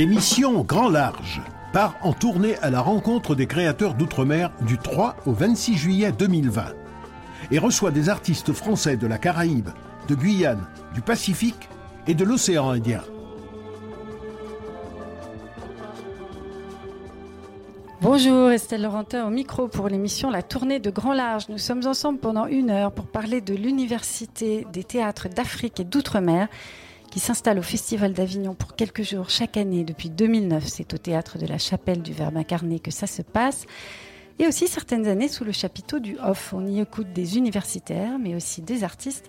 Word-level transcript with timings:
L'émission 0.00 0.62
Grand 0.62 0.88
Large 0.88 1.42
part 1.74 1.94
en 2.00 2.14
tournée 2.14 2.56
à 2.62 2.70
la 2.70 2.80
rencontre 2.80 3.34
des 3.34 3.46
créateurs 3.46 3.92
d'outre-mer 3.92 4.50
du 4.62 4.78
3 4.78 5.14
au 5.26 5.32
26 5.32 5.76
juillet 5.76 6.10
2020 6.10 6.72
et 7.50 7.58
reçoit 7.58 7.90
des 7.90 8.08
artistes 8.08 8.54
français 8.54 8.96
de 8.96 9.06
la 9.06 9.18
Caraïbe, 9.18 9.68
de 10.08 10.14
Guyane, 10.14 10.66
du 10.94 11.02
Pacifique 11.02 11.68
et 12.06 12.14
de 12.14 12.24
l'océan 12.24 12.70
Indien. 12.70 13.02
Bonjour, 18.00 18.50
Estelle 18.52 18.80
Laurentin 18.80 19.26
au 19.26 19.30
micro 19.30 19.68
pour 19.68 19.90
l'émission 19.90 20.30
La 20.30 20.42
tournée 20.42 20.78
de 20.78 20.88
Grand 20.88 21.12
Large. 21.12 21.50
Nous 21.50 21.58
sommes 21.58 21.86
ensemble 21.86 22.20
pendant 22.20 22.46
une 22.46 22.70
heure 22.70 22.92
pour 22.92 23.04
parler 23.04 23.42
de 23.42 23.52
l'Université 23.52 24.66
des 24.72 24.82
théâtres 24.82 25.28
d'Afrique 25.28 25.78
et 25.78 25.84
d'Outre-mer 25.84 26.48
qui 27.10 27.18
s'installe 27.18 27.58
au 27.58 27.62
Festival 27.62 28.12
d'Avignon 28.12 28.54
pour 28.54 28.76
quelques 28.76 29.02
jours 29.02 29.30
chaque 29.30 29.56
année 29.56 29.84
depuis 29.84 30.10
2009. 30.10 30.64
C'est 30.66 30.94
au 30.94 30.98
théâtre 30.98 31.38
de 31.38 31.46
la 31.46 31.58
Chapelle 31.58 32.02
du 32.02 32.12
Verbe 32.12 32.36
incarné 32.36 32.78
que 32.78 32.92
ça 32.92 33.08
se 33.08 33.22
passe. 33.22 33.66
Et 34.38 34.46
aussi 34.46 34.68
certaines 34.68 35.06
années 35.06 35.28
sous 35.28 35.44
le 35.44 35.52
chapiteau 35.52 35.98
du 35.98 36.16
Off. 36.18 36.54
On 36.54 36.66
y 36.66 36.80
écoute 36.80 37.12
des 37.12 37.36
universitaires, 37.36 38.18
mais 38.18 38.36
aussi 38.36 38.62
des 38.62 38.84
artistes. 38.84 39.28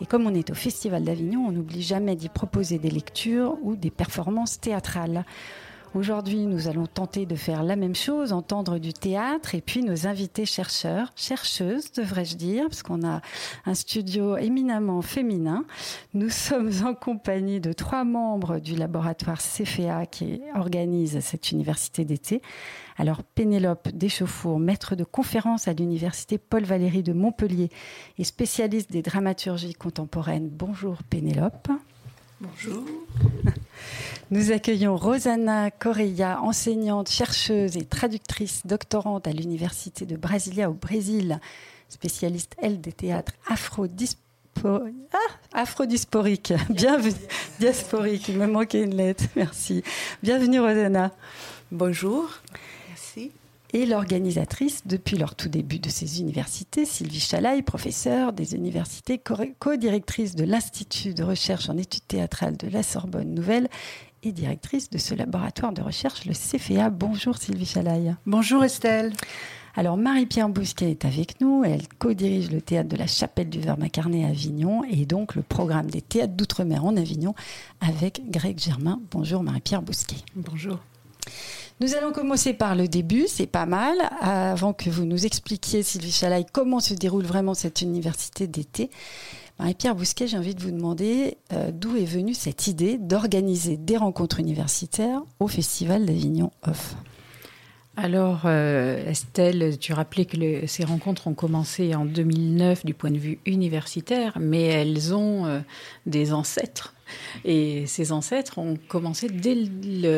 Et 0.00 0.06
comme 0.06 0.26
on 0.26 0.34
est 0.34 0.50
au 0.50 0.54
Festival 0.54 1.04
d'Avignon, 1.04 1.44
on 1.46 1.52
n'oublie 1.52 1.82
jamais 1.82 2.16
d'y 2.16 2.30
proposer 2.30 2.78
des 2.78 2.90
lectures 2.90 3.58
ou 3.62 3.76
des 3.76 3.90
performances 3.90 4.58
théâtrales. 4.58 5.26
Aujourd'hui, 5.92 6.46
nous 6.46 6.68
allons 6.68 6.86
tenter 6.86 7.26
de 7.26 7.34
faire 7.34 7.64
la 7.64 7.74
même 7.74 7.96
chose, 7.96 8.32
entendre 8.32 8.78
du 8.78 8.92
théâtre 8.92 9.56
et 9.56 9.60
puis 9.60 9.82
nos 9.82 10.06
invités 10.06 10.46
chercheurs, 10.46 11.12
chercheuses, 11.16 11.90
devrais-je 11.90 12.36
dire, 12.36 12.66
parce 12.68 12.84
qu'on 12.84 13.04
a 13.04 13.20
un 13.66 13.74
studio 13.74 14.36
éminemment 14.36 15.02
féminin. 15.02 15.64
Nous 16.14 16.28
sommes 16.28 16.70
en 16.84 16.94
compagnie 16.94 17.58
de 17.58 17.72
trois 17.72 18.04
membres 18.04 18.60
du 18.60 18.76
laboratoire 18.76 19.38
CFA 19.38 20.06
qui 20.06 20.40
organise 20.54 21.18
cette 21.18 21.50
université 21.50 22.04
d'été. 22.04 22.40
Alors 22.96 23.24
Pénélope 23.24 23.88
Deschauffour, 23.88 24.60
maître 24.60 24.94
de 24.94 25.02
conférence 25.02 25.66
à 25.66 25.72
l'université 25.72 26.38
Paul 26.38 26.62
Valéry 26.62 27.02
de 27.02 27.12
Montpellier 27.12 27.68
et 28.16 28.22
spécialiste 28.22 28.92
des 28.92 29.02
dramaturgies 29.02 29.74
contemporaines. 29.74 30.50
Bonjour 30.50 31.02
Pénélope. 31.02 31.68
Bonjour. 32.40 32.84
Nous 34.30 34.50
accueillons 34.50 34.96
Rosanna 34.96 35.70
Correia, 35.70 36.40
enseignante, 36.40 37.10
chercheuse 37.10 37.76
et 37.76 37.84
traductrice 37.84 38.62
doctorante 38.64 39.26
à 39.26 39.32
l'Université 39.32 40.06
de 40.06 40.16
Brasilia 40.16 40.70
au 40.70 40.72
Brésil, 40.72 41.38
spécialiste, 41.90 42.56
elle, 42.56 42.80
des 42.80 42.92
théâtres. 42.92 43.32
Ah, 45.12 45.60
afro-diasporique. 45.60 46.54
Bienvenue. 46.70 47.14
Diasporique, 47.58 48.28
il 48.28 48.38
me 48.38 48.46
manquait 48.46 48.84
une 48.84 48.96
lettre. 48.96 49.24
Merci. 49.36 49.82
Bienvenue, 50.22 50.60
Rosanna. 50.60 51.12
Bonjour. 51.70 52.30
Et 53.72 53.86
l'organisatrice 53.86 54.82
depuis 54.84 55.16
leur 55.16 55.36
tout 55.36 55.48
début 55.48 55.78
de 55.78 55.88
ces 55.88 56.20
universités, 56.20 56.84
Sylvie 56.84 57.20
Chalaille, 57.20 57.62
professeure 57.62 58.32
des 58.32 58.54
universités, 58.54 59.22
co-directrice 59.60 60.34
de 60.34 60.42
l'Institut 60.42 61.14
de 61.14 61.22
recherche 61.22 61.68
en 61.68 61.76
études 61.76 62.06
théâtrales 62.08 62.56
de 62.56 62.68
la 62.68 62.82
Sorbonne 62.82 63.32
Nouvelle 63.32 63.68
et 64.24 64.32
directrice 64.32 64.90
de 64.90 64.98
ce 64.98 65.14
laboratoire 65.14 65.72
de 65.72 65.82
recherche, 65.82 66.24
le 66.24 66.32
CFA. 66.32 66.90
Bonjour 66.90 67.36
Sylvie 67.36 67.64
Chalaille. 67.64 68.16
Bonjour 68.26 68.64
Estelle. 68.64 69.12
Alors 69.76 69.96
Marie-Pierre 69.96 70.48
Bousquet 70.48 70.90
est 70.90 71.04
avec 71.04 71.40
nous, 71.40 71.62
elle 71.62 71.86
co-dirige 72.00 72.50
le 72.50 72.60
théâtre 72.60 72.88
de 72.88 72.96
la 72.96 73.06
Chapelle 73.06 73.48
du 73.48 73.60
Verbe 73.60 73.84
incarné 73.84 74.24
à 74.24 74.28
Avignon 74.30 74.82
et 74.90 75.06
donc 75.06 75.36
le 75.36 75.42
programme 75.42 75.88
des 75.88 76.02
théâtres 76.02 76.34
d'outre-mer 76.34 76.84
en 76.84 76.96
Avignon 76.96 77.36
avec 77.80 78.20
Greg 78.30 78.58
Germain. 78.58 79.00
Bonjour 79.12 79.44
Marie-Pierre 79.44 79.82
Bousquet. 79.82 80.16
Bonjour. 80.34 80.80
Nous 81.80 81.94
allons 81.94 82.12
commencer 82.12 82.52
par 82.52 82.74
le 82.74 82.88
début, 82.88 83.24
c'est 83.26 83.46
pas 83.46 83.64
mal, 83.64 83.96
avant 84.20 84.74
que 84.74 84.90
vous 84.90 85.06
nous 85.06 85.24
expliquiez, 85.24 85.82
Sylvie 85.82 86.12
Chalaille, 86.12 86.44
comment 86.52 86.78
se 86.78 86.92
déroule 86.92 87.24
vraiment 87.24 87.54
cette 87.54 87.80
université 87.80 88.46
d'été. 88.46 88.90
Marie-Pierre 89.58 89.94
Bousquet, 89.94 90.26
j'ai 90.26 90.38
envie 90.38 90.54
de 90.54 90.62
vous 90.62 90.70
demander 90.70 91.38
euh, 91.52 91.70
d'où 91.70 91.96
est 91.96 92.04
venue 92.04 92.34
cette 92.34 92.66
idée 92.66 92.98
d'organiser 92.98 93.76
des 93.76 93.96
rencontres 93.96 94.40
universitaires 94.40 95.22
au 95.38 95.48
Festival 95.48 96.06
d'Avignon 96.06 96.50
Off? 96.66 96.96
Alors, 97.96 98.42
euh, 98.44 99.04
Estelle, 99.04 99.76
tu 99.78 99.92
rappelais 99.92 100.24
que 100.24 100.66
ces 100.66 100.84
rencontres 100.84 101.26
ont 101.26 101.34
commencé 101.34 101.94
en 101.94 102.04
2009 102.04 102.84
du 102.86 102.94
point 102.94 103.10
de 103.10 103.18
vue 103.18 103.38
universitaire, 103.46 104.38
mais 104.40 104.62
elles 104.62 105.12
ont 105.14 105.46
euh, 105.46 105.60
des 106.06 106.32
ancêtres 106.32 106.94
et 107.44 107.86
ses 107.86 108.12
ancêtres 108.12 108.58
ont 108.58 108.76
commencé 108.88 109.28
dès 109.28 109.54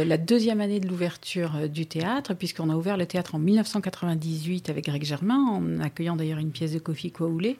la 0.04 0.16
deuxième 0.18 0.60
année 0.60 0.80
de 0.80 0.88
l'ouverture 0.88 1.56
euh, 1.56 1.68
du 1.68 1.86
théâtre, 1.86 2.34
puisqu'on 2.34 2.70
a 2.70 2.76
ouvert 2.76 2.96
le 2.96 3.06
théâtre 3.06 3.34
en 3.34 3.38
1998 3.38 4.70
avec 4.70 4.86
Greg 4.86 5.04
Germain, 5.04 5.44
en 5.44 5.80
accueillant 5.80 6.16
d'ailleurs 6.16 6.38
une 6.38 6.50
pièce 6.50 6.72
de 6.72 6.78
Kofi 6.78 7.12
Kouaoulé. 7.12 7.58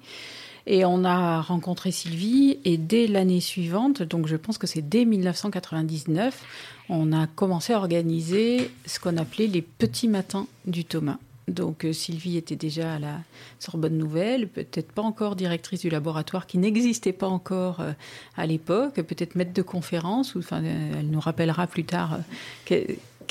Et 0.67 0.84
on 0.84 1.05
a 1.05 1.41
rencontré 1.41 1.91
Sylvie, 1.91 2.59
et 2.65 2.77
dès 2.77 3.06
l'année 3.06 3.41
suivante, 3.41 4.03
donc 4.03 4.27
je 4.27 4.37
pense 4.37 4.59
que 4.59 4.67
c'est 4.67 4.83
dès 4.83 5.05
1999, 5.05 6.45
on 6.89 7.12
a 7.12 7.27
commencé 7.27 7.73
à 7.73 7.78
organiser 7.78 8.71
ce 8.87 9.00
qu'on 9.00 9.17
appelait 9.17 9.47
les 9.47 9.62
petits 9.62 10.09
matins 10.09 10.47
du 10.67 10.84
Thomas. 10.84 11.19
Donc 11.49 11.84
euh, 11.84 11.93
Sylvie 11.93 12.37
était 12.37 12.56
déjà 12.56 12.95
à 12.95 12.99
la 12.99 13.19
Sorbonne 13.59 13.99
Nouvelle, 13.99 14.49
peut-être 14.49 14.93
pas 14.93 15.03
encore 15.03 15.34
directrice 15.34 15.81
du 15.81 15.91
laboratoire 15.91 16.47
qui 16.47 16.59
n'existait 16.59 17.12
pas 17.12 17.27
encore 17.27 17.81
euh, 17.81 17.93
à 18.37 18.47
l'époque, 18.47 18.94
peut-être 18.94 19.34
maître 19.34 19.53
de 19.53 19.62
conférence, 19.62 20.37
enfin, 20.37 20.62
euh, 20.62 20.93
elle 21.00 21.09
nous 21.09 21.21
rappellera 21.21 21.67
plus 21.67 21.84
tard 21.84 22.19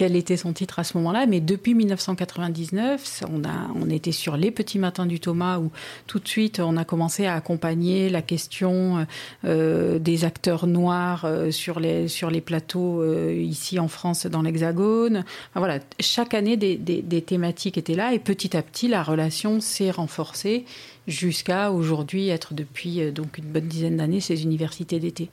quel 0.01 0.15
était 0.15 0.35
son 0.35 0.51
titre 0.51 0.79
à 0.79 0.83
ce 0.83 0.97
moment-là. 0.97 1.27
Mais 1.27 1.41
depuis 1.41 1.75
1999, 1.75 3.21
on, 3.29 3.87
était 3.91 4.11
sur 4.11 4.35
les 4.35 4.49
petits 4.49 4.79
matins 4.79 5.05
du 5.05 5.19
Thomas 5.19 5.59
où 5.59 5.69
tout 6.07 6.17
de 6.17 6.27
suite 6.27 6.59
on 6.59 6.75
a 6.75 6.85
commencé 6.85 7.27
à 7.27 7.35
accompagner 7.35 8.09
la 8.09 8.23
question 8.23 9.05
euh, 9.45 9.99
des 9.99 10.25
acteurs 10.25 10.65
noirs 10.65 11.25
euh, 11.25 11.51
sur, 11.51 11.79
les, 11.79 12.07
plateaux 12.43 13.03
euh, 13.03 13.31
ici 13.39 13.77
en 13.77 13.87
France 13.87 14.25
dans 14.25 14.41
l'Hexagone. 14.41 15.23
voilà, 15.53 15.77
chaque 15.99 16.33
année 16.33 16.57
des, 16.57 16.77
des, 16.77 17.03
des, 17.03 17.21
thématiques 17.21 17.77
étaient 17.77 17.93
là 17.93 18.11
et 18.11 18.17
petit 18.17 18.57
à 18.57 18.63
petit 18.63 18.87
la 18.87 19.03
relation 19.03 19.61
s'est 19.61 19.91
renforcée 19.91 20.65
jusqu'à 21.05 21.71
aujourd'hui 21.71 22.29
être 22.29 22.55
depuis 22.55 23.11
donc 23.11 23.37
une 23.37 23.45
bonne 23.45 23.67
dizaine 23.67 23.97
d'années 23.97 24.19
ces 24.19 24.41
universités 24.41 24.99
d'été. 24.99 25.29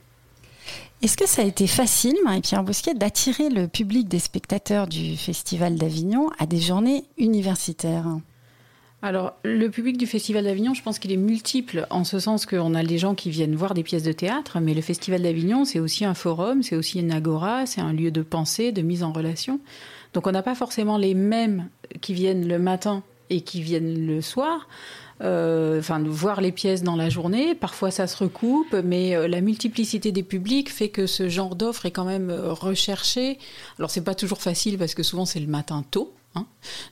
Est-ce 1.00 1.16
que 1.16 1.28
ça 1.28 1.42
a 1.42 1.44
été 1.44 1.68
facile, 1.68 2.16
Marie-Pierre 2.24 2.64
Bousquet, 2.64 2.92
d'attirer 2.92 3.50
le 3.50 3.68
public 3.68 4.08
des 4.08 4.18
spectateurs 4.18 4.88
du 4.88 5.16
Festival 5.16 5.76
d'Avignon 5.76 6.28
à 6.40 6.46
des 6.46 6.58
journées 6.58 7.04
universitaires? 7.18 8.18
Alors, 9.00 9.34
le 9.44 9.68
public 9.68 9.96
du 9.96 10.08
Festival 10.08 10.42
d'Avignon, 10.42 10.74
je 10.74 10.82
pense 10.82 10.98
qu'il 10.98 11.12
est 11.12 11.16
multiple, 11.16 11.86
en 11.90 12.02
ce 12.02 12.18
sens 12.18 12.46
qu'on 12.46 12.74
a 12.74 12.82
des 12.82 12.98
gens 12.98 13.14
qui 13.14 13.30
viennent 13.30 13.54
voir 13.54 13.74
des 13.74 13.84
pièces 13.84 14.02
de 14.02 14.10
théâtre, 14.10 14.58
mais 14.58 14.74
le 14.74 14.80
Festival 14.80 15.22
d'Avignon, 15.22 15.64
c'est 15.64 15.78
aussi 15.78 16.04
un 16.04 16.14
forum, 16.14 16.64
c'est 16.64 16.74
aussi 16.74 16.98
une 16.98 17.12
agora, 17.12 17.64
c'est 17.64 17.80
un 17.80 17.92
lieu 17.92 18.10
de 18.10 18.22
pensée, 18.22 18.72
de 18.72 18.82
mise 18.82 19.04
en 19.04 19.12
relation. 19.12 19.60
Donc, 20.14 20.26
on 20.26 20.32
n'a 20.32 20.42
pas 20.42 20.56
forcément 20.56 20.98
les 20.98 21.14
mêmes 21.14 21.68
qui 22.00 22.12
viennent 22.12 22.48
le 22.48 22.58
matin 22.58 23.04
et 23.30 23.40
qui 23.40 23.62
viennent 23.62 24.06
le 24.06 24.20
soir. 24.20 24.66
Euh, 25.20 25.80
enfin, 25.80 26.00
voir 26.04 26.40
les 26.40 26.52
pièces 26.52 26.82
dans 26.82 26.96
la 26.96 27.10
journée. 27.10 27.54
Parfois, 27.54 27.90
ça 27.90 28.06
se 28.06 28.16
recoupe, 28.16 28.74
mais 28.84 29.16
euh, 29.16 29.26
la 29.26 29.40
multiplicité 29.40 30.12
des 30.12 30.22
publics 30.22 30.70
fait 30.70 30.90
que 30.90 31.06
ce 31.06 31.28
genre 31.28 31.56
d'offre 31.56 31.86
est 31.86 31.90
quand 31.90 32.04
même 32.04 32.30
euh, 32.30 32.52
recherché. 32.52 33.38
Alors, 33.78 33.90
c'est 33.90 34.04
pas 34.04 34.14
toujours 34.14 34.40
facile 34.40 34.78
parce 34.78 34.94
que 34.94 35.02
souvent 35.02 35.24
c'est 35.24 35.40
le 35.40 35.48
matin 35.48 35.84
tôt. 35.90 36.12
Hein. 36.38 36.46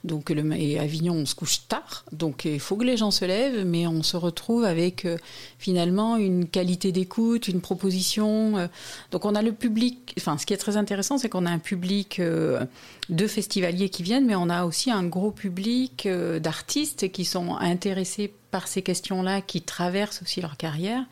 Donc, 0.04 0.30
le, 0.30 0.52
et 0.54 0.78
Avignon, 0.78 1.14
on 1.14 1.26
se 1.26 1.34
couche 1.34 1.66
tard, 1.68 2.04
donc 2.12 2.44
il 2.44 2.60
faut 2.60 2.76
que 2.76 2.84
les 2.84 2.96
gens 2.96 3.10
se 3.10 3.24
lèvent, 3.24 3.64
mais 3.64 3.87
on 3.87 4.02
se 4.02 4.16
retrouve 4.16 4.64
avec 4.64 5.04
euh, 5.04 5.16
finalement 5.58 6.16
une 6.16 6.46
qualité 6.46 6.93
d'écoute, 6.93 7.48
une 7.48 7.60
proposition. 7.60 8.58
Euh. 8.58 8.66
donc, 9.10 9.25
on 9.25 9.34
a 9.34 9.43
le 9.43 9.52
public. 9.52 10.14
Enfin, 10.19 10.38
ce 10.38 10.46
qui 10.46 10.54
est 10.54 10.58
très 10.58 10.76
intéressant, 10.76 11.19
c'est 11.19 11.28
qu'on 11.28 11.46
a 11.46 11.50
un 11.50 11.58
public 11.58 12.20
euh, 12.20 12.64
de 13.08 13.26
festivaliers 13.26 13.88
qui 13.88 14.02
viennent, 14.02 14.26
mais 14.26 14.37
on 14.37 14.48
a 14.48 14.64
aussi 14.64 14.90
un 14.90 15.04
gros 15.04 15.31
public 15.31 16.08
d'artistes 16.40 17.10
qui 17.12 17.25
sont 17.25 17.56
intéressés 17.56 18.32
par 18.50 18.69
ces 18.69 18.82
questions-là, 18.82 19.42
qui 19.42 19.62
traversent 19.62 20.22
aussi 20.22 20.40
leur 20.40 20.56
carrière, 20.56 21.04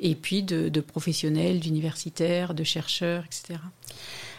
et 0.00 0.14
puis 0.14 0.42
de, 0.42 0.68
de 0.68 0.80
professionnels, 0.80 1.60
d'universitaires, 1.60 2.54
de 2.54 2.64
chercheurs, 2.64 3.24
etc. 3.24 3.58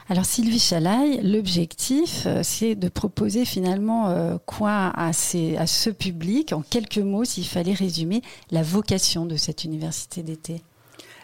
Alors 0.10 0.26
Sylvie 0.26 0.60
Chalaille, 0.60 1.22
l'objectif, 1.24 2.24
euh, 2.26 2.42
c'est 2.44 2.76
de 2.76 2.90
proposer 2.90 3.46
finalement 3.46 4.10
euh, 4.10 4.38
quoi 4.46 4.92
à, 4.96 5.14
ce 5.14 5.90
public, 5.90 6.54
en 6.54 6.62
quelques 6.62 6.98
mots, 6.98 7.24
s'il 7.24 7.46
fallait 7.46 7.74
résumer 7.74 8.22
la 8.52 8.64
vocation 8.64 9.26
de 9.26 9.38
cette 9.38 9.64
université 9.64 10.24
d'été? 10.24 10.62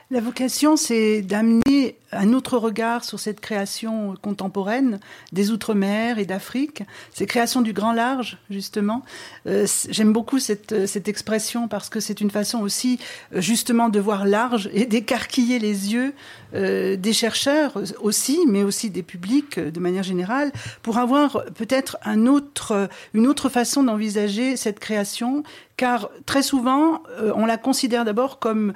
La 0.09 0.21
vocation, 0.21 0.77
c'est 0.77 1.21
d'amener 1.21 1.97
un 2.13 2.31
autre 2.31 2.57
regard 2.57 3.03
sur 3.03 3.19
cette 3.19 3.41
création 3.41 4.15
contemporaine 4.21 5.01
des 5.33 5.51
Outre-mer 5.51 6.17
et 6.17 6.25
d'Afrique, 6.25 6.83
ces 7.13 7.25
créations 7.25 7.59
du 7.59 7.73
grand 7.73 7.91
large, 7.91 8.37
justement. 8.49 9.03
Euh, 9.47 9.67
j'aime 9.89 10.13
beaucoup 10.13 10.39
cette, 10.39 10.87
cette 10.87 11.09
expression 11.09 11.67
parce 11.67 11.89
que 11.89 11.99
c'est 11.99 12.21
une 12.21 12.31
façon 12.31 12.59
aussi, 12.59 12.99
euh, 13.35 13.41
justement, 13.41 13.89
de 13.89 13.99
voir 13.99 14.25
large 14.25 14.69
et 14.71 14.85
d'écarquiller 14.85 15.59
les 15.59 15.91
yeux 15.91 16.13
euh, 16.53 16.95
des 16.95 17.11
chercheurs 17.11 17.77
aussi, 17.99 18.39
mais 18.47 18.63
aussi 18.63 18.89
des 18.89 19.03
publics 19.03 19.59
de 19.59 19.79
manière 19.81 20.03
générale, 20.03 20.53
pour 20.83 20.99
avoir 20.99 21.43
peut-être 21.53 21.97
un 22.05 22.27
autre, 22.27 22.87
une 23.13 23.27
autre 23.27 23.49
façon 23.49 23.83
d'envisager 23.83 24.55
cette 24.55 24.79
création 24.79 25.43
car 25.77 26.09
très 26.25 26.41
souvent, 26.41 27.03
on 27.35 27.45
la 27.45 27.57
considère 27.57 28.03
d'abord 28.03 28.39
comme 28.39 28.73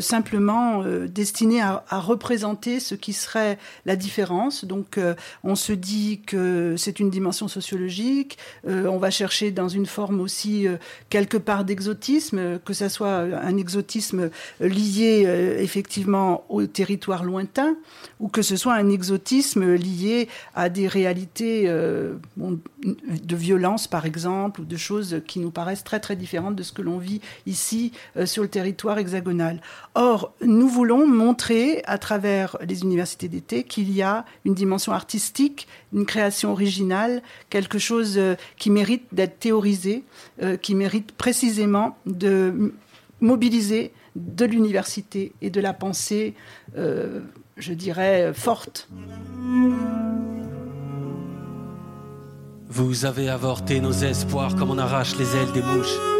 simplement 0.00 0.82
destinée 1.06 1.60
à, 1.60 1.82
représenter 1.90 2.80
ce 2.80 2.94
qui 2.94 3.12
serait 3.12 3.58
la 3.84 3.96
différence. 3.96 4.64
Donc, 4.64 4.98
euh, 4.98 5.14
on 5.44 5.54
se 5.54 5.72
dit 5.72 6.20
que 6.26 6.74
c'est 6.76 7.00
une 7.00 7.10
dimension 7.10 7.48
sociologique. 7.48 8.38
Euh, 8.66 8.86
on 8.86 8.98
va 8.98 9.10
chercher 9.10 9.50
dans 9.50 9.68
une 9.68 9.86
forme 9.86 10.20
aussi 10.20 10.66
euh, 10.66 10.76
quelque 11.10 11.36
part 11.36 11.64
d'exotisme, 11.64 12.58
que 12.64 12.72
ce 12.72 12.88
soit 12.88 13.16
un 13.16 13.56
exotisme 13.56 14.30
lié 14.60 15.26
effectivement 15.58 16.44
au 16.48 16.66
territoire 16.66 17.24
lointain, 17.24 17.76
ou 18.20 18.28
que 18.28 18.42
ce 18.42 18.56
soit 18.56 18.74
un 18.74 18.90
exotisme 18.90 19.74
lié 19.74 20.28
à 20.54 20.68
des 20.68 20.86
réalités 20.86 21.68
de 21.68 23.36
violence, 23.36 23.86
par 23.86 24.06
exemple, 24.06 24.60
ou 24.60 24.64
de 24.64 24.76
choses 24.76 25.20
qui 25.26 25.40
nous 25.40 25.50
paraissent 25.50 25.84
très 25.84 26.00
très 26.00 26.16
différentes 26.16 26.37
de 26.56 26.62
ce 26.62 26.72
que 26.72 26.82
l'on 26.82 26.98
vit 26.98 27.20
ici 27.46 27.92
sur 28.24 28.42
le 28.42 28.48
territoire 28.48 28.98
hexagonal. 28.98 29.60
Or, 29.94 30.32
nous 30.40 30.68
voulons 30.68 31.06
montrer 31.06 31.82
à 31.86 31.98
travers 31.98 32.56
les 32.66 32.82
universités 32.82 33.28
d'été 33.28 33.64
qu'il 33.64 33.90
y 33.92 34.02
a 34.02 34.24
une 34.44 34.54
dimension 34.54 34.92
artistique, 34.92 35.68
une 35.92 36.06
création 36.06 36.52
originale, 36.52 37.22
quelque 37.50 37.78
chose 37.78 38.14
euh, 38.16 38.34
qui 38.56 38.70
mérite 38.70 39.04
d'être 39.12 39.38
théorisé, 39.38 40.04
euh, 40.42 40.56
qui 40.56 40.74
mérite 40.74 41.12
précisément 41.12 41.96
de 42.06 42.74
mobiliser 43.20 43.92
de 44.16 44.44
l'université 44.44 45.32
et 45.42 45.50
de 45.50 45.60
la 45.60 45.72
pensée, 45.72 46.34
euh, 46.76 47.20
je 47.56 47.72
dirais, 47.72 48.32
forte. 48.34 48.88
Vous 52.68 53.04
avez 53.04 53.28
avorté 53.28 53.80
nos 53.80 53.92
espoirs 53.92 54.54
comme 54.56 54.70
on 54.70 54.78
arrache 54.78 55.16
les 55.16 55.36
ailes 55.36 55.52
des 55.52 55.62
mouches. 55.62 56.17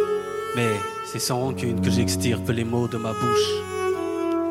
Mais 0.58 0.80
c'est 1.04 1.20
sans 1.20 1.38
rancune 1.38 1.80
que 1.80 1.88
j'extirpe 1.88 2.50
les 2.50 2.64
mots 2.64 2.88
de 2.88 2.96
ma 2.96 3.12
bouche. 3.12 3.50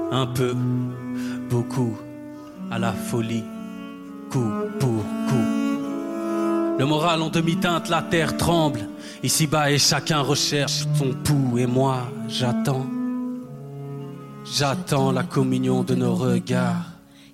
Un 0.10 0.26
peu, 0.26 0.56
beaucoup, 1.50 1.98
à 2.72 2.80
la 2.80 2.94
folie, 2.94 3.44
coup 4.32 4.54
pour 4.80 5.04
coup. 5.28 5.48
Le 6.80 6.86
moral 6.86 7.22
en 7.22 7.30
demi-teinte, 7.30 7.90
la 7.90 8.02
terre 8.02 8.38
tremble. 8.38 8.88
Ici-bas 9.22 9.70
et 9.70 9.80
chacun 9.80 10.22
recherche 10.22 10.86
son 10.98 11.12
pouls 11.26 11.60
et 11.60 11.68
moi 11.68 12.10
j'attends. 12.30 12.86
J'attends 14.46 15.12
la 15.12 15.24
communion 15.24 15.84
de 15.84 15.94
nos 15.94 16.16
regards. 16.16 16.86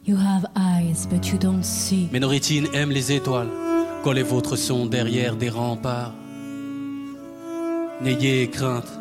You 0.07 0.17
have 0.17 0.47
eyes, 0.55 1.05
but 1.05 1.27
you 1.27 1.37
don't 1.37 1.63
see. 1.63 2.09
Mais 2.11 2.19
nos 2.19 2.27
rétines 2.29 2.67
aiment 2.73 2.89
les 2.89 3.11
étoiles, 3.11 3.49
quand 4.03 4.13
les 4.13 4.23
vôtres 4.23 4.57
sont 4.57 4.87
derrière 4.87 5.35
des 5.35 5.49
remparts. 5.51 6.13
N'ayez 8.03 8.49
crainte, 8.49 8.91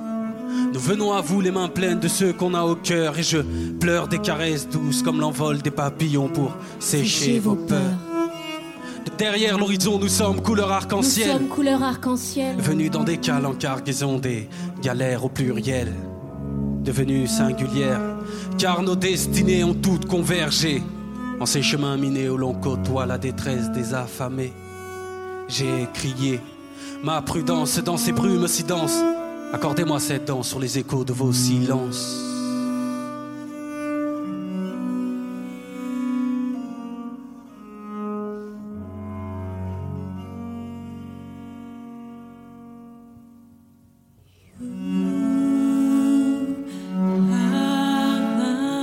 nous 0.72 0.78
venons 0.78 1.12
à 1.12 1.20
vous 1.20 1.40
les 1.40 1.50
mains 1.50 1.68
pleines 1.68 1.98
de 1.98 2.06
ceux 2.06 2.32
qu'on 2.32 2.54
a 2.54 2.62
au 2.62 2.76
cœur 2.76 3.18
et 3.18 3.24
je 3.24 3.38
pleure 3.80 4.06
des 4.06 4.20
caresses 4.20 4.68
douces 4.68 5.02
comme 5.02 5.18
l'envol 5.18 5.60
des 5.60 5.72
papillons 5.72 6.28
pour 6.28 6.56
sécher 6.78 7.40
vos 7.40 7.56
peurs. 7.56 7.80
derrière 9.18 9.58
l'horizon, 9.58 9.98
nous 9.98 10.08
sommes 10.08 10.40
couleur 10.40 10.70
arc-en-ciel. 10.70 11.32
Nous 11.32 11.38
sommes 11.38 11.48
couleur 11.48 11.82
arc-en-ciel. 11.82 12.56
Venus 12.58 12.92
dans 12.92 13.02
des 13.02 13.16
cales 13.16 13.44
en 13.44 13.54
cargaison, 13.54 14.18
des 14.18 14.48
galères 14.80 15.24
au 15.24 15.28
pluriel. 15.28 15.92
Devenues 16.84 17.26
singulières, 17.26 18.16
car 18.56 18.82
nos 18.82 18.96
destinées 18.96 19.64
ont 19.64 19.74
toutes 19.74 20.06
convergé. 20.06 20.80
En 21.40 21.46
ces 21.46 21.62
chemins 21.62 21.96
minés 21.96 22.28
où 22.28 22.36
l'on 22.36 22.54
côtoie 22.54 23.06
la 23.06 23.18
détresse 23.18 23.72
des 23.72 23.94
affamés. 23.94 24.52
J'ai 25.48 25.88
crié, 25.92 26.40
ma 27.02 27.22
prudence 27.22 27.78
dans 27.78 27.96
ces 27.96 28.12
brumes 28.12 28.48
si 28.48 28.64
denses 28.64 29.02
Accordez-moi 29.52 30.00
cette 30.00 30.24
danse 30.24 30.48
sur 30.48 30.58
les 30.60 30.78
échos 30.78 31.04
de 31.04 31.12
vos 31.12 31.30
silences. 31.30 32.18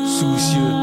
Soucieux, 0.05 0.78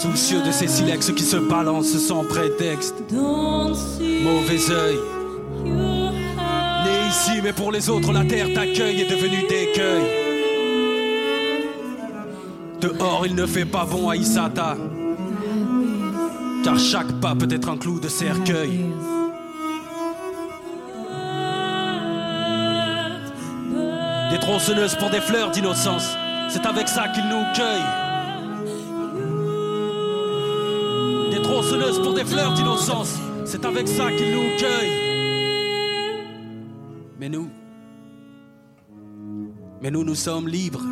soucieux 0.00 0.42
de 0.42 0.50
ces 0.50 0.68
silex 0.68 1.10
qui 1.12 1.24
se 1.24 1.36
balancent 1.36 1.98
sans 1.98 2.24
prétexte. 2.24 2.94
Mauvais 3.10 4.70
œil 4.70 4.98
ici, 7.16 7.40
mais 7.42 7.52
pour 7.52 7.72
les 7.72 7.88
autres, 7.88 8.12
la 8.12 8.24
terre 8.24 8.48
t'accueille 8.54 9.02
est 9.02 9.10
devenue 9.10 9.46
d'écueil. 9.48 10.02
Dehors, 12.80 13.26
il 13.26 13.34
ne 13.34 13.46
fait 13.46 13.64
pas 13.64 13.84
bon 13.84 14.08
à 14.08 14.16
Isata, 14.16 14.76
car 16.62 16.78
chaque 16.78 17.12
pas 17.20 17.34
peut 17.34 17.48
être 17.50 17.68
un 17.68 17.76
clou 17.76 17.98
de 18.00 18.08
cercueil. 18.08 18.86
Des 24.30 24.38
tronçonneuses 24.38 24.96
pour 24.96 25.10
des 25.10 25.20
fleurs 25.20 25.50
d'innocence, 25.50 26.16
c'est 26.48 26.66
avec 26.66 26.88
ça 26.88 27.08
qu'ils 27.08 27.28
nous 27.28 27.44
cueillent. 27.54 28.05
D'innocence, 32.36 33.14
c'est 33.44 33.64
avec 33.64 33.88
ça 33.88 34.12
qu'ils 34.12 34.32
nous 34.34 34.56
cueillent. 34.58 36.26
Mais 37.18 37.28
nous, 37.28 37.48
mais 39.80 39.90
nous, 39.90 40.04
nous 40.04 40.14
sommes 40.14 40.48
libres. 40.48 40.84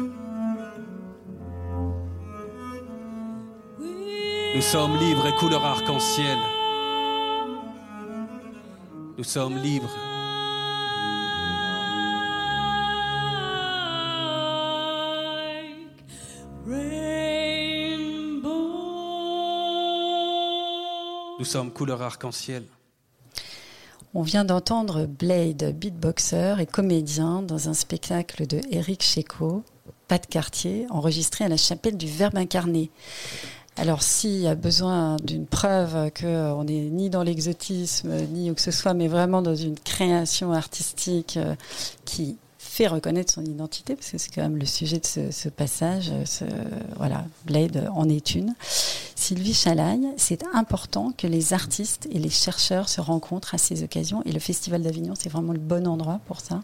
Nous 4.55 4.63
sommes 4.63 4.97
libres 4.99 5.27
et 5.27 5.35
couleur 5.35 5.65
arc-en-ciel. 5.65 6.39
Nous 9.19 9.25
sommes 9.25 9.57
libres. 9.57 10.14
Nous 21.45 21.51
sommes 21.51 21.71
couleur 21.71 22.01
arc-en-ciel. 22.01 22.65
On 24.15 24.23
vient 24.23 24.47
d'entendre 24.47 25.05
Blade, 25.05 25.77
beatboxer 25.79 26.57
et 26.59 26.65
comédien, 26.65 27.43
dans 27.43 27.69
un 27.69 27.75
spectacle 27.75 28.47
de 28.47 28.63
Eric 28.71 29.03
Checo, 29.03 29.63
pas 30.09 30.17
de 30.17 30.25
quartier, 30.25 30.87
enregistré 30.89 31.45
à 31.45 31.49
la 31.49 31.59
chapelle 31.59 31.99
du 31.99 32.07
Verbe 32.07 32.39
incarné. 32.39 32.91
Alors, 33.77 34.03
s'il 34.03 34.41
y 34.41 34.49
a 34.49 34.55
besoin 34.55 35.17
d'une 35.23 35.45
preuve 35.45 36.11
qu'on 36.19 36.65
n'est 36.65 36.89
ni 36.89 37.11
dans 37.11 37.23
l'exotisme, 37.23 38.15
ni 38.33 38.51
où 38.51 38.55
que 38.55 38.63
ce 38.63 38.71
soit, 38.71 38.95
mais 38.95 39.09
vraiment 39.09 39.43
dans 39.43 39.55
une 39.55 39.79
création 39.79 40.51
artistique 40.55 41.37
euh, 41.37 41.55
qui 42.07 42.39
fait 42.59 42.87
reconnaître 42.87 43.35
son 43.35 43.45
identité, 43.45 43.97
parce 43.97 44.11
que 44.11 44.17
c'est 44.17 44.35
quand 44.35 44.41
même 44.41 44.57
le 44.57 44.65
sujet 44.65 44.99
de 44.99 45.31
ce, 45.31 45.49
passage. 45.51 46.11
Ce, 46.25 46.47
voilà, 46.97 47.27
Blade 47.45 47.91
en 47.95 48.09
est 48.09 48.35
une. 48.35 48.55
Sylvie 49.25 49.55
Chalaille, 49.55 50.07
c'est 50.19 50.45
important 50.53 51.11
que 51.17 51.27
les 51.27 51.55
artistes 51.55 52.07
et 52.11 52.19
les 52.19 52.29
chercheurs 52.29 52.91
se 52.91 53.01
rencontrent 53.01 53.55
à 53.55 53.59
ces 53.59 53.83
occasions, 53.83 54.23
et 54.27 54.33
le 54.33 54.39
Festival 54.39 54.83
d'Avignon, 54.83 55.15
c'est 55.19 55.31
vraiment 55.31 55.55
le 55.55 55.59
bon 55.59 55.87
endroit 55.87 56.21
pour 56.27 56.43
ça. 56.43 56.61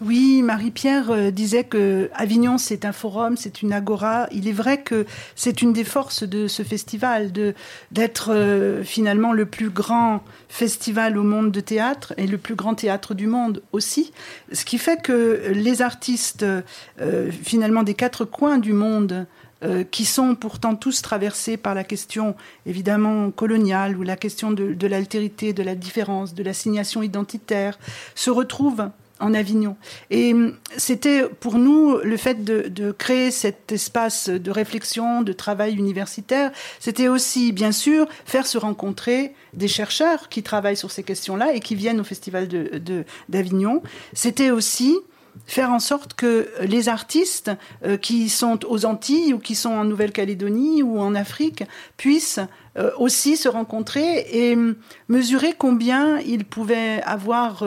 Oui, 0.00 0.42
Marie-Pierre 0.42 1.10
euh, 1.10 1.30
disait 1.32 1.64
que 1.64 2.08
Avignon, 2.14 2.56
c'est 2.56 2.84
un 2.84 2.92
forum, 2.92 3.36
c'est 3.36 3.62
une 3.62 3.72
agora. 3.72 4.28
Il 4.30 4.46
est 4.46 4.52
vrai 4.52 4.80
que 4.80 5.06
c'est 5.34 5.60
une 5.60 5.72
des 5.72 5.82
forces 5.82 6.22
de 6.22 6.46
ce 6.46 6.62
festival, 6.62 7.32
de 7.32 7.52
d'être 7.90 8.30
euh, 8.32 8.84
finalement 8.84 9.32
le 9.32 9.46
plus 9.46 9.70
grand 9.70 10.22
festival 10.48 11.18
au 11.18 11.24
monde 11.24 11.50
de 11.50 11.58
théâtre 11.58 12.14
et 12.16 12.28
le 12.28 12.38
plus 12.38 12.54
grand 12.54 12.76
théâtre 12.76 13.12
du 13.14 13.26
monde 13.26 13.60
aussi. 13.72 14.12
Ce 14.52 14.64
qui 14.64 14.78
fait 14.78 15.02
que 15.02 15.50
les 15.52 15.82
artistes, 15.82 16.44
euh, 16.44 17.32
finalement, 17.32 17.82
des 17.82 17.94
quatre 17.94 18.24
coins 18.24 18.58
du 18.58 18.74
monde, 18.74 19.26
qui 19.90 20.04
sont 20.04 20.36
pourtant 20.36 20.76
tous 20.76 21.02
traversés 21.02 21.56
par 21.56 21.74
la 21.74 21.82
question 21.82 22.36
évidemment 22.64 23.30
coloniale 23.32 23.96
ou 23.96 24.02
la 24.02 24.16
question 24.16 24.52
de, 24.52 24.86
l'altérité, 24.86 25.52
de 25.52 25.62
la 25.62 25.74
différence, 25.74 26.34
de 26.34 26.42
l'assignation 26.42 27.02
identitaire, 27.02 27.78
se 28.14 28.30
retrouvent 28.30 28.90
en 29.20 29.34
Avignon. 29.34 29.76
Et 30.10 30.32
hum, 30.32 30.54
c'était 30.76 31.24
pour 31.28 31.58
nous 31.58 31.98
le 31.98 32.16
fait 32.16 32.44
de, 32.44 32.92
créer 32.92 33.30
cet 33.30 33.72
espace 33.72 34.28
de 34.28 34.50
réflexion, 34.50 35.22
de 35.22 35.32
travail 35.32 35.74
universitaire, 35.74 36.52
c'était 36.80 37.08
aussi 37.08 37.52
bien 37.52 37.72
sûr 37.72 38.06
faire 38.24 38.46
se 38.46 38.58
rencontrer 38.58 39.34
des 39.54 39.68
chercheurs 39.68 40.28
qui 40.28 40.42
travaillent 40.42 40.76
sur 40.76 40.90
ces 40.90 41.02
questions-là 41.02 41.54
et 41.54 41.60
qui 41.60 41.74
viennent 41.74 42.00
au 42.00 42.04
Festival 42.04 42.48
d'Avignon. 43.28 43.74
De, 43.74 43.80
c'était 44.14 44.50
aussi 44.50 44.96
faire 45.46 45.70
en 45.70 45.78
sorte 45.78 46.14
que 46.14 46.48
les 46.62 46.88
artistes 46.88 47.50
euh, 47.84 47.96
qui 47.96 48.28
sont 48.28 48.64
aux 48.66 48.84
Antilles 48.84 49.34
ou 49.34 49.38
qui 49.38 49.54
sont 49.54 49.70
en 49.70 49.84
Nouvelle-Calédonie 49.84 50.82
ou 50.82 51.00
en 51.00 51.14
Afrique 51.14 51.64
puissent 51.96 52.40
euh, 52.76 52.90
aussi 52.98 53.36
se 53.36 53.48
rencontrer 53.48 54.26
et 54.30 54.56
mesurer 55.08 55.54
combien 55.56 56.18
ils 56.20 56.44
pouvaient 56.44 57.00
avoir 57.02 57.64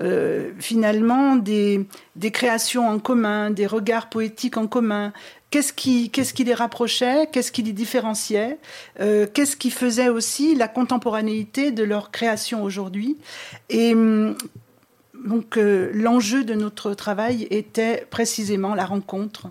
euh, 0.00 0.50
finalement 0.58 1.36
des, 1.36 1.86
des 2.16 2.30
créations 2.30 2.88
en 2.88 2.98
commun, 2.98 3.50
des 3.50 3.66
regards 3.66 4.08
poétiques 4.08 4.56
en 4.56 4.66
commun, 4.66 5.12
Qu'est-ce 5.50 5.72
qui, 5.72 6.10
qui 6.10 6.42
les 6.42 6.52
rapprochait? 6.52 7.28
Qu'est-ce 7.30 7.52
qui 7.52 7.62
les 7.62 7.72
différenciait? 7.72 8.58
Qu'est-ce 8.98 9.56
qui 9.56 9.70
faisait 9.70 10.08
aussi 10.08 10.56
la 10.56 10.66
contemporanéité 10.66 11.70
de 11.70 11.84
leur 11.84 12.10
création 12.10 12.64
aujourd'hui? 12.64 13.18
Et 13.70 13.94
donc 15.24 15.56
euh, 15.56 15.90
l'enjeu 15.94 16.44
de 16.44 16.54
notre 16.54 16.94
travail 16.94 17.48
était 17.50 18.06
précisément 18.10 18.74
la 18.74 18.84
rencontre. 18.84 19.48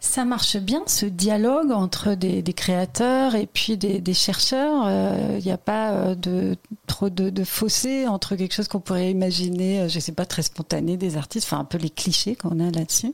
Ça 0.00 0.24
marche 0.24 0.56
bien, 0.56 0.82
ce 0.86 1.06
dialogue 1.06 1.70
entre 1.70 2.14
des, 2.14 2.42
créateurs 2.52 3.36
et 3.36 3.46
puis 3.46 3.76
des, 3.76 4.14
chercheurs. 4.14 4.82
Il 4.88 4.90
euh, 4.90 5.38
n'y 5.38 5.52
a 5.52 5.58
pas 5.58 5.92
euh, 5.92 6.14
de, 6.16 6.56
trop 6.88 7.08
de, 7.08 7.44
fossé 7.44 8.08
entre 8.08 8.34
quelque 8.34 8.52
chose 8.52 8.66
qu'on 8.66 8.80
pourrait 8.80 9.12
imaginer, 9.12 9.88
je 9.88 9.94
ne 9.94 10.00
sais 10.00 10.10
pas, 10.10 10.26
très 10.26 10.42
spontané 10.42 10.96
des 10.96 11.16
artistes, 11.16 11.46
enfin 11.46 11.60
un 11.60 11.64
peu 11.64 11.78
les 11.78 11.88
clichés 11.88 12.34
qu'on 12.34 12.58
a 12.58 12.72
là-dessus. 12.72 13.12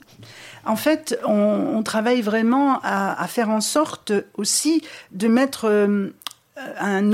En 0.65 0.75
fait, 0.75 1.19
on, 1.27 1.83
travaille 1.83 2.21
vraiment 2.21 2.79
à, 2.81 3.27
faire 3.27 3.51
en 3.51 3.61
sorte 3.61 4.11
aussi 4.33 4.81
de 5.11 5.27
mettre 5.27 5.69
un, 6.79 7.13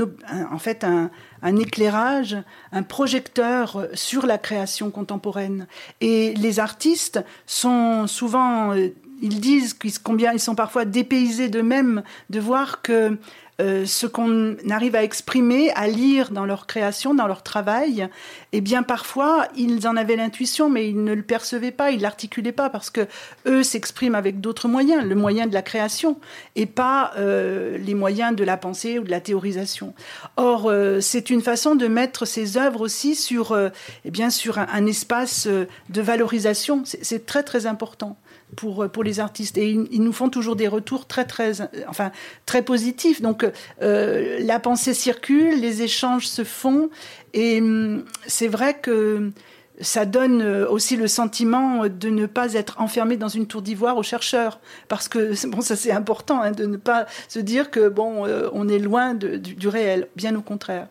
en 0.50 0.58
fait 0.58 0.84
un, 0.84 1.10
un 1.42 1.56
éclairage, 1.56 2.36
un 2.72 2.82
projecteur 2.82 3.86
sur 3.94 4.26
la 4.26 4.38
création 4.38 4.90
contemporaine. 4.90 5.66
Et 6.00 6.34
les 6.34 6.60
artistes 6.60 7.22
sont 7.46 8.06
souvent 8.06 8.74
ils 9.22 9.40
disent 9.40 9.76
combien 10.02 10.32
ils 10.32 10.40
sont 10.40 10.54
parfois 10.54 10.84
dépaysés 10.84 11.48
d'eux-mêmes 11.48 12.02
de 12.30 12.40
voir 12.40 12.82
que 12.82 13.18
euh, 13.58 13.86
ce 13.86 14.06
qu'on 14.06 14.56
arrive 14.70 14.96
à 14.96 15.02
exprimer, 15.02 15.70
à 15.70 15.88
lire 15.88 16.30
dans 16.30 16.44
leur 16.44 16.66
création, 16.66 17.14
dans 17.14 17.26
leur 17.26 17.42
travail, 17.42 18.06
eh 18.52 18.60
bien 18.60 18.82
parfois 18.82 19.48
ils 19.56 19.88
en 19.88 19.96
avaient 19.96 20.16
l'intuition, 20.16 20.68
mais 20.68 20.90
ils 20.90 21.02
ne 21.02 21.14
le 21.14 21.22
percevaient 21.22 21.70
pas, 21.70 21.90
ils 21.90 22.02
l'articulaient 22.02 22.52
pas 22.52 22.68
parce 22.68 22.90
que 22.90 23.06
eux 23.46 23.62
s'expriment 23.62 24.14
avec 24.14 24.42
d'autres 24.42 24.68
moyens, 24.68 25.04
le 25.04 25.14
moyen 25.14 25.46
de 25.46 25.54
la 25.54 25.62
création 25.62 26.18
et 26.54 26.66
pas 26.66 27.12
euh, 27.16 27.78
les 27.78 27.94
moyens 27.94 28.36
de 28.36 28.44
la 28.44 28.58
pensée 28.58 28.98
ou 28.98 29.04
de 29.04 29.10
la 29.10 29.20
théorisation. 29.20 29.94
Or, 30.36 30.66
euh, 30.66 31.00
c'est 31.00 31.30
une 31.30 31.40
façon 31.40 31.76
de 31.76 31.86
mettre 31.88 32.26
ces 32.26 32.58
œuvres 32.58 32.82
aussi 32.82 33.14
sur, 33.14 33.56
eh 34.04 34.10
bien, 34.10 34.28
sur 34.28 34.58
un 34.58 34.86
espace 34.86 35.46
de 35.46 36.00
valorisation. 36.02 36.82
C'est 36.84 37.24
très 37.24 37.42
très 37.42 37.64
important 37.64 38.18
pour, 38.54 38.88
pour 38.88 39.02
les 39.02 39.20
artistes. 39.20 39.58
Et 39.58 39.70
ils, 39.70 40.02
nous 40.02 40.12
font 40.12 40.28
toujours 40.28 40.56
des 40.56 40.68
retours 40.68 41.06
très, 41.06 41.24
très, 41.24 41.62
enfin, 41.88 42.12
très 42.46 42.62
positifs. 42.62 43.20
Donc, 43.20 43.46
euh, 43.82 44.38
la 44.40 44.60
pensée 44.60 44.94
circule, 44.94 45.60
les 45.60 45.82
échanges 45.82 46.26
se 46.28 46.44
font. 46.44 46.90
Et 47.34 47.60
hum, 47.60 48.04
c'est 48.26 48.48
vrai 48.48 48.78
que 48.78 49.32
ça 49.80 50.06
donne 50.06 50.42
aussi 50.70 50.96
le 50.96 51.06
sentiment 51.06 51.86
de 51.86 52.08
ne 52.08 52.26
pas 52.26 52.54
être 52.54 52.80
enfermé 52.80 53.16
dans 53.16 53.28
une 53.28 53.46
tour 53.46 53.62
d'ivoire 53.62 53.96
aux 53.96 54.02
chercheurs, 54.02 54.60
parce 54.88 55.08
que 55.08 55.46
bon, 55.48 55.60
ça 55.60 55.76
c'est 55.76 55.92
important 55.92 56.40
hein, 56.40 56.52
de 56.52 56.66
ne 56.66 56.76
pas 56.76 57.06
se 57.28 57.38
dire 57.38 57.70
que 57.70 57.88
bon, 57.88 58.26
euh, 58.26 58.48
on 58.52 58.68
est 58.68 58.78
loin 58.78 59.14
du, 59.14 59.68
réel, 59.68 60.08
bien 60.16 60.34
au 60.36 60.42
contraire. 60.42 60.86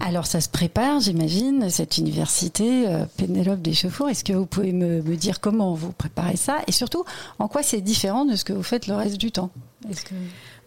Alors 0.00 0.26
ça 0.26 0.40
se 0.40 0.48
prépare, 0.48 1.00
j'imagine, 1.00 1.68
cette 1.70 1.98
université 1.98 2.88
euh, 2.88 3.04
Pénélope 3.16 3.60
Deschauffour. 3.60 4.08
Est-ce 4.08 4.24
que 4.24 4.32
vous 4.32 4.46
pouvez 4.46 4.72
me, 4.72 5.00
dire 5.16 5.40
comment 5.40 5.74
vous 5.74 5.92
préparez 5.92 6.36
ça 6.36 6.58
et 6.66 6.72
surtout 6.72 7.04
en 7.38 7.48
quoi 7.48 7.62
c'est 7.62 7.80
différent 7.80 8.24
de 8.24 8.34
ce 8.36 8.44
que 8.44 8.52
vous 8.52 8.62
faites 8.62 8.86
le 8.86 8.94
reste 8.94 9.18
du 9.18 9.30
temps? 9.30 9.50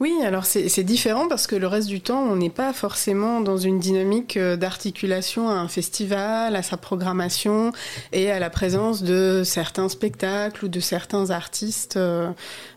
Oui, 0.01 0.13
alors 0.25 0.43
c'est 0.45 0.84
différent 0.84 1.29
parce 1.29 1.48
que 1.48 1.55
le 1.55 1.67
reste 1.67 1.88
du 1.88 2.01
temps, 2.01 2.22
on 2.22 2.36
n'est 2.36 2.50
pas 2.50 2.74
forcément 2.74 3.39
dans 3.39 3.55
une 3.55 3.79
dynamique 3.79 4.36
euh, 4.36 4.57
d'articulation 4.57 5.48
à 5.48 5.53
un 5.53 5.69
festival, 5.69 6.53
à 6.57 6.62
sa 6.62 6.75
programmation 6.75 7.72
et 8.12 8.29
à 8.29 8.39
la 8.39 8.50
présence 8.50 9.03
de 9.03 9.43
certains 9.45 9.88
spectacles 9.88 10.65
ou 10.65 10.67
de 10.67 10.81
certains 10.81 11.29
artistes 11.29 11.95
euh, 11.95 12.29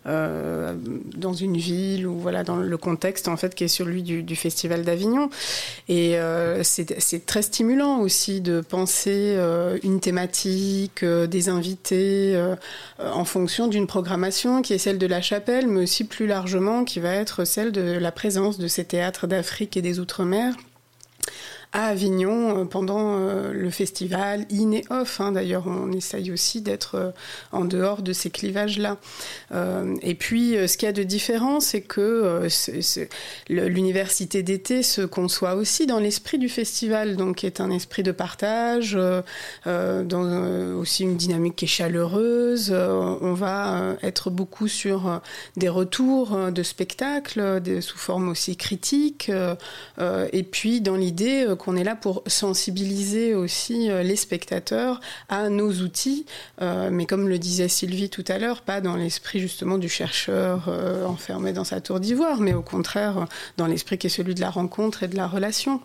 euh, 0.07 0.76
dans 1.16 1.33
une 1.33 1.57
ville 1.57 2.07
ou 2.07 2.21
voilà 2.21 2.45
dans 2.45 2.57
le 2.57 2.76
contexte 2.76 3.26
en 3.26 3.37
fait 3.37 3.57
qui 3.57 3.64
est 3.64 3.68
celui 3.68 4.04
du, 4.04 4.23
du 4.23 4.37
festival 4.37 4.83
d'Avignon. 4.83 5.28
Et 5.88 6.16
c'est 6.62 7.26
très 7.26 7.42
stimulant 7.42 7.99
aussi 7.99 8.40
de 8.40 8.61
penser 8.61 9.37
une 9.83 10.00
thématique, 10.00 11.04
des 11.04 11.49
invités 11.49 12.40
en 12.99 13.25
fonction 13.25 13.66
d'une 13.66 13.87
programmation 13.87 14.62
qui 14.62 14.75
est 14.75 14.78
celle 14.78 14.99
de 14.99 15.07
la 15.07 15.21
chapelle, 15.21 15.66
mais 15.66 15.83
aussi 15.83 16.04
plus 16.04 16.27
largement 16.28 16.85
qui 16.85 17.00
va 17.00 17.12
être 17.12 17.44
celle 17.44 17.73
de 17.73 17.80
la 17.80 18.12
présence 18.12 18.58
de 18.58 18.68
ces 18.68 18.85
théâtres 18.85 19.26
d'Afrique 19.26 19.76
et 19.76 19.82
des 19.82 19.99
Outre-mer 19.99 20.54
à 21.72 21.88
Avignon 21.88 22.60
euh, 22.60 22.64
pendant 22.64 23.18
euh, 23.18 23.52
le 23.52 23.70
festival 23.70 24.46
in 24.52 24.72
et 24.72 24.84
off. 24.90 25.20
Hein. 25.20 25.32
D'ailleurs, 25.32 25.66
on 25.66 25.92
essaye 25.92 26.30
aussi 26.30 26.62
d'être 26.62 26.94
euh, 26.94 27.10
en 27.52 27.64
dehors 27.64 28.02
de 28.02 28.12
ces 28.12 28.30
clivages-là. 28.30 28.96
et 30.02 30.14
puis, 30.14 30.56
ce 30.68 30.76
qu'il 30.76 30.87
y 30.87 30.88
a 30.88 30.92
de 30.92 31.02
différent, 31.02 31.60
c'est 31.60 31.80
que 31.80 32.48
l'université 33.48 34.42
d'été 34.42 34.82
se 34.82 35.02
conçoit 35.02 35.54
aussi 35.54 35.87
dans 35.87 35.98
l'esprit 35.98 36.38
du 36.38 36.48
festival, 36.48 37.16
donc 37.16 37.44
est 37.44 37.60
un 37.60 37.70
esprit 37.70 38.02
de 38.02 38.12
partage, 38.12 38.98
dans 39.66 40.76
aussi 40.78 41.02
une 41.02 41.16
dynamique 41.16 41.56
qui 41.56 41.64
est 41.64 41.68
chaleureuse. 41.68 42.70
on 42.72 43.34
va 43.34 43.96
être 44.02 44.30
beaucoup 44.30 44.68
sur 44.68 45.20
des 45.56 45.68
retours 45.68 46.50
de 46.50 46.62
spectacles, 46.62 47.60
sous 47.80 47.98
forme 47.98 48.28
aussi 48.28 48.56
critique, 48.56 49.30
et 50.32 50.42
puis 50.42 50.80
dans 50.80 50.96
l'idée 50.96 51.46
qu'on 51.59 51.77
est 51.77 51.85
là 51.85 51.95
pour 51.95 52.23
sensibiliser 52.27 53.35
aussi 53.35 53.91
euh, 53.91 54.03
les 54.03 54.17
spectateurs 54.17 55.00
à 55.29 55.50
nos 55.50 55.71
outils, 55.71 56.25
euh, 56.62 56.88
mais 56.91 57.07
comme 57.07 57.29
le 57.29 57.38
disait 57.38 57.69
Sylvie 57.69 58.09
tout 58.09 58.25
à 58.29 58.38
l'heure, 58.38 58.62
pas 58.62 58.81
dans 58.81 58.97
l'esprit 58.97 59.41
justement 59.41 59.77
du 59.77 59.88
chercheur 59.88 60.67
euh, 60.69 61.05
enfermé 61.05 61.53
dans 61.53 61.65
sa 61.65 61.81
tour 61.81 62.00
d'ivoire, 62.00 62.41
mais 62.41 62.55
au 62.55 62.62
contraire 62.62 63.27
dans 63.57 63.67
l'esprit 63.67 63.99
qui 63.99 64.07
est 64.07 64.11
celui 64.11 64.35
de 64.35 64.41
la 64.41 64.50
rencontre 64.50 65.03
et 65.03 65.09
de 65.09 65.17
la 65.17 65.27
relation. 65.27 65.81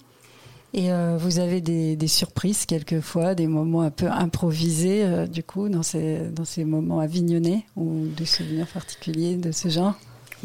Et 0.76 0.90
vous 1.20 1.38
avez 1.38 1.62
des, 1.62 2.08
surprises 2.08 2.66
quelquefois, 2.66 3.36
des 3.36 3.46
moments 3.46 3.82
un 3.82 3.92
peu 3.92 4.08
improvisés, 4.08 5.28
du 5.28 5.44
coup, 5.44 5.70
dans 5.70 5.84
ces, 5.84 6.18
dans 6.32 6.46
ces 6.46 6.66
moments 6.66 7.00
avignonnés 7.00 7.68
ou 7.76 8.08
des 8.08 8.26
souvenirs 8.26 8.66
particuliers 8.66 9.36
de 9.36 9.52
ce 9.52 9.70
genre? 9.70 9.94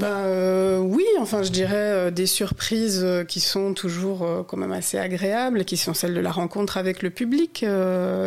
Euh, 0.06 0.78
oui, 0.78 1.04
enfin 1.18 1.42
je 1.42 1.50
dirais 1.50 1.74
euh, 1.76 2.10
des 2.10 2.26
surprises 2.26 3.00
euh, 3.02 3.24
qui 3.24 3.40
sont 3.40 3.74
toujours 3.74 4.44
quand 4.46 4.56
même 4.56 4.72
assez 4.72 4.98
agréables, 4.98 5.64
qui 5.64 5.76
sont 5.76 5.94
celles 5.94 6.14
de 6.14 6.20
la 6.20 6.30
rencontre 6.30 6.76
avec 6.76 7.02
le 7.02 7.10
public, 7.10 7.64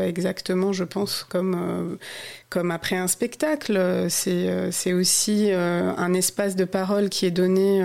exactement 0.05 0.73
je 0.73 0.83
pense 0.83 1.23
comme 1.23 1.97
comme 2.51 2.69
après 2.69 2.97
un 2.97 3.07
spectacle. 3.07 4.05
C'est, 4.09 4.71
c'est 4.71 4.93
aussi 4.93 5.51
un 5.51 6.13
espace 6.13 6.55
de 6.55 6.65
parole 6.65 7.09
qui 7.09 7.25
est 7.25 7.31
donné 7.31 7.83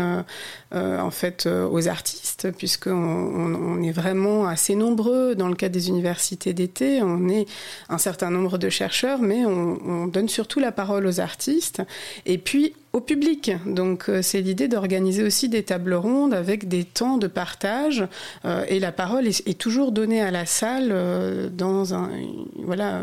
en 0.73 1.11
fait 1.11 1.47
aux 1.47 1.89
artistes, 1.89 2.51
puisqu'on 2.53 2.93
on, 2.93 3.83
est 3.83 3.93
vraiment 3.93 4.47
assez 4.47 4.75
nombreux 4.75 5.35
dans 5.35 5.49
le 5.49 5.55
cas 5.55 5.71
des 5.71 5.89
universités 5.89 6.53
d'été. 6.53 7.01
On 7.03 7.29
est 7.29 7.47
un 7.89 7.99
certain 7.99 8.31
nombre 8.31 8.59
de 8.59 8.69
chercheurs, 8.69 9.21
mais 9.21 9.47
on, 9.47 9.79
on 9.87 10.07
donne 10.07 10.29
surtout 10.29 10.61
la 10.61 10.73
parole 10.73 11.07
aux 11.07 11.21
artistes. 11.21 11.83
Et 12.27 12.39
puis 12.39 12.75
au 12.97 13.01
public. 13.01 13.53
Donc 13.67 14.09
euh, 14.09 14.23
c'est 14.23 14.41
l'idée 14.41 14.69
d'organiser 14.69 15.23
aussi 15.23 15.51
des 15.51 15.63
tables 15.63 15.93
rondes 15.93 16.33
avec 16.33 16.67
des 16.67 16.85
temps 16.85 17.19
de 17.19 17.27
partage 17.27 18.07
euh, 18.47 18.65
et 18.69 18.81
la 18.81 18.91
parole 18.91 19.27
est, 19.27 19.59
toujours 19.59 19.93
donnée 19.93 20.23
à 20.23 20.31
la 20.31 20.47
salle 20.47 20.89
euh, 20.93 21.51
dans 21.51 21.93
un 21.93 22.09
voilà 22.57 23.03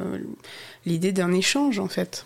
l'idée 0.86 1.12
d'un 1.12 1.32
échange 1.32 1.80
en 1.80 1.88
fait. 1.88 2.26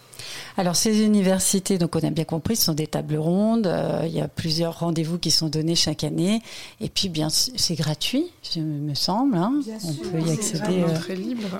Alors 0.58 0.76
ces 0.76 1.04
universités, 1.04 1.78
donc 1.78 1.96
on 1.96 2.00
a 2.00 2.10
bien 2.10 2.24
compris, 2.24 2.56
ce 2.56 2.66
sont 2.66 2.74
des 2.74 2.88
tables 2.88 3.18
rondes. 3.18 3.68
Euh, 3.68 4.02
il 4.06 4.12
y 4.12 4.22
a 4.22 4.28
plusieurs 4.28 4.80
rendez-vous 4.80 5.20
qui 5.20 5.32
sont 5.32 5.50
donnés 5.50 5.76
chaque 5.76 6.04
année. 6.04 6.42
Et 6.82 6.90
puis 6.90 7.10
bien, 7.10 7.30
c'est 7.30 7.76
gratuit, 7.76 8.32
je 8.54 8.60
me 8.60 8.96
semble. 8.96 9.38
Hein. 9.38 9.54
on 9.84 9.94
peut 9.94 10.22
y 10.22 10.32
accéder. 10.32 10.84
Euh, 10.84 10.88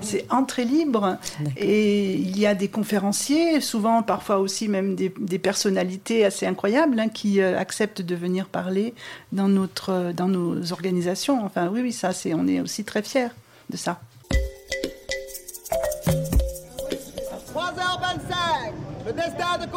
c'est 0.02 0.26
entrée 0.30 0.64
libre. 0.64 1.16
Et 1.56 2.14
il 2.14 2.38
y 2.38 2.46
a 2.46 2.54
des 2.54 2.68
conférenciers, 2.68 3.60
souvent 3.60 4.02
parfois 4.02 4.38
aussi 4.38 4.68
même 4.68 4.96
des, 4.96 5.38
personnalités 5.38 6.24
assez 6.24 6.46
incroyables 6.46 6.98
hein, 6.98 7.08
qui 7.08 7.40
euh, 7.40 7.58
acceptent 7.58 8.02
de 8.02 8.14
venir 8.14 8.46
parler 8.46 8.92
dans 9.32 9.48
notre 9.48 10.12
dans 10.12 10.28
nos 10.28 10.72
organisations. 10.72 11.44
Enfin 11.44 11.70
oui, 11.72 11.80
oui, 11.82 11.92
ça 11.92 12.12
c'est 12.12 12.34
on 12.34 12.46
est 12.46 12.60
aussi 12.60 12.84
très 12.84 13.02
fiers 13.02 13.28
de 13.70 13.76
ça. 13.76 14.00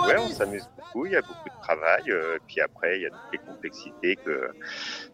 Ouais, 0.08 0.18
on 0.18 0.30
s'amuse 0.30 0.70
beaucoup, 0.78 1.06
il 1.06 1.14
y 1.14 1.16
a 1.16 1.22
beaucoup 1.22 1.50
de 1.50 1.62
travail, 1.62 2.04
euh, 2.10 2.38
puis 2.48 2.62
après, 2.62 2.98
il 2.98 3.04
y 3.04 3.06
a 3.06 3.10
toutes 3.10 3.32
les 3.32 3.38
complexités 3.40 4.16
que 4.18 4.52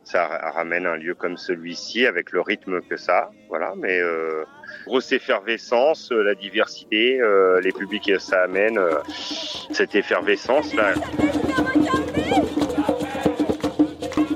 ça 0.03 0.27
ramène 0.53 0.85
un 0.85 0.95
lieu 0.95 1.13
comme 1.13 1.37
celui-ci, 1.37 2.05
avec 2.05 2.31
le 2.31 2.41
rythme 2.41 2.81
que 2.81 2.97
ça, 2.97 3.29
voilà, 3.49 3.73
mais 3.75 3.99
euh, 3.99 4.45
grosse 4.85 5.11
effervescence, 5.11 6.11
euh, 6.11 6.23
la 6.23 6.35
diversité, 6.35 7.19
euh, 7.19 7.59
les 7.61 7.71
publics 7.71 8.05
que 8.07 8.17
ça 8.17 8.43
amène, 8.43 8.79
cette 9.71 9.95
effervescence-là. 9.95 10.93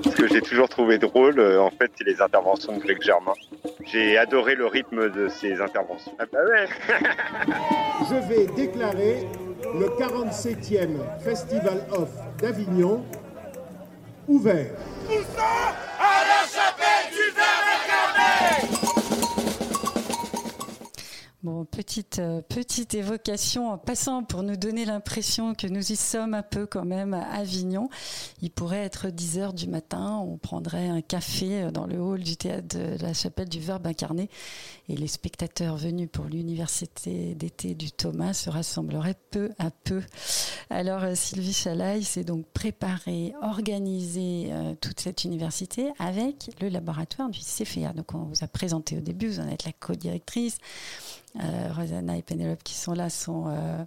Ce 0.05 0.15
que 0.15 0.27
j'ai 0.27 0.41
toujours 0.41 0.69
trouvé 0.69 0.97
drôle, 0.97 1.39
en 1.39 1.71
fait, 1.71 1.91
c'est 1.95 2.05
les 2.05 2.21
interventions 2.21 2.77
de 2.77 2.79
Greg 2.79 3.01
Germain. 3.01 3.33
J'ai 3.85 4.17
adoré 4.17 4.55
le 4.55 4.67
rythme 4.67 5.09
de 5.09 5.27
ses 5.27 5.59
interventions. 5.59 6.13
Ah 6.19 6.25
bah 6.31 6.39
ouais 6.45 6.67
Je 8.09 8.27
vais 8.27 8.45
déclarer 8.47 9.27
le 9.79 9.87
47e 9.97 11.19
Festival 11.23 11.85
Off 11.91 12.09
d'Avignon 12.39 13.03
ouvert. 14.27 14.75
Bon, 21.43 21.65
petite, 21.65 22.19
euh, 22.19 22.43
petite 22.43 22.93
évocation 22.93 23.71
en 23.71 23.77
passant 23.79 24.21
pour 24.21 24.43
nous 24.43 24.57
donner 24.57 24.85
l'impression 24.85 25.55
que 25.55 25.65
nous 25.65 25.91
y 25.91 25.95
sommes 25.95 26.35
un 26.35 26.43
peu 26.43 26.67
quand 26.67 26.85
même 26.85 27.15
à 27.15 27.23
Avignon. 27.31 27.89
Il 28.43 28.51
pourrait 28.51 28.83
être 28.83 29.07
10 29.07 29.39
heures 29.39 29.53
du 29.53 29.67
matin, 29.67 30.23
on 30.23 30.37
prendrait 30.37 30.87
un 30.87 31.01
café 31.01 31.63
euh, 31.63 31.71
dans 31.71 31.87
le 31.87 31.99
hall 31.99 32.19
du 32.19 32.37
théâtre 32.37 32.77
de 32.77 33.01
la 33.01 33.15
chapelle 33.15 33.49
du 33.49 33.59
Verbe 33.59 33.87
incarné 33.87 34.29
et 34.87 34.95
les 34.95 35.07
spectateurs 35.07 35.77
venus 35.77 36.09
pour 36.11 36.25
l'université 36.25 37.33
d'été 37.33 37.73
du 37.73 37.91
Thomas 37.91 38.33
se 38.33 38.51
rassembleraient 38.51 39.17
peu 39.31 39.49
à 39.57 39.71
peu. 39.71 40.03
Alors 40.69 41.01
euh, 41.01 41.15
Sylvie 41.15 41.53
Chalaï 41.53 42.03
s'est 42.03 42.23
donc 42.23 42.45
préparée, 42.53 43.33
organisée 43.41 44.51
toute 44.79 44.99
cette 44.99 45.23
université 45.23 45.91
avec 45.97 46.51
le 46.61 46.69
laboratoire 46.69 47.29
du 47.29 47.39
CFA. 47.39 47.93
Donc 47.93 48.13
on 48.13 48.25
vous 48.25 48.43
a 48.43 48.47
présenté 48.47 48.95
au 48.95 49.01
début, 49.01 49.27
vous 49.27 49.39
en 49.39 49.47
êtes 49.47 49.65
la 49.65 49.71
co-directrice. 49.71 50.59
Euh, 51.39 51.69
Rosanna 51.73 52.17
et 52.17 52.21
Pénélope 52.21 52.63
qui 52.63 52.73
sont 52.73 52.93
là 52.93 53.09
sont 53.09 53.45
euh, 53.47 53.83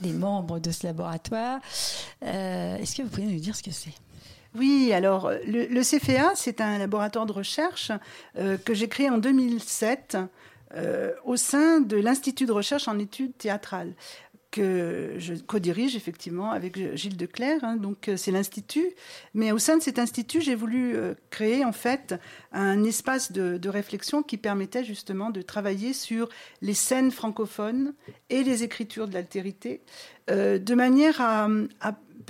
les 0.00 0.12
membres 0.12 0.58
de 0.58 0.70
ce 0.70 0.86
laboratoire. 0.86 1.60
Euh, 2.24 2.76
Est-ce 2.76 2.96
que 2.96 3.02
vous 3.02 3.08
pouvez 3.08 3.26
nous 3.26 3.38
dire 3.38 3.54
ce 3.54 3.62
que 3.62 3.70
c'est? 3.70 3.94
Oui, 4.56 4.92
alors 4.92 5.30
le, 5.46 5.66
le 5.66 5.82
CFA, 5.82 6.32
c'est 6.34 6.60
un 6.60 6.78
laboratoire 6.78 7.24
de 7.26 7.32
recherche 7.32 7.92
euh, 8.36 8.56
que 8.58 8.74
j'ai 8.74 8.88
créé 8.88 9.08
en 9.08 9.18
2007 9.18 10.16
euh, 10.74 11.12
au 11.24 11.36
sein 11.36 11.80
de 11.80 11.96
l'Institut 11.96 12.46
de 12.46 12.52
recherche 12.52 12.88
en 12.88 12.98
études 12.98 13.36
théâtrales 13.36 13.92
que 14.50 15.14
je 15.18 15.34
co-dirige 15.34 15.96
effectivement 15.96 16.50
avec 16.50 16.96
Gilles 16.96 17.16
Declerc, 17.16 17.62
hein, 17.62 17.76
donc 17.76 18.08
euh, 18.08 18.16
c'est 18.16 18.30
l'institut. 18.30 18.88
Mais 19.34 19.52
au 19.52 19.58
sein 19.58 19.76
de 19.76 19.82
cet 19.82 19.98
institut, 19.98 20.40
j'ai 20.40 20.54
voulu 20.54 20.96
euh, 20.96 21.14
créer 21.30 21.64
en 21.64 21.72
fait 21.72 22.14
un 22.52 22.82
espace 22.84 23.32
de, 23.32 23.68
réflexion 23.68 24.22
qui 24.24 24.36
permettait 24.36 24.84
justement 24.84 25.30
de 25.30 25.42
travailler 25.42 25.92
sur 25.92 26.28
les 26.60 26.74
scènes 26.74 27.12
francophones 27.12 27.94
et 28.28 28.42
les 28.42 28.64
écritures 28.64 29.06
de 29.06 29.14
l'altérité, 29.14 29.80
euh, 30.30 30.58
de 30.58 30.74
manière 30.74 31.20
à 31.20 31.48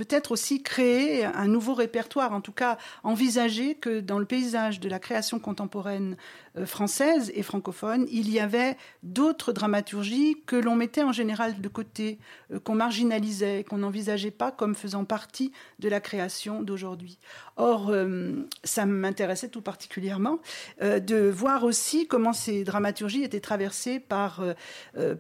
peut-être 0.01 0.33
aussi 0.33 0.63
créer 0.63 1.27
un 1.27 1.47
nouveau 1.47 1.75
répertoire, 1.75 2.33
en 2.33 2.41
tout 2.41 2.53
cas 2.53 2.79
envisager 3.03 3.75
que 3.75 4.01
dans 4.01 4.19
le 4.19 4.25
paysage 4.25 4.81
de 4.81 4.89
la 4.89 4.99
création 4.99 5.39
contemporaine 5.39 6.17
euh, 6.59 6.67
française 6.67 7.31
et 7.37 7.45
francophone, 7.45 8.07
il 8.11 8.29
y 8.29 8.41
avait 8.41 8.77
d'autres 9.05 9.53
dramaturgies 9.53 10.37
que 10.47 10.57
l'on 10.57 10.75
mettait 10.75 11.05
en 11.05 11.13
général 11.13 11.61
de 11.61 11.69
côté, 11.69 12.19
euh, 12.53 12.59
qu'on 12.59 12.75
marginalisait, 12.75 13.63
qu'on 13.63 13.79
n'envisageait 13.79 14.33
pas 14.33 14.51
comme 14.51 14.75
faisant 14.75 15.05
partie 15.05 15.53
de 15.79 15.89
la 15.89 16.01
création 16.01 16.61
d'aujourd'hui. 16.63 17.19
Or, 17.57 17.91
euh, 17.91 18.49
ça 18.65 18.85
m'intéressait 18.85 19.49
tout 19.49 19.61
particulièrement 19.61 20.39
de 20.81 21.29
voir 21.29 21.65
aussi 21.65 22.07
comment 22.07 22.33
ces 22.33 22.65
dramaturgies 22.65 23.23
étaient 23.23 23.41
traversées 23.41 24.01
par, 24.01 24.43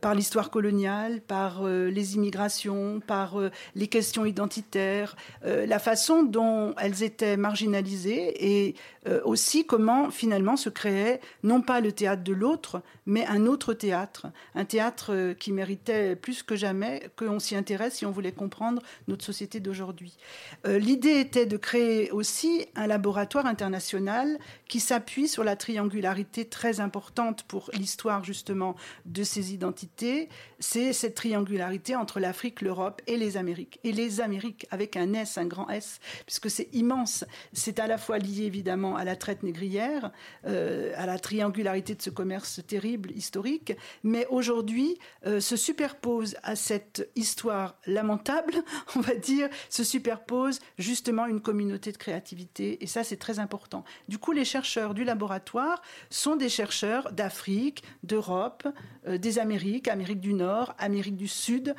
par 0.00 0.14
l'histoire 0.14 0.50
coloniale, 0.50 1.20
par 1.20 1.64
les 1.64 2.14
immigrations, 2.14 3.00
par 3.00 3.36
les 3.74 3.88
questions 3.88 4.24
identitaires, 4.24 4.69
euh, 4.76 5.66
la 5.66 5.78
façon 5.78 6.22
dont 6.22 6.74
elles 6.78 7.02
étaient 7.02 7.36
marginalisées 7.36 8.66
et 8.66 8.74
euh, 9.06 9.20
aussi 9.24 9.64
comment 9.64 10.10
finalement 10.10 10.56
se 10.56 10.68
créait 10.68 11.20
non 11.42 11.62
pas 11.62 11.80
le 11.80 11.92
théâtre 11.92 12.22
de 12.22 12.34
l'autre, 12.34 12.82
mais 13.06 13.24
un 13.26 13.46
autre 13.46 13.72
théâtre, 13.72 14.26
un 14.54 14.66
théâtre 14.66 15.14
euh, 15.14 15.34
qui 15.34 15.52
méritait 15.52 16.16
plus 16.16 16.42
que 16.42 16.54
jamais 16.54 17.10
qu'on 17.16 17.38
s'y 17.38 17.56
intéresse 17.56 17.94
si 17.94 18.06
on 18.06 18.10
voulait 18.10 18.32
comprendre 18.32 18.82
notre 19.08 19.24
société 19.24 19.58
d'aujourd'hui. 19.58 20.18
Euh, 20.66 20.78
L'idée 20.78 21.18
était 21.18 21.46
de 21.46 21.56
créer 21.56 22.10
aussi 22.10 22.66
un 22.74 22.86
laboratoire 22.86 23.46
international 23.46 24.38
qui 24.68 24.80
s'appuie 24.80 25.28
sur 25.28 25.44
la 25.44 25.56
triangularité 25.56 26.44
très 26.44 26.80
importante 26.80 27.44
pour 27.44 27.70
l'histoire 27.72 28.22
justement 28.22 28.76
de 29.06 29.22
ces 29.22 29.54
identités. 29.54 30.28
C'est 30.58 30.92
cette 30.92 31.14
triangularité 31.14 31.96
entre 31.96 32.20
l'Afrique, 32.20 32.60
l'Europe 32.60 33.00
et 33.06 33.16
les 33.16 33.38
Amériques. 33.38 33.80
Et 33.82 33.92
les 33.92 34.20
Amériques 34.20 34.66
avec 34.70 34.96
un 34.96 35.14
S, 35.14 35.38
un 35.38 35.46
grand 35.46 35.70
S, 35.70 36.00
puisque 36.26 36.50
c'est 36.50 36.68
immense. 36.74 37.24
C'est 37.54 37.78
à 37.78 37.86
la 37.86 37.96
fois 37.96 38.18
lié 38.18 38.44
évidemment 38.44 38.89
à 38.96 39.04
la 39.04 39.16
traite 39.16 39.42
négrière, 39.42 40.10
euh, 40.46 40.92
à 40.96 41.06
la 41.06 41.18
triangularité 41.18 41.94
de 41.94 42.02
ce 42.02 42.10
commerce 42.10 42.60
terrible 42.66 43.10
historique, 43.12 43.72
mais 44.02 44.26
aujourd'hui 44.26 44.98
euh, 45.26 45.40
se 45.40 45.56
superpose 45.56 46.36
à 46.42 46.56
cette 46.56 47.10
histoire 47.16 47.76
lamentable, 47.86 48.54
on 48.96 49.00
va 49.00 49.14
dire, 49.14 49.48
se 49.68 49.84
superpose 49.84 50.60
justement 50.78 51.26
une 51.26 51.40
communauté 51.40 51.92
de 51.92 51.96
créativité. 51.96 52.82
Et 52.82 52.86
ça, 52.86 53.04
c'est 53.04 53.16
très 53.16 53.38
important. 53.38 53.84
Du 54.08 54.18
coup, 54.18 54.32
les 54.32 54.44
chercheurs 54.44 54.94
du 54.94 55.04
laboratoire 55.04 55.82
sont 56.10 56.36
des 56.36 56.48
chercheurs 56.48 57.12
d'Afrique, 57.12 57.82
d'Europe, 58.02 58.66
euh, 59.06 59.18
des 59.18 59.38
Amériques, 59.38 59.88
Amérique 59.88 60.20
du 60.20 60.34
Nord, 60.34 60.74
Amérique 60.78 61.16
du 61.16 61.28
Sud, 61.28 61.74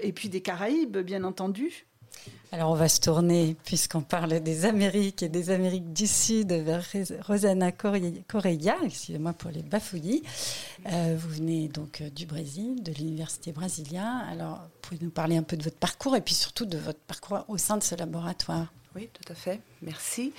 et 0.00 0.14
puis 0.14 0.30
des 0.30 0.40
Caraïbes, 0.40 0.96
bien 0.96 1.24
entendu. 1.24 1.84
Alors 2.54 2.70
on 2.70 2.76
va 2.76 2.88
se 2.88 3.00
tourner, 3.00 3.56
puisqu'on 3.64 4.02
parle 4.02 4.38
des 4.38 4.64
Amériques 4.64 5.24
et 5.24 5.28
des 5.28 5.50
Amériques 5.50 5.92
du 5.92 6.06
Sud, 6.06 6.52
vers 6.52 6.84
Rosana 7.26 7.72
Correia, 7.72 8.76
excusez-moi 8.84 9.32
pour 9.32 9.50
les 9.50 9.62
bafouillis. 9.62 10.22
Euh, 10.86 11.16
vous 11.18 11.30
venez 11.30 11.66
donc 11.66 12.00
euh, 12.00 12.10
du 12.10 12.26
Brésil, 12.26 12.80
de 12.80 12.92
l'Université 12.92 13.50
brésilienne. 13.50 14.22
Alors, 14.30 14.60
pouvez 14.82 15.00
nous 15.02 15.10
parler 15.10 15.36
un 15.36 15.42
peu 15.42 15.56
de 15.56 15.64
votre 15.64 15.78
parcours 15.78 16.14
et 16.14 16.20
puis 16.20 16.34
surtout 16.34 16.64
de 16.64 16.78
votre 16.78 17.00
parcours 17.00 17.44
au 17.48 17.58
sein 17.58 17.76
de 17.76 17.82
ce 17.82 17.96
laboratoire? 17.96 18.72
Oui, 18.94 19.10
tout 19.12 19.32
à 19.32 19.34
fait. 19.34 19.60
Merci. 19.82 20.32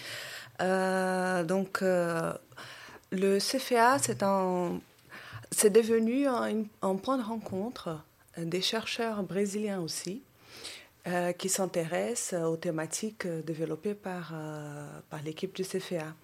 Euh, 0.62 1.44
donc, 1.44 1.82
le 1.82 3.40
CFA, 3.40 3.98
c'est 5.52 5.70
devenu 5.70 6.28
un 6.28 6.96
point 6.96 7.18
de 7.18 7.24
rencontre 7.24 8.00
des 8.38 8.62
chercheurs 8.62 9.22
brésiliens 9.24 9.82
aussi, 9.82 10.22
euh, 11.08 11.34
qui 11.34 11.50
s'intéressent 11.50 12.42
aux 12.42 12.58
thématiques 12.58 13.28
développées 13.28 13.94
par, 13.94 14.32
euh, 14.34 14.88
par 15.10 15.22
l'équipe 15.22 15.56
du 15.56 15.64
CFA. 15.64 16.16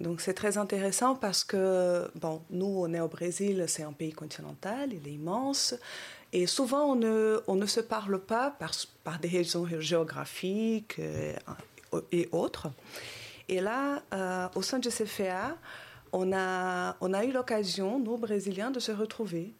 Donc 0.00 0.20
c'est 0.20 0.34
très 0.34 0.56
intéressant 0.56 1.14
parce 1.14 1.44
que, 1.44 2.10
bon, 2.14 2.42
nous, 2.50 2.66
on 2.66 2.92
est 2.94 3.00
au 3.00 3.08
Brésil, 3.08 3.64
c'est 3.68 3.82
un 3.82 3.92
pays 3.92 4.12
continental, 4.12 4.92
il 4.92 5.06
est 5.06 5.12
immense, 5.12 5.74
et 6.32 6.46
souvent 6.46 6.84
on 6.84 6.94
ne, 6.94 7.40
on 7.46 7.56
ne 7.56 7.66
se 7.66 7.80
parle 7.80 8.18
pas 8.18 8.50
par, 8.50 8.72
par 9.04 9.18
des 9.18 9.28
raisons 9.28 9.66
géographiques 9.80 10.96
euh, 10.98 11.34
et 12.10 12.28
autres. 12.32 12.70
Et 13.48 13.60
là, 13.60 14.02
euh, 14.14 14.48
au 14.54 14.62
sein 14.62 14.78
du 14.78 14.88
CFA, 14.88 15.58
on 16.12 16.32
a, 16.32 16.96
on 17.00 17.12
a 17.12 17.24
eu 17.24 17.32
l'occasion, 17.32 17.98
nous, 17.98 18.16
Brésiliens, 18.16 18.70
de 18.70 18.80
se 18.80 18.92
retrouver. 18.92 19.52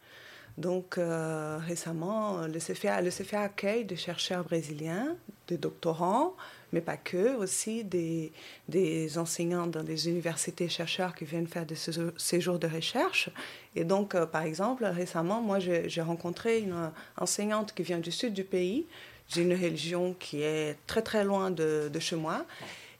Donc, 0.57 0.97
euh, 0.97 1.57
récemment, 1.65 2.45
le 2.45 2.59
CFA, 2.59 3.01
le 3.01 3.09
CFA 3.09 3.41
accueille 3.41 3.85
des 3.85 3.95
chercheurs 3.95 4.43
brésiliens, 4.43 5.15
des 5.47 5.57
doctorants, 5.57 6.35
mais 6.71 6.81
pas 6.81 6.97
que, 6.97 7.35
aussi 7.37 7.83
des, 7.83 8.31
des 8.67 9.17
enseignants 9.17 9.65
dans 9.65 9.83
des 9.83 10.09
universités 10.09 10.69
chercheurs 10.69 11.15
qui 11.15 11.25
viennent 11.25 11.47
faire 11.47 11.65
des 11.65 11.77
séjours 12.17 12.59
de 12.59 12.67
recherche. 12.67 13.29
Et 13.75 13.83
donc, 13.83 14.13
euh, 14.13 14.27
par 14.27 14.43
exemple, 14.43 14.85
récemment, 14.85 15.41
moi, 15.41 15.57
j'ai 15.59 16.01
rencontré 16.01 16.59
une 16.59 16.91
enseignante 17.17 17.73
qui 17.73 17.81
vient 17.81 17.99
du 17.99 18.11
sud 18.11 18.33
du 18.33 18.43
pays. 18.43 18.85
J'ai 19.29 19.41
une 19.41 19.53
religion 19.53 20.15
qui 20.19 20.41
est 20.43 20.77
très, 20.85 21.01
très 21.01 21.23
loin 21.23 21.49
de, 21.49 21.89
chez 21.99 22.15
moi 22.15 22.45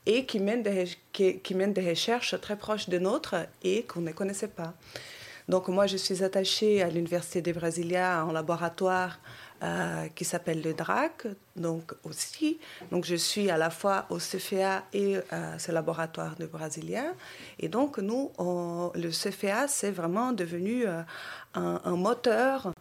et 0.06 0.24
qui 0.26 0.40
mène, 0.40 0.62
des, 0.62 0.88
qui, 1.12 1.38
qui 1.38 1.54
mène 1.54 1.72
des 1.72 1.88
recherches 1.88 2.38
très 2.40 2.56
proches 2.56 2.88
de 2.88 2.98
nôtres 2.98 3.36
et 3.62 3.84
qu'on 3.84 4.00
ne 4.00 4.12
connaissait 4.12 4.48
pas. 4.48 4.74
Donc 5.48 5.68
moi, 5.68 5.86
je 5.86 5.96
suis 5.96 6.24
attachée 6.24 6.82
à 6.82 6.88
l'Université 6.88 7.42
de 7.42 7.52
Brasilia 7.52 8.24
en 8.24 8.32
laboratoire 8.32 9.18
euh, 9.62 10.08
qui 10.14 10.24
s'appelle 10.24 10.62
le 10.62 10.74
DRAC, 10.74 11.26
donc 11.56 11.92
aussi. 12.04 12.58
Donc 12.90 13.04
je 13.04 13.14
suis 13.14 13.50
à 13.50 13.56
la 13.56 13.70
fois 13.70 14.06
au 14.10 14.16
CFA 14.18 14.84
et 14.92 15.16
à 15.30 15.58
ce 15.58 15.70
laboratoire 15.70 16.34
de 16.36 16.46
Brasilia. 16.46 17.04
Et 17.58 17.68
donc 17.68 17.98
nous, 17.98 18.30
le 18.38 19.10
CFA, 19.10 19.68
c'est 19.68 19.90
vraiment 19.90 20.32
devenu 20.32 20.86
un, 20.86 21.06
un, 21.54 21.96
moteur 21.96 22.72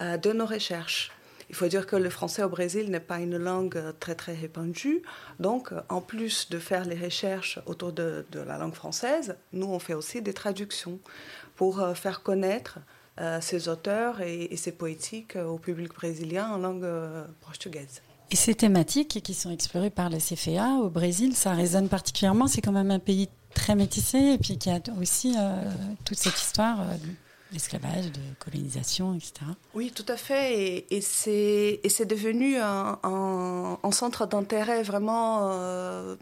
de 0.00 0.32
nos 0.32 0.46
recherches. 0.46 1.10
Il 1.50 1.54
faut 1.54 1.66
dire 1.66 1.86
que 1.86 1.96
le 1.96 2.10
français 2.10 2.42
au 2.42 2.48
Brésil 2.48 2.90
n'est 2.90 3.00
pas 3.00 3.20
une 3.20 3.38
langue 3.38 3.82
très 4.00 4.14
très 4.14 4.34
répandue. 4.34 5.02
Donc, 5.40 5.72
en 5.88 6.00
plus 6.00 6.50
de 6.50 6.58
faire 6.58 6.84
les 6.84 6.96
recherches 6.96 7.58
autour 7.66 7.92
de, 7.92 8.24
la 8.34 8.58
langue 8.58 8.74
française, 8.74 9.36
nous, 9.52 9.66
on 9.66 9.78
fait 9.78 9.94
aussi 9.94 10.20
des 10.20 10.34
traductions 10.34 10.98
pour 11.58 11.80
euh, 11.80 11.92
faire 11.92 12.22
connaître 12.22 12.78
euh, 13.20 13.40
ces 13.42 13.68
auteurs 13.68 14.22
et, 14.22 14.56
ces 14.56 14.72
poétiques 14.72 15.36
euh, 15.36 15.44
au 15.44 15.58
public 15.58 15.92
brésilien 15.92 16.48
en 16.48 16.56
langue 16.56 16.86
portugaise. 17.40 18.00
Et 18.30 18.36
ces 18.36 18.54
thématiques 18.54 19.20
qui 19.22 19.34
sont 19.34 19.50
explorées 19.50 19.90
par 19.90 20.08
la 20.08 20.18
CFA 20.18 20.76
au 20.80 20.88
Brésil, 20.88 21.34
ça 21.34 21.52
résonne 21.52 21.88
particulièrement. 21.88 22.46
C'est 22.46 22.60
quand 22.60 22.72
même 22.72 22.90
un 22.90 22.98
pays 22.98 23.28
très 23.54 23.74
métissé 23.74 24.18
et 24.18 24.38
puis 24.38 24.56
qui 24.58 24.70
a 24.70 24.78
aussi 25.00 25.34
toute 26.04 26.18
cette 26.18 26.38
histoire 26.38 26.78
d'esclavage, 27.52 28.12
de 28.12 28.20
colonisation, 28.38 29.14
etc. 29.14 29.32
Oui, 29.74 29.92
tout 29.94 30.04
à 30.08 30.16
fait. 30.16 30.86
Et, 30.90 31.00
c'est 31.00 32.04
devenu 32.04 32.58
un, 32.58 32.98
un, 33.02 33.90
centre 33.92 34.26
d'intérêt 34.26 34.82
vraiment 34.82 35.50
euh, 35.50 36.16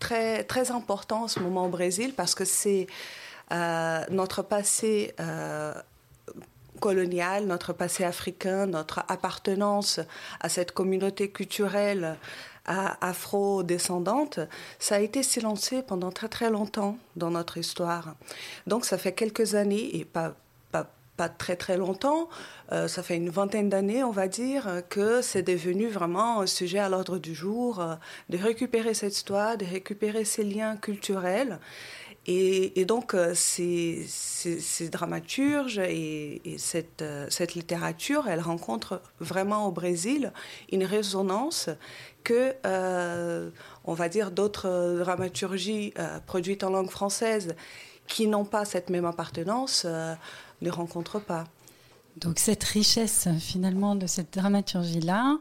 très, 0.00 0.44
très 0.44 0.70
important 0.70 1.24
en 1.24 1.28
ce 1.28 1.40
moment 1.40 1.66
au 1.66 1.68
Brésil 1.68 2.12
parce 2.16 2.34
que 2.34 2.44
c'est 2.44 2.86
notre 4.10 4.42
passé. 4.42 5.14
Euh, 5.20 5.74
colonial, 6.80 7.46
notre 7.46 7.72
passé 7.72 8.02
africain, 8.02 8.66
notre 8.66 9.04
appartenance 9.06 10.00
à 10.40 10.48
cette 10.48 10.72
communauté 10.72 11.30
culturelle 11.30 12.16
afro-descendante, 12.66 14.40
ça 14.80 14.96
a 14.96 14.98
été 14.98 15.22
silencé 15.22 15.82
pendant 15.82 16.10
très 16.10 16.28
très 16.28 16.50
longtemps 16.50 16.98
dans 17.14 17.30
notre 17.30 17.56
histoire. 17.56 18.16
Donc 18.66 18.84
ça 18.84 18.98
fait 18.98 19.12
quelques 19.12 19.54
années, 19.54 19.96
et 19.96 20.04
pas, 20.04 20.34
pas 21.16 21.28
très 21.28 21.56
très 21.56 21.76
longtemps, 21.76 22.28
euh, 22.72 22.88
ça 22.88 23.02
fait 23.02 23.16
une 23.16 23.28
vingtaine 23.30 23.68
d'années, 23.68 24.02
on 24.02 24.10
va 24.10 24.28
dire, 24.28 24.82
que 24.88 25.20
c'est 25.20 25.42
devenu 25.42 25.88
vraiment 25.88 26.40
un 26.40 26.46
sujet 26.46 26.78
à 26.78 26.88
l'ordre 26.88 27.18
du 27.18 27.34
jour, 27.34 27.80
euh, 27.80 27.94
de 28.30 28.38
récupérer 28.38 28.94
cette 28.94 29.14
histoire, 29.14 29.56
de 29.58 29.64
récupérer 29.64 30.24
ces 30.24 30.42
liens 30.42 30.76
culturels. 30.76 31.58
Et, 32.26 32.84
donc, 32.84 33.14
euh, 33.14 33.32
ces, 33.34 34.06
dramaturges 34.90 35.78
et, 35.78 36.40
cette, 36.58 37.04
cette, 37.28 37.54
littérature, 37.54 38.28
elle 38.28 38.40
rencontre 38.40 39.02
vraiment 39.18 39.66
au 39.66 39.72
Brésil 39.72 40.32
une 40.70 40.84
résonance 40.84 41.68
que, 42.22 42.54
on 43.84 43.94
va 43.94 44.08
dire, 44.08 44.30
d'autres 44.30 44.98
dramaturgies 45.00 45.92
produites 46.26 46.62
en 46.62 46.70
langue 46.70 46.90
française 46.90 47.56
qui 48.06 48.28
n'ont 48.28 48.44
pas 48.44 48.64
cette 48.64 48.90
même 48.90 49.04
appartenance 49.04 49.84
ne 49.84 50.70
rencontrent 50.70 51.20
pas. 51.20 51.44
Donc 52.16 52.38
cette 52.38 52.64
richesse 52.64 53.28
finalement 53.38 53.96
de 53.96 54.06
cette 54.06 54.34
dramaturgie-là, 54.34 55.38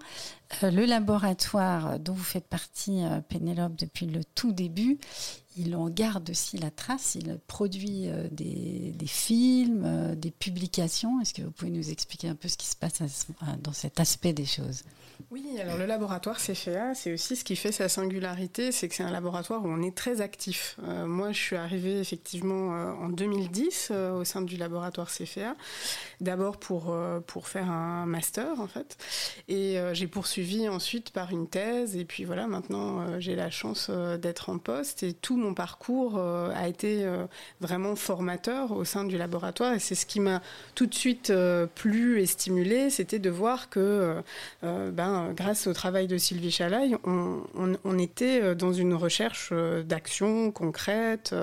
euh, 0.64 0.72
le 0.72 0.86
laboratoire 0.86 2.00
dont 2.00 2.14
vous 2.14 2.24
faites 2.24 2.48
partie, 2.48 3.04
euh, 3.04 3.20
Pénélope, 3.20 3.76
depuis 3.76 4.06
le 4.06 4.24
tout 4.24 4.54
début, 4.54 4.98
il 5.58 5.76
en 5.76 5.90
garde 5.90 6.30
aussi 6.30 6.58
la 6.58 6.72
trace, 6.72 7.16
il 7.16 7.38
produit 7.48 8.08
euh, 8.08 8.28
des, 8.32 8.94
films, 9.06 10.16
des 10.16 10.32
publications. 10.32 11.20
Est-ce 11.22 11.34
que 11.34 11.42
vous 11.42 11.52
pouvez 11.52 11.72
nous 11.72 11.90
expliquer 11.90 12.30
un 12.30 12.36
peu 12.36 12.48
ce 12.48 12.58
qui 12.58 12.68
se 12.68 12.76
passe 12.76 13.02
dans 13.62 13.74
cet 13.74 14.00
aspect 14.00 14.34
des 14.34 14.46
choses? 14.46 14.84
Oui, 15.30 15.60
alors 15.60 15.78
le 15.78 15.86
laboratoire 15.86 16.38
CFA, 16.38 16.96
c'est 16.96 17.14
aussi 17.14 17.36
ce 17.36 17.44
qui 17.44 17.56
fait 17.56 17.72
sa 17.72 17.90
singularité, 17.90 18.72
c'est 18.72 18.88
que 18.88 18.96
c'est 18.96 19.04
un 19.04 19.12
laboratoire 19.12 19.64
où 19.64 19.68
on 19.68 19.82
est 19.82 19.96
très 19.96 20.22
actif. 20.22 20.78
moi, 21.06 21.32
je 21.32 21.40
suis 21.40 21.56
arrivée 21.56 22.00
effectivement 22.00 22.70
en 23.00 23.10
2010 23.10 23.92
au 23.92 24.24
sein 24.24 24.42
du 24.42 24.58
laboratoire 24.58 25.10
CFA, 25.10 25.56
d'abord 26.20 26.58
pour, 26.58 26.96
pour 27.28 27.48
faire 27.48 27.70
un 27.70 28.06
master 28.06 28.60
en 28.60 28.68
fait, 28.68 28.98
et 29.48 29.78
j'ai 29.94 30.08
poursuivi 30.08 30.32
suivi 30.32 30.70
ensuite 30.70 31.10
par 31.12 31.32
une 31.32 31.48
thèse. 31.48 31.98
Et 31.98 32.06
puis 32.06 32.24
voilà, 32.24 32.48
maintenant, 32.48 33.02
euh, 33.02 33.20
j'ai 33.20 33.36
la 33.36 33.50
chance 33.50 33.88
euh, 33.90 34.18
d'être 34.18 34.50
en 34.50 34.58
poste. 34.58 35.04
Et 35.04 35.14
tout 35.14 35.36
mon 35.36 35.54
parcours 35.54 36.18
euh, 36.18 36.50
a 36.56 36.68
été 36.68 37.06
vraiment 37.60 37.96
formateur 37.96 38.72
au 38.72 38.86
sein 38.86 39.04
du 39.04 39.18
laboratoire. 39.18 39.74
Et 39.74 39.80
c'est 39.80 39.96
ce 39.96 40.06
qui 40.06 40.20
m'a 40.20 40.42
tout 40.74 40.86
de 40.86 40.96
suite 40.96 41.34
plu 41.76 42.22
et 42.22 42.26
stimulé, 42.26 42.90
c'était 42.90 43.20
de 43.20 43.30
voir 43.30 43.70
que, 43.70 44.22
ben, 44.62 45.11
grâce 45.36 45.68
au 45.68 45.74
travail 45.74 46.08
de 46.08 46.18
Sylvie 46.18 46.52
Chalaille, 46.52 46.96
on, 47.04 48.00
était 48.00 48.56
dans 48.56 48.74
une 48.74 48.94
recherche 48.94 49.54
d'action 49.86 50.52
concrète 50.52 51.36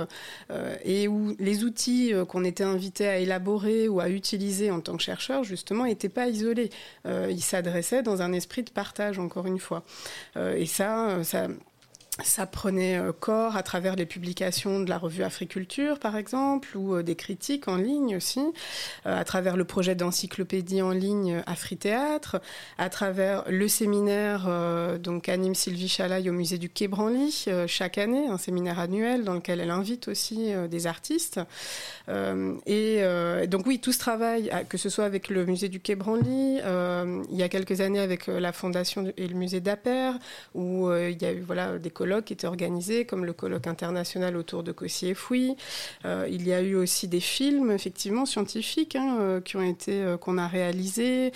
et 0.84 1.08
où 1.08 1.36
les 1.38 1.64
outils 1.64 2.12
qu'on 2.28 2.44
était 2.44 2.64
invités 2.64 3.06
à 3.06 3.18
élaborer 3.18 3.88
ou 3.88 4.00
à 4.00 4.08
utiliser 4.08 4.70
en 4.70 4.80
tant 4.80 4.96
que 4.96 5.02
chercheur, 5.02 5.44
justement, 5.44 5.84
n'étaient 5.84 6.08
pas 6.08 6.28
isolés. 6.28 6.70
ils 7.04 7.42
s'adressaient 7.42 8.02
dans 8.02 8.22
un 8.22 8.32
esprit 8.32 8.62
de 8.62 8.70
partage, 8.70 9.18
encore 9.18 9.46
une 9.46 9.58
fois. 9.58 9.84
Euh, 10.36 10.56
et 10.56 10.66
ça, 10.66 11.10
euh, 11.10 11.22
ça 11.24 11.48
ça 12.24 12.46
prenait 12.46 12.98
euh, 12.98 13.12
corps 13.12 13.56
à 13.56 13.62
travers 13.62 13.94
les 13.94 14.06
publications 14.06 14.80
de 14.80 14.88
la 14.88 14.98
revue 14.98 15.22
Africulture, 15.22 15.98
par 15.98 16.16
exemple, 16.16 16.76
ou 16.76 16.96
euh, 16.96 17.02
des 17.02 17.14
critiques 17.14 17.68
en 17.68 17.76
ligne 17.76 18.16
aussi, 18.16 18.40
euh, 19.06 19.18
à 19.18 19.24
travers 19.24 19.56
le 19.56 19.64
projet 19.64 19.94
d'encyclopédie 19.94 20.82
en 20.82 20.90
ligne 20.90 21.42
Afrithéâtre, 21.46 22.40
à 22.76 22.88
travers 22.88 23.44
le 23.48 23.68
séminaire 23.68 24.48
donc 24.98 25.28
anime 25.28 25.54
Sylvie 25.54 25.88
Chalaille 25.88 26.30
au 26.30 26.32
musée 26.32 26.58
du 26.58 26.68
Quai 26.68 26.88
Branly 26.88 27.46
chaque 27.66 27.98
année, 27.98 28.26
un 28.28 28.38
séminaire 28.38 28.78
annuel 28.78 29.24
dans 29.24 29.34
lequel 29.34 29.60
elle 29.60 29.70
invite 29.70 30.08
aussi 30.08 30.52
des 30.68 30.86
artistes. 30.86 31.40
et 32.08 33.02
donc 33.48 33.66
oui, 33.66 33.80
tout 33.80 33.92
ce 33.92 33.98
travail, 33.98 34.50
que 34.68 34.78
ce 34.78 34.88
soit 34.88 35.04
avec 35.04 35.28
le 35.28 35.46
musée 35.46 35.68
du 35.68 35.80
Quai 35.80 35.94
Branly, 35.94 36.58
il 36.58 37.36
y 37.36 37.42
a 37.42 37.48
quelques 37.48 37.80
années 37.80 38.00
avec 38.00 38.26
la 38.26 38.52
fondation 38.52 39.12
et 39.16 39.26
le 39.26 39.34
musée 39.34 39.60
d'Aper, 39.60 40.14
où 40.54 40.90
il 40.92 41.20
y 41.20 41.24
a 41.24 41.32
eu 41.32 41.40
voilà 41.40 41.78
des 41.78 41.90
qui 42.22 42.32
étaient 42.32 42.46
organisés, 42.46 43.04
comme 43.04 43.24
le 43.24 43.32
colloque 43.32 43.66
international 43.66 44.36
autour 44.36 44.62
de 44.62 44.72
Cossy 44.72 45.08
et 45.08 45.14
Fouy. 45.14 45.56
Euh, 46.04 46.26
il 46.30 46.46
y 46.46 46.52
a 46.52 46.60
eu 46.60 46.74
aussi 46.74 47.08
des 47.08 47.20
films, 47.20 47.70
effectivement, 47.70 48.26
scientifiques, 48.26 48.96
hein, 48.96 49.18
euh, 49.20 49.40
qui 49.40 49.56
ont 49.56 49.62
été, 49.62 50.02
euh, 50.02 50.16
qu'on 50.16 50.38
a 50.38 50.48
réalisés 50.48 51.32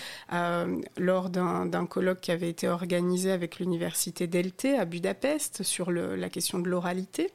lors 0.97 1.29
d'un 1.29 1.85
colloque 1.85 2.21
qui 2.21 2.31
avait 2.31 2.49
été 2.49 2.67
organisé 2.67 3.31
avec 3.31 3.59
l'université 3.59 4.27
d'Elte 4.27 4.65
à 4.65 4.85
Budapest 4.85 5.63
sur 5.63 5.91
la 5.91 6.29
question 6.29 6.59
de 6.59 6.67
l'oralité. 6.67 7.29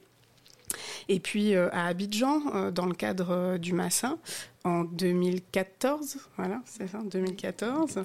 Et 1.07 1.19
puis 1.19 1.55
à 1.55 1.85
Abidjan, 1.85 2.71
dans 2.71 2.85
le 2.85 2.93
cadre 2.93 3.57
du 3.57 3.73
Massin, 3.73 4.19
en 4.65 4.83
2014, 4.83 6.17
voilà, 6.37 6.61
c'est 6.65 6.87
ça, 6.87 6.99
2014. 7.03 8.01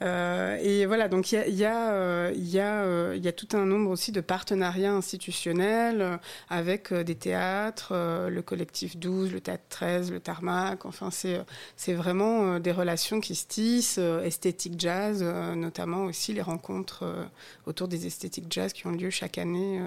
Euh, 0.00 0.58
et 0.62 0.86
voilà, 0.86 1.08
donc 1.08 1.30
il 1.32 1.34
y 1.34 1.38
a, 1.38 1.48
y, 1.48 1.64
a, 1.64 1.92
euh, 1.92 2.32
y, 2.34 2.58
a, 2.58 2.82
euh, 2.84 3.18
y 3.20 3.28
a 3.28 3.32
tout 3.32 3.48
un 3.52 3.66
nombre 3.66 3.90
aussi 3.90 4.10
de 4.10 4.22
partenariats 4.22 4.92
institutionnels 4.92 6.18
avec 6.48 6.92
des 6.94 7.14
théâtres, 7.14 7.92
le 8.28 8.42
collectif 8.42 8.96
12, 8.96 9.32
le 9.32 9.40
théâtre 9.40 9.64
13, 9.68 10.10
le 10.10 10.20
Tarmac, 10.20 10.86
enfin 10.86 11.10
c'est, 11.10 11.40
c'est 11.76 11.94
vraiment 11.94 12.58
des 12.58 12.72
relations 12.72 13.20
qui 13.20 13.34
se 13.34 13.46
tissent, 13.46 13.98
esthétique 13.98 14.74
jazz, 14.78 15.22
notamment 15.22 16.04
aussi 16.04 16.32
les 16.32 16.42
rencontres 16.42 17.28
autour 17.66 17.88
des 17.88 18.06
esthétiques 18.06 18.46
jazz 18.48 18.72
qui 18.72 18.86
ont 18.86 18.92
lieu 18.92 19.10
chaque 19.10 19.36
année 19.36 19.82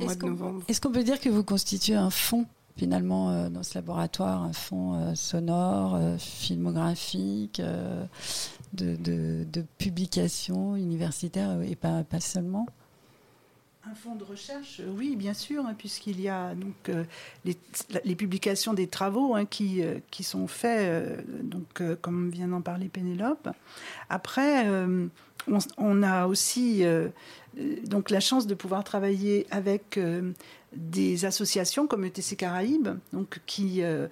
au 0.00 0.04
mois 0.04 0.14
de 0.16 0.26
novembre. 0.26 0.64
Est-ce 0.66 0.80
qu'on 0.80 0.92
peut 0.92 1.04
dire 1.04 1.20
que 1.20 1.28
vous 1.28 1.44
constituez 1.44 1.94
un 1.94 2.10
fonds 2.10 2.46
finalement 2.82 3.30
euh, 3.30 3.48
dans 3.48 3.62
ce 3.62 3.76
laboratoire 3.76 4.42
un 4.42 4.52
fond 4.52 4.94
euh, 4.94 5.14
sonore, 5.14 5.94
euh, 5.94 6.18
filmographique, 6.18 7.62
de, 8.72 8.96
de, 8.96 9.64
publications 9.78 10.74
universitaires 10.74 11.62
et 11.62 11.76
pas, 11.76 12.02
pas 12.02 12.18
seulement 12.18 12.66
un 13.84 13.94
fonds 13.94 14.14
de 14.14 14.22
recherche, 14.22 14.80
oui, 14.96 15.16
bien 15.16 15.34
sûr, 15.34 15.66
hein, 15.66 15.74
puisqu'il 15.76 16.20
y 16.20 16.28
a 16.28 16.54
donc 16.54 16.88
les, 17.44 18.14
publications 18.14 18.74
des 18.74 18.86
travaux 18.86 19.34
hein, 19.34 19.44
qui, 19.44 19.82
qui 20.12 20.22
sont 20.22 20.46
faits, 20.46 21.26
donc 21.42 21.82
comme 22.00 22.30
vient 22.30 22.46
d'en 22.46 22.60
parler 22.60 22.88
Pénélope. 22.88 23.48
Après, 24.08 24.68
on, 24.68 25.58
on, 25.78 26.02
a 26.04 26.26
aussi 26.28 26.84
donc 27.84 28.10
la 28.10 28.20
chance 28.20 28.46
de 28.46 28.54
pouvoir 28.54 28.84
travailler 28.84 29.46
avec 29.50 29.98
des 30.74 31.24
associations 31.24 31.86
comme 31.86 32.04
ETC 32.04 32.36
Caraïbes, 32.36 32.88
qui 33.46 33.82
euh, 33.82 34.08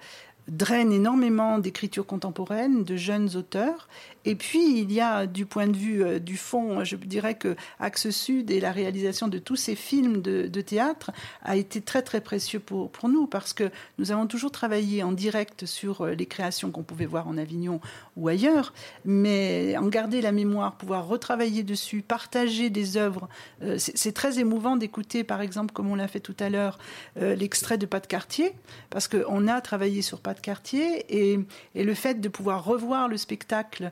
draine 0.47 0.91
énormément 0.91 1.59
d'écriture 1.59 2.05
contemporaine, 2.05 2.83
de 2.83 2.95
jeunes 2.95 3.35
auteurs. 3.35 3.87
Et 4.25 4.35
puis, 4.35 4.81
il 4.81 4.91
y 4.91 5.01
a, 5.01 5.25
du 5.25 5.45
point 5.45 5.67
de 5.67 5.75
vue 5.75 6.03
euh, 6.03 6.19
du 6.19 6.37
fond, 6.37 6.83
je 6.83 6.95
dirais 6.95 7.35
que 7.35 7.55
Axe 7.79 8.11
Sud 8.11 8.51
et 8.51 8.59
la 8.59 8.71
réalisation 8.71 9.27
de 9.27 9.39
tous 9.39 9.55
ces 9.55 9.75
films 9.75 10.21
de, 10.21 10.61
théâtre 10.61 11.09
a 11.43 11.55
été 11.55 11.81
très, 11.81 12.03
très 12.03 12.21
précieux 12.21 12.59
pour, 12.59 12.91
nous 13.09 13.25
parce 13.25 13.51
que 13.53 13.71
nous 13.97 14.11
avons 14.11 14.27
toujours 14.27 14.51
travaillé 14.51 15.01
en 15.01 15.11
direct 15.11 15.65
sur 15.65 16.01
euh, 16.01 16.11
les 16.13 16.27
créations 16.27 16.69
qu'on 16.69 16.83
pouvait 16.83 17.07
voir 17.07 17.27
en 17.27 17.35
Avignon 17.37 17.81
ou 18.15 18.27
ailleurs, 18.27 18.73
mais 19.05 19.75
en 19.77 19.87
garder 19.87 20.21
la 20.21 20.31
mémoire, 20.31 20.75
pouvoir 20.75 21.07
retravailler 21.07 21.63
dessus, 21.63 22.03
partager 22.03 22.69
des 22.69 22.97
œuvres. 22.97 23.27
Euh, 23.63 23.77
c'est 23.79 24.11
très 24.11 24.39
émouvant 24.39 24.75
d'écouter, 24.75 25.23
par 25.23 25.41
exemple, 25.41 25.73
comme 25.73 25.89
on 25.89 25.95
l'a 25.95 26.07
fait 26.07 26.19
tout 26.19 26.35
à 26.39 26.49
l'heure, 26.49 26.77
l'extrait 27.15 27.77
de 27.77 27.85
Pas 27.85 27.99
de 27.99 28.07
quartier, 28.07 28.53
parce 28.89 29.07
qu'on 29.07 29.47
a 29.47 29.61
travaillé 29.61 30.01
sur 30.01 30.19
Pas 30.19 30.33
de 30.33 30.39
quartier 30.39 31.05
et, 31.09 31.39
le 31.75 31.93
fait 31.93 32.21
de 32.21 32.29
pouvoir 32.29 32.63
revoir 32.63 33.07
le 33.07 33.17
spectacle 33.17 33.91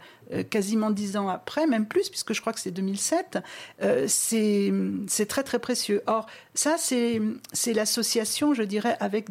quasiment 0.50 0.92
dix 0.92 1.18
ans 1.18 1.28
après, 1.28 1.68
même 1.68 1.88
plus, 1.88 2.10
puisque 2.10 2.34
je 2.34 2.42
crois 2.42 2.54
que 2.54 2.60
c'est 2.60 2.72
2007, 2.72 3.40
euh, 3.82 4.06
c'est 4.08 5.26
très 5.28 5.44
très 5.44 5.60
précieux. 5.60 6.04
Or, 6.08 6.28
ça, 6.54 6.76
c'est 6.78 7.74
l'association, 7.74 8.54
je 8.54 8.64
dirais, 8.64 8.98
avec 9.00 9.30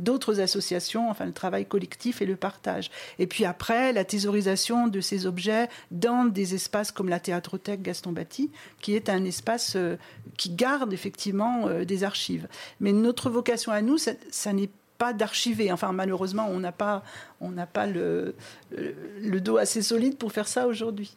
d'autres 0.00 0.40
associations, 0.40 1.10
enfin 1.10 1.24
le 1.26 1.32
travail 1.32 1.66
collectif 1.66 2.22
et 2.22 2.26
le 2.26 2.36
partage. 2.36 2.90
Et 3.18 3.26
puis 3.26 3.44
après, 3.44 3.92
la 3.92 4.04
thésaurisation 4.04 4.88
de 4.88 5.00
ces 5.00 5.26
objets 5.26 5.68
dans 5.90 6.24
des 6.24 6.54
espaces 6.54 6.92
comme 6.92 7.08
la 7.08 7.20
théâtrothèque 7.20 7.82
Gaston 7.82 8.12
Batti, 8.12 8.50
qui 8.80 8.94
est 8.94 9.08
un 9.08 9.24
espace 9.24 9.74
euh, 9.76 9.96
qui 10.36 10.50
garde 10.50 10.92
effectivement 10.92 11.68
des 11.84 12.04
archives. 12.04 12.48
Mais 12.80 12.92
notre 12.92 13.30
vocation 13.30 13.72
à 13.72 13.82
nous, 13.82 13.98
ça, 13.98 14.12
ça 14.30 14.52
n'est 14.52 14.70
pas 15.02 15.12
d'archiver. 15.12 15.72
Enfin, 15.72 15.90
malheureusement, 15.90 16.46
on 16.48 16.60
n'a 16.60 16.70
pas, 16.70 17.02
on 17.40 17.50
n'a 17.50 17.66
pas 17.66 17.88
le, 17.88 18.36
le 18.70 19.40
dos 19.40 19.56
assez 19.56 19.82
solide 19.82 20.16
pour 20.16 20.30
faire 20.30 20.46
ça 20.46 20.68
aujourd'hui. 20.68 21.16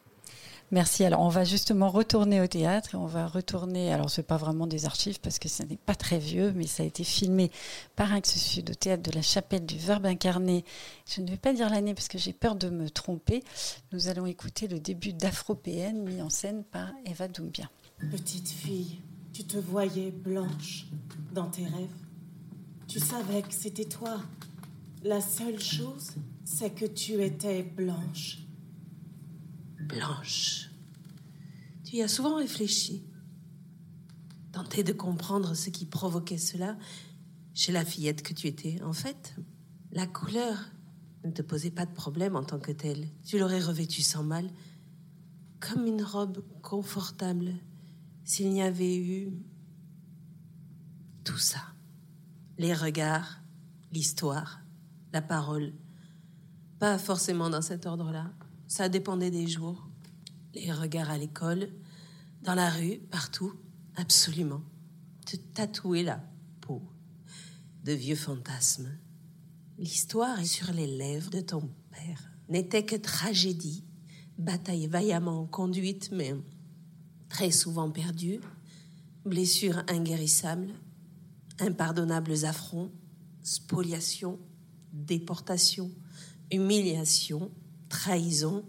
Merci. 0.71 1.05
Alors, 1.05 1.21
on 1.21 1.29
va 1.29 1.43
justement 1.43 1.89
retourner 1.89 2.41
au 2.41 2.47
théâtre 2.47 2.95
et 2.95 2.97
on 2.97 3.05
va 3.05 3.27
retourner. 3.27 3.93
Alors, 3.93 4.09
ce 4.09 4.21
n'est 4.21 4.25
pas 4.25 4.37
vraiment 4.37 4.65
des 4.65 4.87
archives 4.87 5.19
parce 5.19 5.37
que 5.37 5.47
ce 5.47 5.61
n'est 5.61 5.77
pas 5.77 5.93
très 5.93 6.17
vieux, 6.17 6.51
mais 6.55 6.65
ça 6.65 6.81
a 6.81 6.85
été 6.87 7.03
filmé 7.03 7.51
par 7.95 8.11
Axe 8.11 8.39
Sud 8.39 8.71
au 8.71 8.73
théâtre 8.73 9.03
de 9.03 9.11
la 9.11 9.21
Chapelle 9.21 9.67
du 9.67 9.77
Verbe 9.77 10.07
incarné. 10.07 10.65
Je 11.07 11.21
ne 11.21 11.29
vais 11.29 11.37
pas 11.37 11.53
dire 11.53 11.69
l'année 11.69 11.93
parce 11.93 12.07
que 12.07 12.17
j'ai 12.17 12.33
peur 12.33 12.55
de 12.55 12.71
me 12.71 12.89
tromper. 12.89 13.43
Nous 13.91 14.07
allons 14.07 14.25
écouter 14.25 14.67
le 14.67 14.79
début 14.79 15.13
d'Afropéenne 15.13 16.01
mis 16.01 16.23
en 16.23 16.31
scène 16.31 16.63
par 16.63 16.89
Eva 17.05 17.27
Doumbia. 17.27 17.69
Petite 17.99 18.49
fille, 18.49 18.97
tu 19.31 19.43
te 19.43 19.59
voyais 19.59 20.09
blanche 20.09 20.87
dans 21.35 21.45
tes 21.45 21.65
rêves 21.65 22.04
tu 22.87 22.99
savais 22.99 23.41
que 23.41 23.53
c'était 23.53 23.85
toi. 23.85 24.21
La 25.03 25.21
seule 25.21 25.59
chose, 25.59 26.11
c'est 26.43 26.73
que 26.73 26.85
tu 26.85 27.21
étais 27.23 27.63
blanche. 27.63 28.39
Blanche. 29.79 30.69
Tu 31.83 31.97
y 31.97 32.01
as 32.01 32.07
souvent 32.07 32.37
réfléchi. 32.37 33.03
Tenté 34.51 34.83
de 34.83 34.93
comprendre 34.93 35.53
ce 35.53 35.69
qui 35.69 35.85
provoquait 35.85 36.37
cela 36.37 36.77
chez 37.53 37.71
la 37.71 37.85
fillette 37.85 38.21
que 38.21 38.33
tu 38.33 38.47
étais. 38.47 38.81
En 38.81 38.93
fait, 38.93 39.35
la 39.91 40.07
couleur 40.07 40.57
ne 41.23 41.31
te 41.31 41.41
posait 41.41 41.71
pas 41.71 41.85
de 41.85 41.93
problème 41.93 42.35
en 42.35 42.43
tant 42.43 42.59
que 42.59 42.71
telle. 42.71 43.07
Tu 43.25 43.37
l'aurais 43.37 43.59
revêtue 43.59 44.01
sans 44.01 44.23
mal, 44.23 44.49
comme 45.59 45.85
une 45.85 46.03
robe 46.03 46.43
confortable, 46.61 47.53
s'il 48.23 48.49
n'y 48.51 48.61
avait 48.61 48.97
eu 48.97 49.33
tout 51.23 51.37
ça 51.37 51.74
les 52.57 52.73
regards, 52.73 53.41
l'histoire, 53.91 54.61
la 55.13 55.21
parole. 55.21 55.73
Pas 56.79 56.97
forcément 56.97 57.49
dans 57.49 57.61
cet 57.61 57.85
ordre-là. 57.85 58.31
Ça 58.67 58.89
dépendait 58.89 59.31
des 59.31 59.47
jours. 59.47 59.87
Les 60.53 60.71
regards 60.71 61.09
à 61.09 61.17
l'école, 61.17 61.69
dans 62.43 62.55
la 62.55 62.69
rue, 62.69 62.97
partout, 63.11 63.53
absolument. 63.95 64.61
Te 65.25 65.35
tatouer 65.35 66.03
la 66.03 66.21
peau 66.61 66.81
de 67.83 67.93
vieux 67.93 68.15
fantasmes. 68.15 68.89
L'histoire 69.77 70.39
est 70.39 70.45
sur 70.45 70.71
les 70.71 70.87
lèvres 70.87 71.29
de 71.29 71.41
ton 71.41 71.69
père. 71.91 72.31
N'était 72.47 72.85
que 72.85 72.95
tragédie, 72.95 73.83
bataille 74.37 74.87
vaillamment 74.87 75.45
conduite, 75.45 76.11
mais 76.11 76.33
très 77.27 77.51
souvent 77.51 77.91
perdue, 77.91 78.39
blessure 79.25 79.83
inguérissable, 79.89 80.69
impardonnables 81.59 82.45
affronts, 82.45 82.91
spoliation, 83.43 84.39
déportation, 84.91 85.91
humiliation, 86.51 87.51
trahison, 87.89 88.65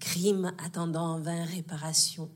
crimes 0.00 0.52
attendant 0.64 1.14
en 1.14 1.20
vain 1.20 1.44
réparation. 1.44 2.30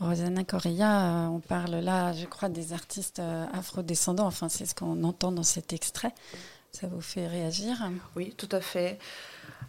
Rosanna 0.00 0.44
Correa, 0.44 1.26
euh, 1.26 1.28
on 1.28 1.40
parle 1.40 1.76
là, 1.76 2.14
je 2.14 2.24
crois, 2.24 2.48
des 2.48 2.72
artistes 2.72 3.18
euh, 3.18 3.44
afrodescendants. 3.52 4.26
Enfin, 4.26 4.48
c'est 4.48 4.64
ce 4.64 4.74
qu'on 4.74 5.04
entend 5.04 5.30
dans 5.30 5.42
cet 5.42 5.74
extrait. 5.74 6.14
Ça 6.72 6.86
vous 6.86 7.02
fait 7.02 7.26
réagir? 7.26 7.76
Oui, 8.16 8.32
tout 8.36 8.48
à 8.52 8.60
fait. 8.60 8.98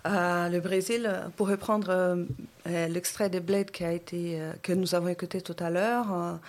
Euh, 0.06 0.48
le 0.48 0.60
Brésil, 0.62 1.12
pour 1.36 1.50
reprendre 1.50 2.26
l'extrait 2.66 3.30
de 3.30 3.40
Blade 3.40 3.72
qui 3.72 3.84
a 3.84 3.92
été, 3.92 4.40
que 4.62 4.72
nous 4.72 4.96
avons 4.96 5.08
écouté 5.08 5.42
tout 5.42 5.56
à 5.60 5.70
l'heure, 5.70 6.40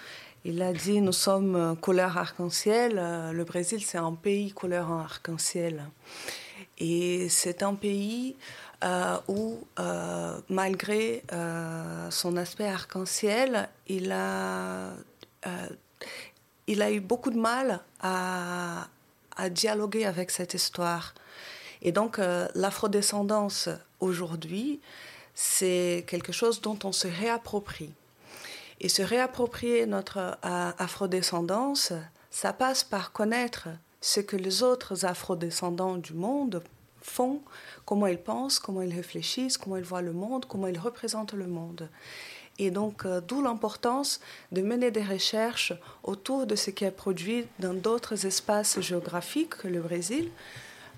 il 0.44 0.60
a 0.60 0.72
dit 0.72 1.00
nous 1.00 1.12
sommes 1.12 1.54
euh, 1.54 1.74
couleur 1.74 2.18
arc-en-ciel. 2.18 2.98
Euh, 2.98 3.32
le 3.32 3.44
Brésil, 3.44 3.82
c'est 3.84 3.98
un 3.98 4.14
pays 4.14 4.52
couleur 4.52 4.90
arc-en-ciel. 4.90 5.84
Et 6.78 7.28
c'est 7.28 7.62
un 7.62 7.74
pays 7.74 8.34
euh, 8.82 9.16
où, 9.28 9.60
malgré 10.48 11.22
son 12.10 12.36
aspect 12.36 12.66
arc-en-ciel, 12.66 13.68
il 13.86 14.10
a, 14.10 14.90
il 16.66 16.82
a 16.82 16.90
eu 16.90 16.98
beaucoup 16.98 17.30
de 17.30 17.38
mal 17.38 17.80
à, 18.00 18.88
à 19.36 19.48
dialoguer 19.48 20.06
avec 20.06 20.32
cette 20.32 20.54
histoire. 20.54 21.14
Et 21.82 21.92
donc, 21.92 22.18
l'afrodescendance 22.54 23.68
aujourd'hui, 24.00 24.80
c'est 25.34 26.04
quelque 26.08 26.32
chose 26.32 26.60
dont 26.60 26.78
on 26.82 26.92
se 26.92 27.06
réapproprie. 27.06 27.92
Et 28.82 28.88
se 28.88 29.00
réapproprier 29.00 29.86
notre 29.86 30.18
euh, 30.18 30.72
afrodescendance, 30.76 31.92
ça 32.30 32.52
passe 32.52 32.82
par 32.82 33.12
connaître 33.12 33.68
ce 34.00 34.18
que 34.18 34.34
les 34.36 34.64
autres 34.64 35.06
afrodescendants 35.06 35.96
du 35.96 36.14
monde 36.14 36.64
font, 37.00 37.40
comment 37.84 38.08
ils 38.08 38.18
pensent, 38.18 38.58
comment 38.58 38.82
ils 38.82 38.94
réfléchissent, 38.94 39.56
comment 39.56 39.76
ils 39.76 39.84
voient 39.84 40.02
le 40.02 40.12
monde, 40.12 40.46
comment 40.46 40.66
ils 40.66 40.78
représentent 40.78 41.32
le 41.32 41.46
monde. 41.46 41.88
Et 42.58 42.72
donc, 42.72 43.06
euh, 43.06 43.20
d'où 43.20 43.40
l'importance 43.40 44.20
de 44.50 44.62
mener 44.62 44.90
des 44.90 45.04
recherches 45.04 45.72
autour 46.02 46.46
de 46.46 46.56
ce 46.56 46.70
qui 46.70 46.84
est 46.84 46.90
produit 46.90 47.46
dans 47.60 47.74
d'autres 47.74 48.26
espaces 48.26 48.80
géographiques 48.80 49.58
que 49.58 49.68
le 49.68 49.80
Brésil, 49.80 50.28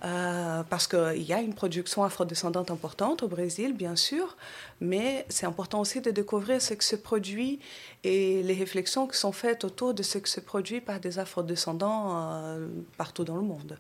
euh, 0.04 0.62
parce 0.64 0.86
qu'il 0.86 1.22
y 1.22 1.32
a 1.32 1.40
une 1.40 1.54
production 1.54 2.04
afrodescendante 2.04 2.70
importante 2.70 3.22
au 3.22 3.28
Brésil, 3.28 3.72
bien 3.72 3.96
sûr, 3.96 4.36
mais 4.80 5.24
c'est 5.30 5.46
important 5.46 5.80
aussi 5.80 6.02
de 6.02 6.10
découvrir 6.10 6.60
ce 6.60 6.74
que 6.74 6.84
se 6.84 6.96
produit 6.96 7.58
et 8.02 8.42
les 8.42 8.52
réflexions 8.52 9.06
qui 9.06 9.16
sont 9.16 9.32
faites 9.32 9.64
autour 9.64 9.94
de 9.94 10.02
ce 10.02 10.18
que 10.18 10.28
se 10.28 10.40
produit 10.40 10.82
par 10.82 11.00
des 11.00 11.18
afrodescendants 11.18 12.10
euh, 12.18 12.68
partout 12.98 13.24
dans 13.24 13.36
le 13.36 13.42
monde. 13.42 13.78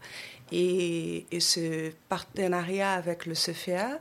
Et, 0.50 1.26
ce 1.40 1.90
partenariat 2.08 2.92
avec 2.92 3.26
le 3.26 3.34
CFA, 3.34 3.98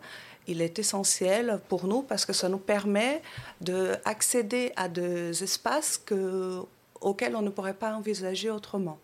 il 0.47 0.61
est 0.61 0.79
essentiel 0.79 1.59
pour 1.67 1.87
nous 1.87 2.03
parce 2.03 2.25
que 2.25 2.31
ça 2.31 2.47
nous 2.47 2.57
permet 2.57 3.21
d'accéder 3.59 4.71
à 4.77 4.87
des 4.87 5.43
espaces 5.43 5.97
que, 5.97 6.61
auxquels 7.01 7.35
on 7.35 7.41
ne 7.41 7.49
pourrait 7.49 7.73
pas 7.73 7.93
envisager 7.93 8.49
autrement 8.49 8.97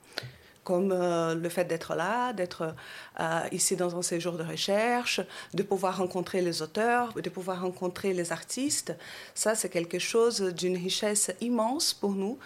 comme 0.70 0.92
euh, 0.92 1.34
le 1.34 1.50
fait 1.50 1.66
d'être 1.66 1.96
là, 1.96 2.32
d'être 2.32 2.76
euh, 3.20 3.42
ici 3.52 3.76
dans 3.76 3.98
un 3.98 4.04
séjour 4.04 4.34
de 4.34 4.44
recherche, 4.44 5.20
de 5.56 5.64
pouvoir 5.64 5.98
rencontrer 5.98 6.44
les 6.44 6.62
auteurs, 6.62 7.12
de 7.14 7.30
pouvoir 7.32 7.62
rencontrer 7.62 8.14
les 8.14 8.32
artistes. 8.32 8.94
Ça, 9.34 9.56
c'est 9.56 9.70
quelque 9.70 9.98
chose 9.98 10.42
d'une 10.54 10.78
richesse 10.78 11.32
immense 11.42 11.96
pour 11.96 12.12
nous 12.12 12.38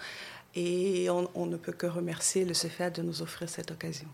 et 0.56 1.10
on, 1.10 1.46
ne 1.46 1.58
peut 1.58 1.74
que 1.74 1.86
remercier 1.86 2.46
le 2.46 2.54
CFA 2.54 2.90
de 2.92 3.02
nous 3.02 3.22
offrir 3.22 3.50
cette 3.50 3.72
occasion. 3.72 4.08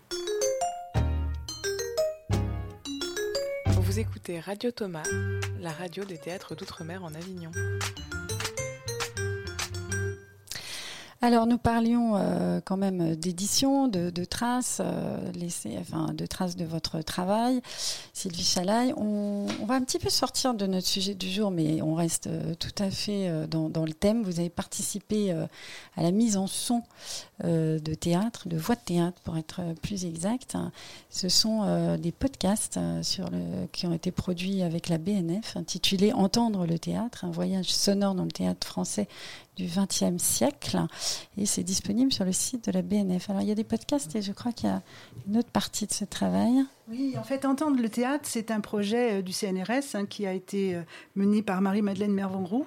Vous 3.68 4.00
écoutez 4.00 4.40
Radio 4.40 4.72
Thomas, 4.72 5.04
la 5.60 5.70
radio 5.70 6.04
des 6.04 6.18
théâtres 6.18 6.56
d'outre-mer 6.56 7.04
en 7.04 7.14
Avignon. 7.14 7.52
Alors 11.22 11.46
nous 11.46 11.58
parlions 11.58 12.16
euh, 12.16 12.62
quand 12.64 12.78
même 12.78 13.14
d'édition, 13.14 13.88
de, 13.88 14.24
traces, 14.24 14.80
euh, 14.82 15.18
enfin, 15.78 16.14
de 16.14 16.24
traces 16.24 16.56
de 16.56 16.64
votre 16.64 17.02
travail, 17.02 17.60
Sylvie 18.14 18.42
Chalaille. 18.42 18.94
On, 18.96 19.46
va 19.66 19.74
un 19.74 19.82
petit 19.82 19.98
peu 19.98 20.08
sortir 20.08 20.54
de 20.54 20.66
notre 20.66 20.86
sujet 20.86 21.14
du 21.14 21.28
jour, 21.28 21.50
mais 21.50 21.82
on 21.82 21.94
reste 21.94 22.28
euh, 22.28 22.54
tout 22.54 22.82
à 22.82 22.90
fait 22.90 23.30
dans, 23.48 23.84
le 23.84 23.92
thème. 23.92 24.22
Vous 24.22 24.40
avez 24.40 24.48
participé 24.48 25.32
à 25.32 26.02
la 26.02 26.10
mise 26.10 26.38
en 26.38 26.46
son 26.46 26.82
de 27.44 27.94
théâtre, 27.94 28.48
de 28.48 28.56
voix 28.56 28.74
de 28.74 28.80
théâtre 28.80 29.20
pour 29.22 29.36
être 29.36 29.60
plus 29.82 30.04
exact. 30.04 30.56
Ce 31.08 31.28
sont 31.28 31.96
des 31.96 32.12
podcasts 32.12 32.78
sur 33.02 33.30
le, 33.30 33.66
qui 33.72 33.86
ont 33.86 33.92
été 33.92 34.10
produits 34.10 34.62
avec 34.62 34.88
la 34.88 34.98
BNF 34.98 35.56
intitulés 35.56 36.12
Entendre 36.12 36.66
le 36.66 36.78
théâtre, 36.78 37.24
un 37.24 37.30
voyage 37.30 37.72
sonore 37.72 38.14
dans 38.14 38.24
le 38.24 38.30
théâtre 38.30 38.66
français 38.66 39.08
du 39.56 39.66
XXe 39.66 40.22
siècle. 40.22 40.78
Et 41.36 41.46
c'est 41.46 41.62
disponible 41.62 42.12
sur 42.12 42.24
le 42.24 42.32
site 42.32 42.66
de 42.66 42.72
la 42.72 42.82
BNF. 42.82 43.30
Alors 43.30 43.42
il 43.42 43.48
y 43.48 43.52
a 43.52 43.54
des 43.54 43.64
podcasts 43.64 44.14
et 44.16 44.22
je 44.22 44.32
crois 44.32 44.52
qu'il 44.52 44.68
y 44.68 44.72
a 44.72 44.82
une 45.28 45.38
autre 45.38 45.50
partie 45.50 45.86
de 45.86 45.92
ce 45.92 46.04
travail. 46.04 46.64
Oui, 46.88 47.14
en 47.16 47.22
fait, 47.22 47.44
Entendre 47.44 47.80
le 47.80 47.88
théâtre, 47.88 48.24
c'est 48.24 48.50
un 48.50 48.60
projet 48.60 49.18
euh, 49.18 49.22
du 49.22 49.32
CNRS 49.32 49.94
hein, 49.94 50.06
qui 50.06 50.26
a 50.26 50.32
été 50.32 50.74
euh, 50.74 50.82
mené 51.14 51.40
par 51.40 51.60
Marie-Madeleine 51.60 52.12
Mervanroux. 52.12 52.66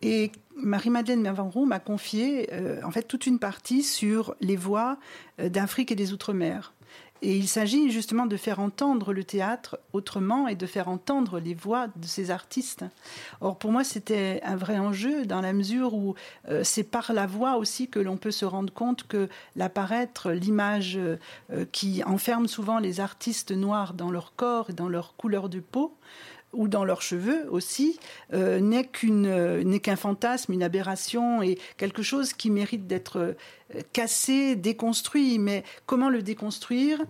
Et 0.00 0.32
Marie-Madeleine 0.58 1.22
Mervanroux 1.22 1.64
m'a 1.64 1.78
confié 1.78 2.48
euh, 2.52 2.80
en 2.84 2.90
fait 2.90 3.02
toute 3.02 3.26
une 3.26 3.38
partie 3.38 3.82
sur 3.82 4.34
les 4.40 4.56
voix 4.56 4.98
d'Afrique 5.38 5.92
et 5.92 5.94
des 5.94 6.12
Outre-mer. 6.12 6.72
Et 7.20 7.36
il 7.36 7.48
s'agit 7.48 7.90
justement 7.90 8.26
de 8.26 8.36
faire 8.36 8.60
entendre 8.60 9.12
le 9.12 9.24
théâtre 9.24 9.78
autrement 9.92 10.46
et 10.46 10.54
de 10.54 10.66
faire 10.66 10.88
entendre 10.88 11.40
les 11.40 11.54
voix 11.54 11.88
de 11.88 12.06
ces 12.06 12.30
artistes. 12.30 12.84
Or, 13.40 13.58
pour 13.58 13.72
moi, 13.72 13.82
c'était 13.82 14.40
un 14.44 14.54
vrai 14.54 14.78
enjeu 14.78 15.26
dans 15.26 15.40
la 15.40 15.52
mesure 15.52 15.94
où 15.94 16.14
euh, 16.48 16.62
c'est 16.62 16.84
par 16.84 17.12
la 17.12 17.26
voix 17.26 17.56
aussi 17.56 17.88
que 17.88 17.98
l'on 17.98 18.16
peut 18.16 18.30
se 18.30 18.44
rendre 18.44 18.72
compte 18.72 19.06
que 19.08 19.28
l'apparaître, 19.56 20.30
l'image 20.30 20.96
euh, 20.96 21.16
qui 21.72 22.04
enferme 22.04 22.46
souvent 22.46 22.78
les 22.78 23.00
artistes 23.00 23.50
noirs 23.50 23.94
dans 23.94 24.12
leur 24.12 24.34
corps 24.36 24.70
et 24.70 24.74
dans 24.74 24.88
leur 24.88 25.16
couleur 25.16 25.48
de 25.48 25.58
peau, 25.58 25.96
ou 26.52 26.68
dans 26.68 26.84
leurs 26.84 27.02
cheveux 27.02 27.46
aussi, 27.50 27.98
euh, 28.32 28.58
euh, 28.58 29.64
n'est 29.64 29.80
qu'un 29.80 29.96
fantasme, 29.96 30.52
une 30.52 30.62
aberration 30.62 31.42
et 31.42 31.58
quelque 31.76 32.02
chose 32.02 32.32
qui 32.32 32.50
mérite 32.50 32.86
d'être 32.86 33.18
euh, 33.18 33.82
cassé, 33.92 34.56
déconstruit. 34.56 35.38
Mais 35.38 35.64
comment 35.86 36.08
le 36.08 36.22
déconstruire? 36.22 37.00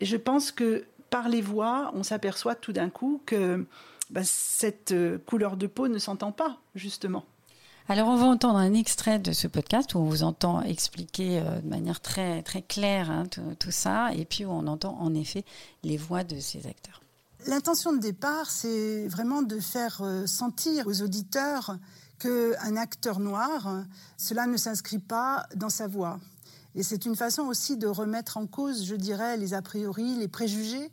Je 0.00 0.16
pense 0.16 0.52
que 0.52 0.84
par 1.10 1.28
les 1.28 1.40
voix, 1.40 1.90
on 1.94 2.02
s'aperçoit 2.02 2.54
tout 2.54 2.72
d'un 2.72 2.90
coup 2.90 3.20
que 3.26 3.66
bah, 4.10 4.22
cette 4.24 4.94
couleur 5.26 5.56
de 5.56 5.66
peau 5.66 5.88
ne 5.88 5.98
s'entend 5.98 6.32
pas, 6.32 6.58
justement. 6.74 7.24
Alors 7.90 8.08
on 8.08 8.16
va 8.16 8.26
entendre 8.26 8.58
un 8.58 8.74
extrait 8.74 9.18
de 9.18 9.32
ce 9.32 9.46
podcast 9.48 9.94
où 9.94 9.98
on 9.98 10.04
vous 10.04 10.22
entend 10.22 10.62
expliquer 10.62 11.40
de 11.40 11.68
manière 11.68 12.00
très 12.00 12.42
très 12.42 12.60
claire 12.60 13.10
hein, 13.10 13.24
tout, 13.58 13.70
ça, 13.70 14.12
et 14.14 14.26
puis 14.26 14.44
où 14.44 14.50
on 14.50 14.66
entend 14.66 14.98
en 15.00 15.14
effet 15.14 15.42
les 15.82 15.96
voix 15.96 16.22
de 16.22 16.38
ces 16.38 16.66
acteurs. 16.66 17.00
L'intention 17.46 17.92
de 17.92 17.98
départ, 17.98 18.50
c'est 18.50 19.06
vraiment 19.08 19.42
de 19.42 19.60
faire 19.60 20.00
euh, 20.02 20.26
sentir 20.26 20.86
aux 20.86 21.02
auditeurs 21.02 21.78
qu'un 22.18 22.76
acteur 22.76 23.20
noir, 23.20 23.84
cela 24.16 24.46
ne 24.46 24.56
s'inscrit 24.56 24.98
pas 24.98 25.46
dans 25.54 25.70
sa 25.70 25.86
voix. 25.86 26.18
Et 26.74 26.82
c'est 26.82 27.06
une 27.06 27.14
façon 27.14 27.42
aussi 27.42 27.76
de 27.76 27.86
remettre 27.86 28.36
en 28.36 28.46
cause, 28.46 28.84
je 28.84 28.96
dirais, 28.96 29.36
les 29.36 29.54
a 29.54 29.62
priori, 29.62 30.16
les 30.16 30.28
préjugés 30.28 30.90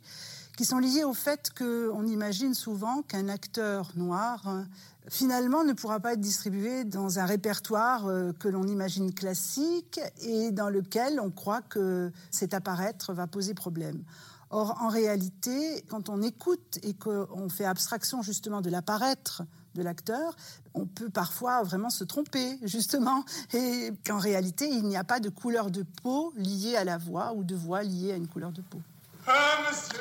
qui 0.56 0.64
sont 0.64 0.78
liés 0.78 1.04
au 1.04 1.12
fait 1.12 1.50
qu'on 1.56 2.06
imagine 2.06 2.54
souvent 2.54 3.02
qu'un 3.02 3.28
acteur 3.28 3.92
noir, 3.94 4.64
finalement, 5.08 5.64
ne 5.64 5.74
pourra 5.74 6.00
pas 6.00 6.14
être 6.14 6.20
distribué 6.20 6.84
dans 6.84 7.18
un 7.18 7.26
répertoire 7.26 8.06
euh, 8.06 8.32
que 8.32 8.48
l'on 8.48 8.66
imagine 8.66 9.12
classique 9.12 10.00
et 10.22 10.50
dans 10.52 10.70
lequel 10.70 11.20
on 11.20 11.30
croit 11.30 11.60
que 11.60 12.10
cet 12.30 12.54
apparaître 12.54 13.12
va 13.12 13.26
poser 13.26 13.52
problème. 13.52 14.02
Or, 14.50 14.76
en 14.80 14.88
réalité, 14.88 15.84
quand 15.88 16.08
on 16.08 16.22
écoute 16.22 16.78
et 16.82 16.94
qu'on 16.94 17.48
fait 17.48 17.64
abstraction 17.64 18.22
justement 18.22 18.60
de 18.60 18.70
l'apparaître 18.70 19.42
de 19.74 19.82
l'acteur, 19.82 20.36
on 20.74 20.86
peut 20.86 21.10
parfois 21.10 21.62
vraiment 21.62 21.90
se 21.90 22.04
tromper, 22.04 22.58
justement, 22.62 23.24
et 23.52 23.92
qu'en 24.06 24.18
réalité, 24.18 24.68
il 24.68 24.84
n'y 24.84 24.96
a 24.96 25.04
pas 25.04 25.20
de 25.20 25.28
couleur 25.28 25.70
de 25.70 25.82
peau 26.02 26.32
liée 26.36 26.76
à 26.76 26.84
la 26.84 26.96
voix 26.96 27.32
ou 27.32 27.44
de 27.44 27.54
voix 27.54 27.82
liée 27.82 28.12
à 28.12 28.16
une 28.16 28.28
couleur 28.28 28.52
de 28.52 28.62
peau. 28.62 28.80
Ah, 29.26 29.58
monsieur, 29.68 29.98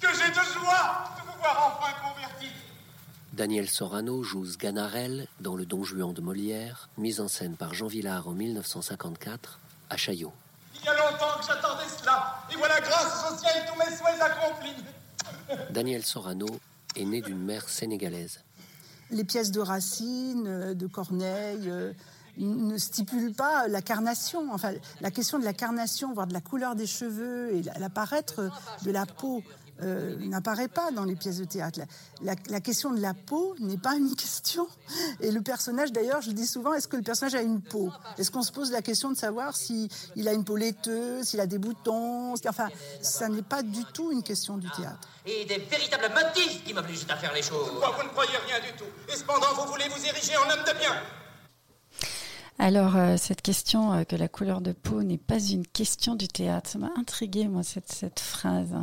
que 0.00 0.08
j'ai 0.08 0.28
de 0.28 0.34
joie 0.34 1.10
de 1.16 1.22
vous 1.22 1.38
voir 1.38 1.78
enfin 1.78 1.92
converti. 2.08 2.46
Daniel 3.32 3.68
Sorano 3.68 4.22
joue 4.22 4.46
Sganarelle 4.46 5.26
dans 5.40 5.56
Le 5.56 5.66
Don 5.66 5.82
Juan 5.82 6.12
de 6.12 6.20
Molière, 6.20 6.88
mise 6.98 7.20
en 7.20 7.28
scène 7.28 7.56
par 7.56 7.74
Jean 7.74 7.86
Villard 7.86 8.28
en 8.28 8.32
1954 8.32 9.60
à 9.90 9.96
Chaillot. 9.96 10.32
Il 10.86 10.90
y 10.90 10.92
a 10.92 11.10
longtemps 11.10 11.40
que 11.40 11.44
j'attendais 11.44 11.88
cela, 12.00 12.36
et 12.48 12.54
voilà 12.54 12.80
grâce 12.80 13.32
au 13.32 13.36
ciel 13.36 13.64
tous 13.66 13.76
mes 13.76 13.96
souhaits 13.96 14.22
accomplis. 14.22 14.84
Daniel 15.70 16.04
Sorano 16.04 16.46
est 16.94 17.04
né 17.04 17.20
d'une 17.20 17.42
mère 17.42 17.68
sénégalaise. 17.68 18.44
Les 19.10 19.24
pièces 19.24 19.50
de 19.50 19.58
Racine, 19.58 20.46
euh, 20.46 20.74
de 20.74 20.86
Corneille, 20.86 21.68
euh, 21.68 21.92
ne 22.38 22.78
stipulent 22.78 23.34
pas 23.34 23.66
la 23.66 23.82
carnation. 23.82 24.52
Enfin, 24.52 24.74
la 25.00 25.10
question 25.10 25.40
de 25.40 25.44
la 25.44 25.54
carnation, 25.54 26.14
voire 26.14 26.28
de 26.28 26.34
la 26.34 26.40
couleur 26.40 26.76
des 26.76 26.86
cheveux 26.86 27.56
et 27.56 27.62
l'apparaître 27.80 28.48
de 28.84 28.90
la 28.92 29.06
peau 29.06 29.42
euh, 29.82 30.16
n'apparaît 30.20 30.68
pas 30.68 30.90
dans 30.90 31.04
les 31.04 31.16
pièces 31.16 31.38
de 31.38 31.44
théâtre. 31.44 31.80
La, 32.22 32.60
question 32.60 32.92
de 32.92 33.00
la 33.00 33.14
peau 33.14 33.54
n'est 33.58 33.76
pas 33.76 33.94
une 33.94 34.14
question. 34.16 34.66
Et 35.20 35.30
le 35.30 35.42
personnage, 35.42 35.92
d'ailleurs, 35.92 36.22
je 36.22 36.30
dis 36.30 36.46
souvent, 36.46 36.74
est-ce 36.74 36.88
que 36.88 36.96
le 36.96 37.02
personnage 37.02 37.34
a 37.34 37.42
une 37.42 37.60
peau? 37.60 37.90
Est-ce 38.18 38.30
qu'on 38.30 38.42
se 38.42 38.52
pose 38.52 38.72
la 38.72 38.82
question 38.82 39.10
de 39.10 39.16
savoir 39.16 39.56
s'il 39.56 39.88
il 40.14 40.28
a 40.28 40.32
une 40.32 40.44
peau 40.44 40.56
laiteuse, 40.56 41.26
s'il 41.26 41.40
a 41.40 41.46
des 41.46 41.58
boutons? 41.58 42.34
Enfin, 42.48 42.68
ça 43.02 43.28
n'est 43.28 43.42
pas 43.42 43.62
du 43.62 43.84
tout 43.92 44.12
une 44.12 44.22
question 44.22 44.56
du 44.56 44.68
théâtre. 44.70 45.08
Et 45.26 45.44
des 45.44 45.58
véritables 45.58 46.12
motifs 46.14 46.64
qui 46.64 46.72
m'obligent 46.72 47.06
à 47.08 47.16
faire 47.16 47.32
les 47.34 47.42
choses. 47.42 47.68
Pourquoi 47.68 47.96
vous 47.98 48.04
ne 48.04 48.08
croyez 48.08 48.36
rien 48.46 48.60
du 48.60 48.76
tout 48.78 49.12
Et 49.12 49.16
cependant, 49.16 49.48
vous 49.56 49.70
voulez 49.70 49.88
vous 49.88 50.04
ériger 50.04 50.36
en 50.36 50.50
homme 50.50 50.64
de 50.64 50.78
bien 50.78 50.94
alors, 52.58 52.96
euh, 52.96 53.16
cette 53.18 53.42
question 53.42 53.92
euh, 53.92 54.04
que 54.04 54.16
la 54.16 54.28
couleur 54.28 54.62
de 54.62 54.72
peau 54.72 55.02
n'est 55.02 55.18
pas 55.18 55.38
une 55.38 55.66
question 55.66 56.14
du 56.14 56.26
théâtre, 56.26 56.70
ça 56.70 56.78
m'a 56.78 56.90
intrigué, 56.96 57.48
moi, 57.48 57.62
cette, 57.62 57.92
cette 57.92 58.18
phrase. 58.18 58.74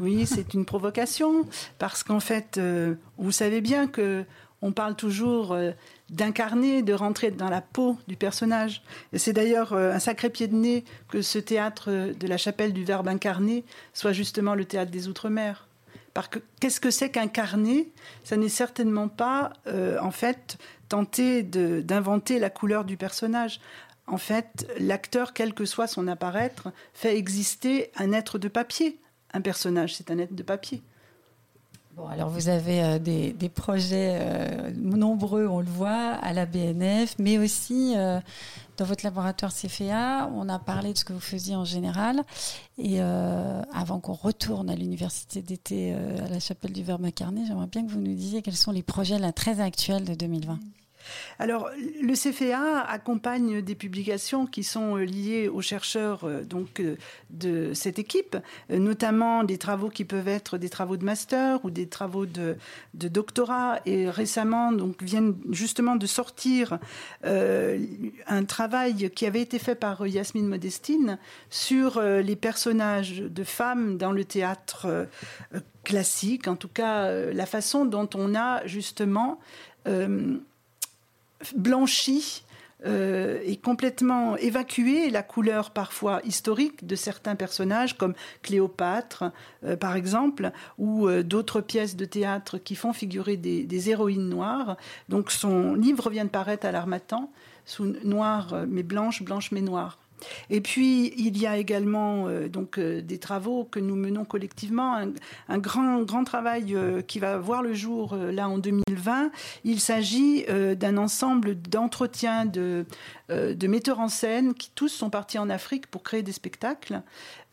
Oui, 0.00 0.26
c'est 0.26 0.54
une 0.54 0.64
provocation 0.64 1.44
parce 1.78 2.02
qu'en 2.02 2.20
fait, 2.20 2.58
euh, 2.58 2.94
vous 3.18 3.32
savez 3.32 3.60
bien 3.60 3.86
que 3.86 4.24
on 4.62 4.72
parle 4.72 4.94
toujours 4.94 5.52
euh, 5.52 5.70
d'incarner, 6.10 6.82
de 6.82 6.92
rentrer 6.92 7.30
dans 7.30 7.48
la 7.48 7.62
peau 7.62 7.96
du 8.08 8.16
personnage. 8.16 8.82
Et 9.12 9.18
c'est 9.18 9.32
d'ailleurs 9.32 9.72
euh, 9.72 9.92
un 9.92 9.98
sacré 9.98 10.28
pied 10.28 10.48
de 10.48 10.54
nez 10.54 10.84
que 11.08 11.22
ce 11.22 11.38
théâtre 11.38 12.12
de 12.12 12.26
la 12.26 12.36
chapelle 12.36 12.72
du 12.72 12.84
Verbe 12.84 13.08
incarné 13.08 13.64
soit 13.94 14.12
justement 14.12 14.54
le 14.54 14.64
théâtre 14.64 14.90
des 14.90 15.08
Outre-mer. 15.08 15.66
Parce 16.12 16.28
que 16.28 16.40
qu'est-ce 16.60 16.80
que 16.80 16.90
c'est 16.90 17.10
qu'incarner? 17.10 17.92
Ça 18.24 18.36
n'est 18.36 18.48
certainement 18.48 19.06
pas, 19.06 19.52
en 20.02 20.10
fait, 20.10 20.58
tenter 20.88 21.44
d'inventer 21.44 22.40
la 22.40 22.50
couleur 22.50 22.84
du 22.84 22.96
personnage 22.96 23.60
en 24.10 24.18
fait, 24.18 24.66
l'acteur, 24.78 25.32
quel 25.32 25.54
que 25.54 25.64
soit 25.64 25.86
son 25.86 26.08
apparaître, 26.08 26.72
fait 26.92 27.16
exister 27.16 27.90
un 27.96 28.12
être 28.12 28.38
de 28.38 28.48
papier. 28.48 28.98
Un 29.32 29.40
personnage, 29.40 29.94
c'est 29.94 30.10
un 30.10 30.18
être 30.18 30.34
de 30.34 30.42
papier. 30.42 30.82
Bon, 31.96 32.06
alors 32.06 32.28
vous 32.28 32.48
avez 32.48 32.82
euh, 32.82 32.98
des, 32.98 33.48
projets 33.48 34.18
euh, 34.20 34.70
nombreux, 34.76 35.46
on 35.46 35.60
le 35.60 35.66
voit, 35.66 36.14
à 36.22 36.32
la 36.32 36.46
BNF, 36.46 37.16
mais 37.18 37.38
aussi 37.38 37.94
euh, 37.96 38.20
dans 38.76 38.84
votre 38.84 39.04
laboratoire 39.04 39.52
CFA. 39.52 40.30
On 40.34 40.48
a 40.48 40.58
parlé 40.58 40.92
de 40.92 40.98
ce 40.98 41.04
que 41.04 41.12
vous 41.12 41.20
faisiez 41.20 41.56
en 41.56 41.64
général. 41.64 42.22
Et 42.78 43.00
avant 43.00 44.00
qu'on 44.00 44.14
retourne 44.14 44.70
à 44.70 44.74
l'université 44.74 45.42
d'été 45.42 45.92
à 45.92 46.28
la 46.28 46.40
chapelle 46.40 46.72
du 46.72 46.82
Verbe 46.82 47.04
incarné, 47.04 47.44
j'aimerais 47.46 47.66
bien 47.66 47.86
que 47.86 47.90
vous 47.90 48.00
nous 48.00 48.14
disiez 48.14 48.40
quels 48.40 48.56
sont 48.56 48.72
les 48.72 48.82
projets 48.82 49.18
là, 49.18 49.32
très 49.32 49.60
actuels 49.60 50.04
de 50.04 50.14
2020. 50.14 50.58
Alors, 51.38 51.70
le 52.02 52.14
CFA 52.14 52.80
accompagne 52.80 53.62
des 53.62 53.74
publications 53.74 54.46
qui 54.46 54.62
sont 54.62 54.96
euh, 54.96 55.04
liées 55.04 55.48
aux 55.48 55.62
chercheurs 55.62 56.24
euh, 56.24 56.42
donc 56.42 56.80
euh, 56.80 56.96
de 57.30 57.72
cette 57.74 57.98
équipe, 57.98 58.36
notamment 58.68 59.44
des 59.44 59.58
travaux 59.58 59.88
qui 59.88 60.04
peuvent 60.04 60.28
être 60.28 60.58
des 60.58 60.68
travaux 60.68 60.96
de 60.96 61.04
master 61.04 61.64
ou 61.64 61.70
des 61.70 61.86
travaux 61.86 62.26
de, 62.26 62.56
doctorat. 62.94 63.80
Et 63.86 64.10
récemment, 64.10 64.72
donc, 64.72 65.02
viennent 65.02 65.36
justement 65.50 65.96
de 65.96 66.06
sortir 66.06 66.78
un 67.24 68.44
travail 68.44 69.10
qui 69.10 69.26
avait 69.26 69.40
été 69.40 69.58
fait 69.58 69.74
par 69.74 70.06
Yasmine 70.06 70.48
Modestine 70.48 71.18
sur 71.50 72.00
les 72.02 72.36
personnages 72.36 73.18
de 73.20 73.44
femmes 73.44 73.96
dans 73.96 74.12
le 74.12 74.24
théâtre 74.24 75.06
classique, 75.84 76.48
en 76.48 76.56
tout 76.56 76.68
cas 76.68 77.10
la 77.32 77.46
façon 77.46 77.84
dont 77.84 78.08
on 78.14 78.34
a 78.34 78.66
justement 78.66 79.38
blanchi 81.56 82.44
euh, 82.86 83.40
et 83.44 83.58
complètement 83.58 84.36
évacué 84.36 85.10
la 85.10 85.22
couleur 85.22 85.70
parfois 85.70 86.22
historique 86.24 86.86
de 86.86 86.96
certains 86.96 87.36
personnages 87.36 87.98
comme 87.98 88.14
Cléopâtre 88.40 89.24
euh, 89.64 89.76
par 89.76 89.96
exemple 89.96 90.50
ou 90.78 91.06
euh, 91.06 91.22
d'autres 91.22 91.60
pièces 91.60 91.94
de 91.94 92.06
théâtre 92.06 92.56
qui 92.56 92.74
font 92.76 92.94
figurer 92.94 93.36
des, 93.36 93.90
héroïnes 93.90 94.28
noires. 94.28 94.78
Donc 95.10 95.30
son 95.30 95.74
livre 95.74 96.08
vient 96.08 96.24
de 96.24 96.30
paraître 96.30 96.66
à 96.66 96.72
l'Armatan 96.72 97.30
sous 97.66 97.84
noir 98.02 98.64
mais 98.66 98.82
blanche, 98.82 99.22
blanche 99.22 99.52
mais 99.52 99.60
noire. 99.60 99.98
Et 100.48 100.60
puis, 100.60 101.12
il 101.16 101.38
y 101.38 101.46
a 101.46 101.56
également 101.56 102.28
euh, 102.28 102.48
donc 102.48 102.78
euh, 102.78 103.00
des 103.00 103.18
travaux 103.18 103.64
que 103.64 103.78
nous 103.78 103.96
menons 103.96 104.24
collectivement, 104.24 104.96
un, 105.48 105.58
grand, 105.58 106.02
grand 106.02 106.24
travail 106.24 106.74
euh, 106.74 107.02
qui 107.02 107.18
va 107.18 107.38
voir 107.38 107.62
le 107.62 107.74
jour 107.74 108.16
là 108.16 108.48
en 108.48 108.58
2020. 108.58 109.30
Il 109.64 109.80
s'agit 109.80 110.44
d'un 110.76 110.96
ensemble 110.96 111.60
d'entretiens 111.60 112.44
de, 112.44 112.84
de 113.28 113.66
metteurs 113.66 114.00
en 114.00 114.08
scène 114.08 114.54
qui 114.54 114.70
tous 114.74 114.88
sont 114.88 115.10
partis 115.10 115.38
en 115.38 115.50
Afrique 115.50 115.86
pour 115.86 116.02
créer 116.02 116.22
des 116.22 116.32
spectacles 116.32 117.02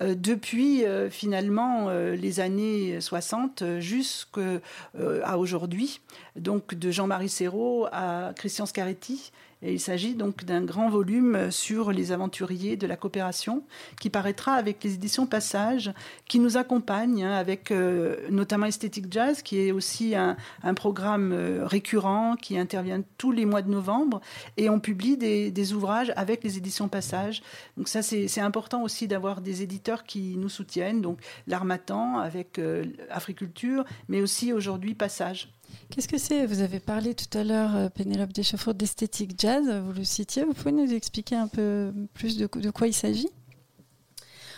depuis 0.02 0.84
finalement 1.10 1.90
les 1.90 2.40
années 2.40 3.00
60 3.02 3.64
jusqu'à 3.80 5.38
aujourd'hui. 5.38 6.02
Donc 6.36 6.76
de 6.76 6.92
Jean-Marie 6.92 7.30
Serrault 7.30 7.88
à 7.92 8.34
Christian 8.36 8.66
Scaretti 8.66 9.32
et 9.62 9.74
il 9.74 9.80
s'agit 9.80 10.14
donc 10.14 10.46
d'un 10.46 10.62
grand 10.62 10.90
volume 10.90 11.50
sur 11.50 11.92
les 11.92 12.12
aventuriers 12.12 12.78
de 12.78 12.86
la 12.86 12.96
coopération 12.96 13.64
qui 14.00 14.10
paraîtra 14.10 14.54
avec 14.54 14.84
les 14.84 14.94
éditions 14.94 15.26
Passage, 15.26 15.92
qui 16.28 16.40
nous 16.40 16.58
accompagne 16.58 17.24
hein, 17.24 17.34
avec 17.34 17.72
euh, 17.72 18.18
notamment 18.30 18.68
Esthétique 18.68 19.12
Jazz, 19.12 19.42
qui 19.42 19.60
est 19.60 19.72
aussi 19.72 20.16
un, 20.16 20.36
programme 20.76 21.32
euh, 21.34 21.66
récurrent 21.66 22.36
qui 22.36 22.58
intervient 22.58 23.02
tous 23.18 23.32
les 23.32 23.46
mois 23.46 23.64
de 23.64 23.70
novembre. 23.70 24.22
Et 24.58 24.70
on 24.70 24.80
publie 24.80 25.18
des, 25.18 25.74
ouvrages 25.74 26.14
avec 26.16 26.44
les 26.44 26.58
éditions 26.58 26.88
Passage. 26.88 27.42
Donc 27.78 27.88
ça, 27.88 28.02
c'est 28.02 28.42
important 28.42 28.84
aussi 28.84 29.08
d'avoir 29.08 29.42
des 29.42 29.64
éditeurs 29.64 30.04
qui 30.04 30.38
nous 30.38 30.50
soutiennent. 30.50 31.02
Donc 31.02 31.20
l'Armatan 31.48 32.20
avec 32.20 32.60
euh, 32.60 32.86
Africulture, 33.10 33.84
mais 34.08 34.22
aussi 34.22 34.54
aujourd'hui 34.54 34.94
Passage. 34.94 35.50
Qu'est-ce 35.90 36.08
que 36.08 36.18
c'est? 36.18 36.46
Vous 36.46 36.62
avez 36.62 36.80
parlé 36.80 37.14
tout 37.16 37.38
à 37.38 37.44
l'heure, 37.44 37.76
euh, 37.76 37.90
Pénélope 37.90 38.34
Deschauffour, 38.34 38.74
d'esthétique 38.74 39.40
jazz, 39.40 39.64
vous 39.86 39.94
le 39.94 40.04
citiez? 40.04 40.44
Vous 40.44 40.54
pouvez 40.54 40.72
nous 40.72 40.94
expliquer 40.94 41.36
un 41.36 41.48
peu 41.48 41.94
plus 42.14 42.38
de 42.38 42.48
quoi 42.48 42.88
il 42.88 42.94
s'agit? 42.94 43.30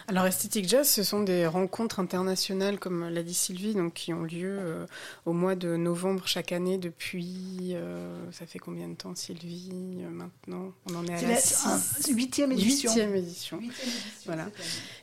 Alors, 0.10 0.26
Esthétique 0.26 0.68
Jazz, 0.68 0.89
ce 0.89 1.03
sont 1.03 1.20
des 1.20 1.45
rencontres 1.45 1.99
internationales, 1.99 2.80
comme 2.80 3.10
l'a 3.10 3.22
dit 3.22 3.36
Sylvie, 3.36 3.76
donc, 3.76 3.93
qui 3.93 4.12
ont 4.12 4.24
lieu 4.24 4.57
euh, 4.60 4.88
au 5.28 5.34
mois 5.34 5.53
de 5.53 5.76
novembre 5.76 6.24
chaque 6.26 6.51
année 6.51 6.80
depuis. 6.80 7.74
Euh, 7.76 8.10
ça 8.32 8.47
fait 8.47 8.57
combien 8.57 8.88
de 8.88 8.95
temps, 8.95 9.14
Sylvie, 9.14 9.70
euh, 9.99 10.10
maintenant? 10.10 10.74
On 10.89 10.95
en 10.95 11.05
est 11.05 11.14
à 11.14 11.22
la 11.22 11.38
huitième 12.12 12.51
édition. 12.53 12.89
Huitième 12.89 13.16
édition. 13.16 13.60
Voilà. 14.26 14.47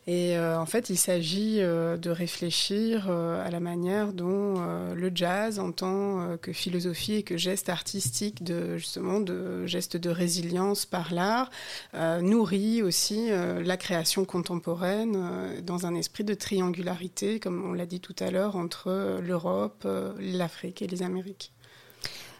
Et 0.08 0.36
en 0.38 0.66
fait, 0.66 0.90
il 0.90 0.96
s'agit 0.96 1.58
de 1.58 2.10
réfléchir 2.10 3.10
à 3.10 3.50
la 3.50 3.60
manière 3.60 4.12
dont 4.12 4.60
le 4.94 5.10
jazz, 5.12 5.58
en 5.58 5.72
tant 5.72 6.36
que 6.40 6.52
philosophie 6.52 7.14
et 7.14 7.22
que 7.24 7.36
geste 7.36 7.68
artistique, 7.68 8.44
de, 8.44 8.76
justement, 8.76 9.18
de 9.18 9.66
geste 9.66 9.96
de 9.96 10.10
résilience 10.10 10.86
par 10.86 11.12
l'art, 11.12 11.50
nourrit 12.22 12.82
aussi 12.82 13.30
la 13.30 13.76
création 13.76 14.24
contemporaine 14.24 14.95
euh, 15.04 15.60
dans 15.60 15.86
un 15.86 15.94
esprit 15.94 16.24
de 16.24 16.34
triangularité, 16.34 17.40
comme 17.40 17.64
on 17.64 17.72
l'a 17.72 17.86
dit 17.86 18.00
tout 18.00 18.16
à 18.18 18.30
l'heure, 18.30 18.56
entre 18.56 18.88
euh, 18.88 19.20
l'Europe, 19.20 19.82
euh, 19.84 20.14
l'Afrique 20.18 20.82
et 20.82 20.86
les 20.86 21.02
Amériques. 21.02 21.52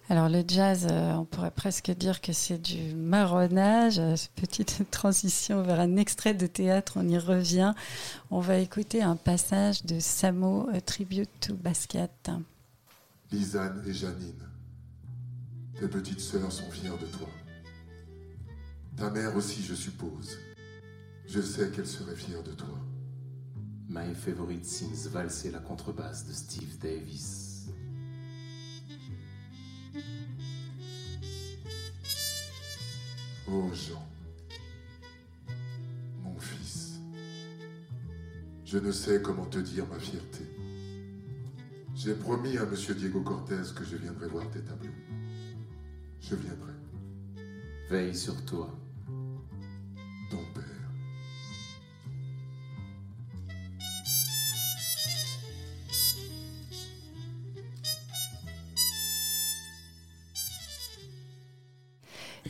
Alors 0.09 0.29
le 0.29 0.45
jazz, 0.47 0.87
on 0.89 1.25
pourrait 1.25 1.51
presque 1.51 1.91
dire 1.91 2.21
que 2.21 2.33
c'est 2.33 2.59
du 2.59 2.95
marronnage. 2.95 4.01
Petite 4.37 4.85
transition 4.93 5.63
vers 5.63 5.81
un 5.81 5.97
extrait 5.97 6.33
de 6.33 6.47
théâtre, 6.47 6.93
on 6.95 7.09
y 7.09 7.19
revient. 7.19 7.75
On 8.31 8.39
va 8.39 8.59
écouter 8.59 9.03
un 9.03 9.17
passage 9.17 9.85
de 9.85 9.99
Samo, 9.99 10.69
Tribute 10.87 11.29
to 11.41 11.55
Basquiat. 11.55 12.09
Lisanne 13.33 13.83
et 13.85 13.93
Janine, 13.93 14.49
tes 15.81 15.89
petites 15.89 16.21
sœurs 16.21 16.53
sont 16.53 16.71
fières 16.71 16.99
de 16.99 17.07
toi. 17.07 17.29
Ta 18.97 19.11
mère 19.11 19.35
aussi, 19.35 19.61
je 19.65 19.75
suppose. 19.75 20.39
Je 21.29 21.41
sais 21.41 21.71
qu'elle 21.71 21.87
serait 21.87 22.15
fière 22.15 22.43
de 22.43 22.53
toi. 22.53 22.79
My 23.89 24.15
favorite 24.15 24.65
sings 24.65 25.09
valser 25.09 25.51
la 25.51 25.59
contrebasse 25.59 26.27
de 26.27 26.33
Steve 26.33 26.79
Davis. 26.79 27.69
Oh 33.49 33.71
Jean, 33.73 34.05
mon 36.25 36.37
fils, 36.39 36.99
je 38.65 38.79
ne 38.79 38.91
sais 38.91 39.23
comment 39.23 39.47
te 39.47 39.59
dire 39.59 39.87
ma 39.87 40.01
fierté. 40.01 40.45
J'ai 41.95 42.15
promis 42.15 42.59
à 42.59 42.67
Monsieur 42.67 42.95
Diego 42.95 43.21
Cortez 43.23 43.63
que 43.75 43.85
je 43.85 43.97
viendrai 43.97 44.27
voir 44.27 44.51
tes 44.51 44.61
tableaux. 44.61 44.91
Je 46.21 46.35
viendrai. 46.35 46.73
Veille 47.89 48.17
sur 48.17 48.45
toi. 48.45 48.77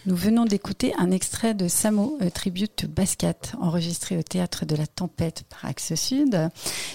Nous 0.06 0.14
venons 0.14 0.44
d'écouter 0.44 0.94
un 0.98 1.10
extrait 1.10 1.52
de 1.52 1.66
Samo 1.66 2.16
Tribute 2.32 2.76
to 2.76 2.86
Basquiat, 2.86 3.34
enregistré 3.60 4.16
au 4.16 4.22
théâtre 4.22 4.64
de 4.64 4.76
la 4.76 4.86
Tempête 4.86 5.42
par 5.48 5.68
Axe 5.68 5.96
Sud. 5.96 6.48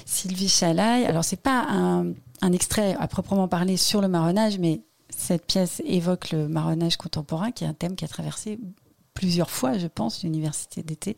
Sylvie 0.05 0.47
Chalaille. 0.47 1.03
Alors, 1.03 1.25
c'est 1.25 1.41
pas 1.41 1.67
un, 1.69 2.13
extrait 2.53 2.95
à 2.97 3.09
proprement 3.09 3.49
parler 3.49 3.75
sur 3.75 3.99
le 3.99 4.07
marronnage, 4.07 4.59
mais 4.59 4.79
cette 5.09 5.45
pièce 5.45 5.81
évoque 5.83 6.31
le 6.31 6.47
marronnage 6.47 6.95
contemporain, 6.95 7.51
qui 7.51 7.65
est 7.65 7.67
un 7.67 7.73
thème 7.73 7.97
qui 7.97 8.05
a 8.05 8.07
traversé 8.07 8.57
plusieurs 9.13 9.51
fois, 9.51 9.77
je 9.77 9.87
pense, 9.87 10.23
l'université 10.23 10.81
d'été 10.81 11.17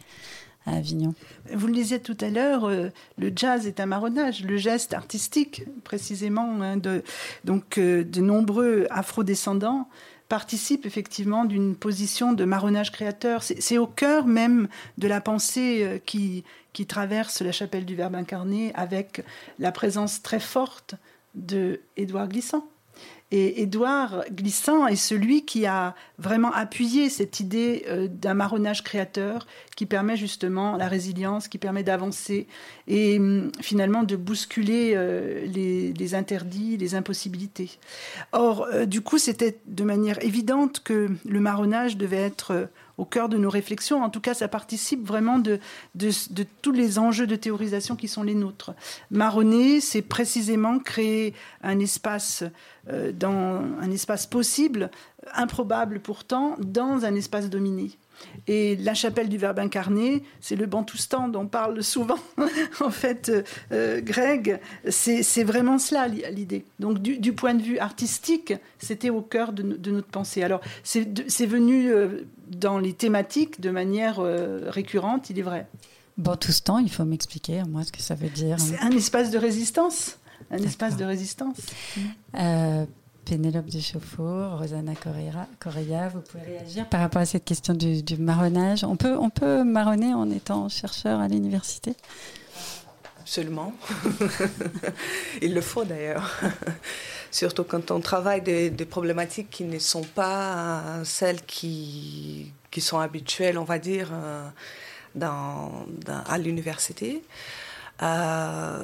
à 0.65 0.77
Avignon. 0.77 1.13
Vous 1.53 1.67
le 1.67 1.73
disiez 1.73 1.99
tout 1.99 2.17
à 2.21 2.29
l'heure, 2.29 2.65
euh, 2.65 2.89
le 3.19 3.31
jazz 3.35 3.67
est 3.67 3.79
un 3.79 3.85
marronnage, 3.85 4.43
le 4.43 4.57
geste 4.57 4.95
artistique, 4.95 5.63
précisément, 5.83 6.61
hein, 6.61 6.77
de, 6.77 7.03
donc 7.43 7.77
euh, 7.77 8.03
de 8.03 8.21
nombreux 8.21 8.87
afrodescendants 8.89 9.87
participe 10.33 10.87
effectivement 10.87 11.45
d'une 11.45 11.75
position 11.75 12.33
de 12.33 12.43
marronnage 12.43 12.91
créateur. 12.91 13.43
C'est 13.43 13.77
au 13.77 13.85
cœur 13.85 14.25
même 14.25 14.67
de 14.97 15.07
la 15.07 15.21
pensée 15.21 15.83
euh, 15.83 15.99
qui, 16.03 16.43
qui 16.73 16.87
traverse 16.87 17.43
la 17.43 17.51
chapelle 17.51 17.85
du 17.85 17.93
Verbe 17.93 18.15
incarné 18.15 18.71
avec 18.73 19.23
la 19.59 19.71
présence 19.71 20.23
très 20.23 20.39
forte 20.39 20.95
de 21.35 21.81
Édouard 21.97 22.29
Glissant. 22.29 22.67
Et 23.35 23.63
Édouard 23.63 24.25
Glissant 24.31 24.85
est 24.85 24.95
celui 24.95 25.43
qui 25.43 25.65
a 25.65 25.95
vraiment 26.19 26.51
appuyé 26.51 27.09
cette 27.09 27.39
idée 27.39 27.83
euh, 27.87 28.07
d'un 28.07 28.35
marronnage 28.35 28.83
créateur 28.83 29.47
qui 29.75 29.87
permet 29.87 30.15
justement 30.15 30.77
la 30.77 30.87
résilience, 30.87 31.47
qui 31.47 31.57
permet 31.57 31.81
d'avancer 31.81 32.45
et 32.87 33.17
hum, 33.17 33.51
finalement 33.59 34.03
de 34.03 34.15
bousculer 34.15 34.93
euh, 34.93 35.47
les, 35.47 36.13
interdits, 36.13 36.77
les 36.77 36.93
impossibilités. 36.93 37.71
Or, 38.33 38.67
euh, 38.71 38.85
du 38.85 39.01
coup, 39.01 39.17
c'était 39.17 39.57
de 39.65 39.83
manière 39.83 40.23
évidente 40.23 40.81
que 40.83 41.09
le 41.25 41.39
marronnage 41.39 41.97
devait 41.97 42.17
être 42.17 42.69
au 42.97 43.05
cœur 43.05 43.29
de 43.29 43.37
nos 43.37 43.49
réflexions. 43.49 44.03
En 44.03 44.09
tout 44.09 44.21
cas, 44.21 44.33
ça 44.33 44.47
participe 44.47 45.05
vraiment 45.05 45.39
de, 45.39 45.59
tous 46.61 46.71
les 46.71 46.99
enjeux 46.99 47.27
de 47.27 47.35
théorisation 47.35 47.95
qui 47.95 48.07
sont 48.07 48.23
les 48.23 48.35
nôtres. 48.35 48.73
Marronner, 49.11 49.81
c'est 49.81 50.01
précisément 50.01 50.79
créer 50.79 51.33
un 51.61 51.79
espace, 51.79 52.43
euh, 52.89 53.11
dans, 53.11 53.63
un 53.81 53.91
espace 53.91 54.25
possible, 54.27 54.91
improbable 55.33 55.99
pourtant, 55.99 56.55
dans 56.59 57.05
un 57.05 57.15
espace 57.15 57.49
dominé. 57.49 57.97
Et 58.47 58.75
la 58.75 58.93
chapelle 58.93 59.29
du 59.29 59.37
Verbe 59.37 59.59
incarné, 59.59 60.23
c'est 60.41 60.55
le 60.55 60.65
Bantoustan 60.65 61.27
dont 61.27 61.47
parle 61.47 61.83
souvent, 61.83 62.19
en 62.81 62.89
fait, 62.89 63.31
euh, 63.71 64.01
Greg. 64.01 64.59
C'est 64.89 65.43
vraiment 65.43 65.77
cela 65.79 66.07
l'idée. 66.07 66.65
Donc, 66.79 66.99
du, 66.99 67.33
point 67.33 67.53
de 67.53 67.61
vue 67.61 67.79
artistique, 67.79 68.53
c'était 68.79 69.09
au 69.09 69.21
cœur 69.21 69.53
de, 69.53 69.63
notre 69.91 70.07
pensée. 70.07 70.43
Alors, 70.43 70.61
c'est 70.83 71.45
venu 71.45 71.91
euh, 71.91 72.25
dans 72.47 72.79
les 72.79 72.93
thématiques 72.93 73.61
de 73.61 73.69
manière 73.69 74.19
euh, 74.19 74.69
récurrente, 74.69 75.29
il 75.29 75.39
est 75.39 75.43
vrai. 75.43 75.67
Bantoustan, 76.17 76.79
il 76.79 76.91
faut 76.91 77.05
m'expliquer, 77.05 77.63
moi, 77.67 77.83
ce 77.83 77.91
que 77.91 78.01
ça 78.01 78.15
veut 78.15 78.29
dire. 78.29 78.59
C'est 78.59 78.79
un 78.79 78.91
espace 78.91 79.31
de 79.31 79.37
résistance. 79.37 80.17
Un 80.51 80.57
espace 80.57 80.97
de 80.97 81.05
résistance. 81.05 81.57
Pénélope 83.25 83.67
Deschauffour, 83.67 84.59
Rosanna 84.59 84.93
Correa, 84.95 86.09
vous 86.09 86.21
pouvez 86.21 86.43
réagir 86.43 86.87
par 86.89 86.99
rapport 87.01 87.21
à 87.21 87.25
cette 87.25 87.45
question 87.45 87.73
du, 87.73 88.17
marronnage. 88.17 88.83
On 88.83 88.95
peut, 88.95 89.17
on 89.17 89.29
peut 89.29 89.63
marronner 89.63 90.13
en 90.13 90.29
étant 90.29 90.69
chercheur 90.69 91.19
à 91.19 91.27
l'université? 91.27 91.95
Absolument. 93.21 93.73
Il 95.41 95.53
le 95.53 95.61
faut 95.61 95.85
d'ailleurs. 95.85 96.39
Surtout 97.31 97.63
quand 97.63 97.89
on 97.91 97.99
travaille 97.99 98.41
des, 98.41 98.69
problématiques 98.85 99.49
qui 99.49 99.63
ne 99.63 99.79
sont 99.79 100.03
pas 100.03 100.81
celles 101.03 101.41
qui, 101.43 102.51
sont 102.79 102.99
habituelles, 102.99 103.57
on 103.57 103.63
va 103.63 103.79
dire, 103.79 104.09
euh, 104.11 104.47
à 105.21 106.37
l'université. 106.37 107.23
Euh, 108.01 108.83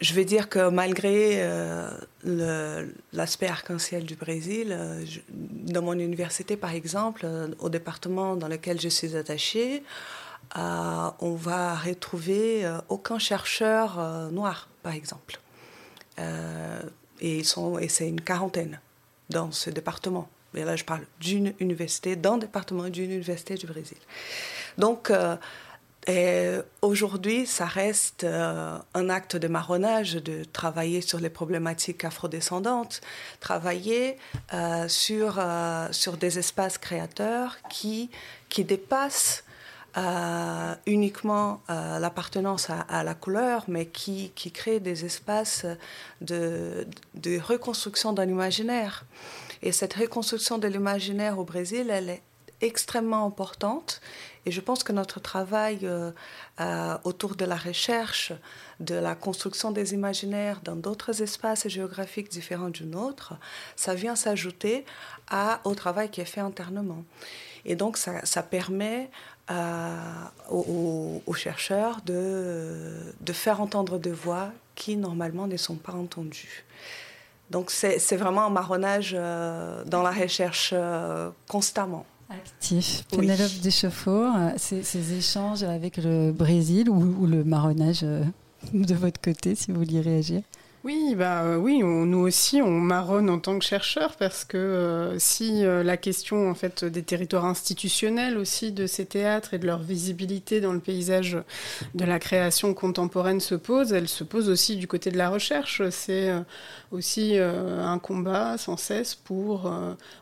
je 0.00 0.14
vais 0.14 0.24
dire 0.24 0.48
que 0.48 0.70
malgré 0.70 1.42
euh, 1.42 2.86
l'aspect 3.12 3.48
arc-en-ciel 3.48 4.04
du 4.04 4.14
Brésil, 4.14 4.68
euh, 4.70 5.04
dans 5.28 5.82
mon 5.82 5.92
université 5.92 6.56
par 6.56 6.72
exemple, 6.72 7.22
euh, 7.24 7.48
au 7.58 7.68
département 7.68 8.34
dans 8.36 8.48
lequel 8.48 8.80
je 8.80 8.88
suis 8.88 9.16
attachée, 9.16 9.82
on 10.56 11.36
va 11.38 11.74
retrouver 11.76 12.68
aucun 12.88 13.20
chercheur 13.20 14.00
noir 14.32 14.68
par 14.82 14.94
exemple. 14.94 15.38
et 16.18 17.38
ils 17.38 17.44
sont, 17.44 17.78
et 17.78 17.88
c'est 17.88 18.08
une 18.08 18.20
quarantaine 18.20 18.80
dans 19.28 19.52
ce 19.52 19.70
département. 19.70 20.28
Mais 20.52 20.64
là, 20.64 20.74
je 20.74 20.82
parle 20.82 21.02
d'une 21.20 21.52
université, 21.60 22.16
d'un 22.16 22.36
département 22.38 22.88
d'une 22.88 23.12
université 23.12 23.54
du 23.54 23.66
Brésil. 23.66 23.98
Donc, 24.76 25.12
et 26.06 26.56
aujourd'hui, 26.80 27.46
ça 27.46 27.66
reste 27.66 28.24
euh, 28.24 28.78
un 28.94 29.10
acte 29.10 29.36
de 29.36 29.48
marronnage 29.48 30.14
de 30.14 30.44
travailler 30.44 31.02
sur 31.02 31.20
les 31.20 31.28
problématiques 31.28 32.04
afrodescendantes, 32.04 33.02
travailler 33.40 34.16
euh, 34.54 34.88
sur, 34.88 35.36
euh, 35.38 35.88
sur 35.90 36.16
des 36.16 36.38
espaces 36.38 36.78
créateurs 36.78 37.58
qui, 37.68 38.10
qui 38.48 38.64
dépassent 38.64 39.44
uniquement 40.86 41.62
l'appartenance 41.68 42.70
à, 42.70 43.02
la 43.02 43.14
couleur, 43.14 43.64
mais 43.66 43.86
qui, 43.86 44.30
qui 44.36 44.52
créent 44.52 44.78
des 44.78 45.04
espaces 45.04 45.66
de, 46.20 46.86
de 47.14 47.40
reconstruction 47.40 48.12
d'un 48.12 48.28
imaginaire. 48.28 49.04
Et 49.62 49.72
cette 49.72 49.94
reconstruction 49.94 50.58
de 50.58 50.68
l'imaginaire 50.68 51.40
au 51.40 51.44
Brésil, 51.44 51.90
elle 51.90 52.08
est 52.08 52.22
extrêmement 52.60 53.26
importante 53.26 54.00
et 54.46 54.50
je 54.50 54.60
pense 54.60 54.82
que 54.82 54.92
notre 54.92 55.20
travail 55.20 55.80
euh, 55.82 56.12
euh, 56.60 56.96
autour 57.04 57.36
de 57.36 57.44
la 57.44 57.56
recherche, 57.56 58.32
de 58.80 58.94
la 58.94 59.14
construction 59.14 59.70
des 59.70 59.92
imaginaires 59.92 60.60
dans 60.64 60.76
d'autres 60.76 61.22
espaces 61.22 61.68
géographiques 61.68 62.30
différents 62.30 62.70
du 62.70 62.84
nôtre, 62.84 63.34
ça 63.76 63.94
vient 63.94 64.16
s'ajouter 64.16 64.84
au 65.64 65.74
travail 65.74 66.10
qui 66.10 66.20
est 66.20 66.24
fait 66.24 66.40
internement. 66.40 67.04
Et 67.66 67.76
donc 67.76 67.98
ça, 67.98 68.42
permet 68.42 69.10
euh, 69.50 69.94
aux, 70.48 71.22
aux, 71.26 71.34
chercheurs 71.34 72.00
de, 72.06 73.14
de 73.20 73.32
faire 73.34 73.60
entendre 73.60 73.98
des 73.98 74.12
voix 74.12 74.50
qui 74.74 74.96
normalement 74.96 75.46
ne 75.46 75.58
sont 75.58 75.76
pas 75.76 75.92
entendues. 75.92 76.64
Donc 77.50 77.70
c'est 77.70 78.16
vraiment 78.16 78.46
un 78.46 78.50
marronnage 78.50 79.12
dans 79.12 80.02
la 80.02 80.10
recherche 80.12 80.72
constamment. 81.48 82.06
Actif. 82.30 83.04
Pénélope 83.10 83.50
oui. 83.54 83.60
Deschauffour, 83.60 84.32
euh, 84.36 84.50
ces, 84.56 84.82
ces, 84.84 85.14
échanges 85.14 85.64
avec 85.64 85.96
le 85.96 86.30
Brésil 86.30 86.88
ou, 86.88 87.22
ou 87.22 87.26
le 87.26 87.42
marronnage 87.42 88.00
euh, 88.04 88.22
de 88.72 88.94
votre 88.94 89.20
côté, 89.20 89.54
si 89.54 89.72
vous 89.72 89.78
vouliez 89.78 90.00
réagir 90.00 90.42
oui, 90.82 91.14
bah 91.14 91.42
euh, 91.42 91.56
oui, 91.56 91.82
on, 91.84 92.06
nous 92.06 92.20
aussi 92.20 92.62
on 92.62 92.70
marronne 92.70 93.28
en 93.28 93.38
tant 93.38 93.58
que 93.58 93.64
chercheurs 93.66 94.16
parce 94.16 94.46
que 94.46 94.56
euh, 94.56 95.18
si 95.18 95.62
euh, 95.62 95.82
la 95.82 95.98
question 95.98 96.48
en 96.48 96.54
fait 96.54 96.86
des 96.86 97.02
territoires 97.02 97.44
institutionnels 97.44 98.38
aussi 98.38 98.72
de 98.72 98.86
ces 98.86 99.04
théâtres 99.04 99.52
et 99.52 99.58
de 99.58 99.66
leur 99.66 99.80
visibilité 99.80 100.62
dans 100.62 100.72
le 100.72 100.80
paysage 100.80 101.36
de 101.94 102.04
la 102.06 102.18
création 102.18 102.72
contemporaine 102.72 103.40
se 103.40 103.56
pose, 103.56 103.92
elle 103.92 104.08
se 104.08 104.24
pose 104.24 104.48
aussi 104.48 104.76
du 104.76 104.86
côté 104.86 105.10
de 105.10 105.18
la 105.18 105.28
recherche. 105.28 105.82
C'est 105.90 106.30
aussi 106.92 107.36
un 107.36 107.98
combat 107.98 108.56
sans 108.56 108.76
cesse 108.76 109.14
pour 109.14 109.70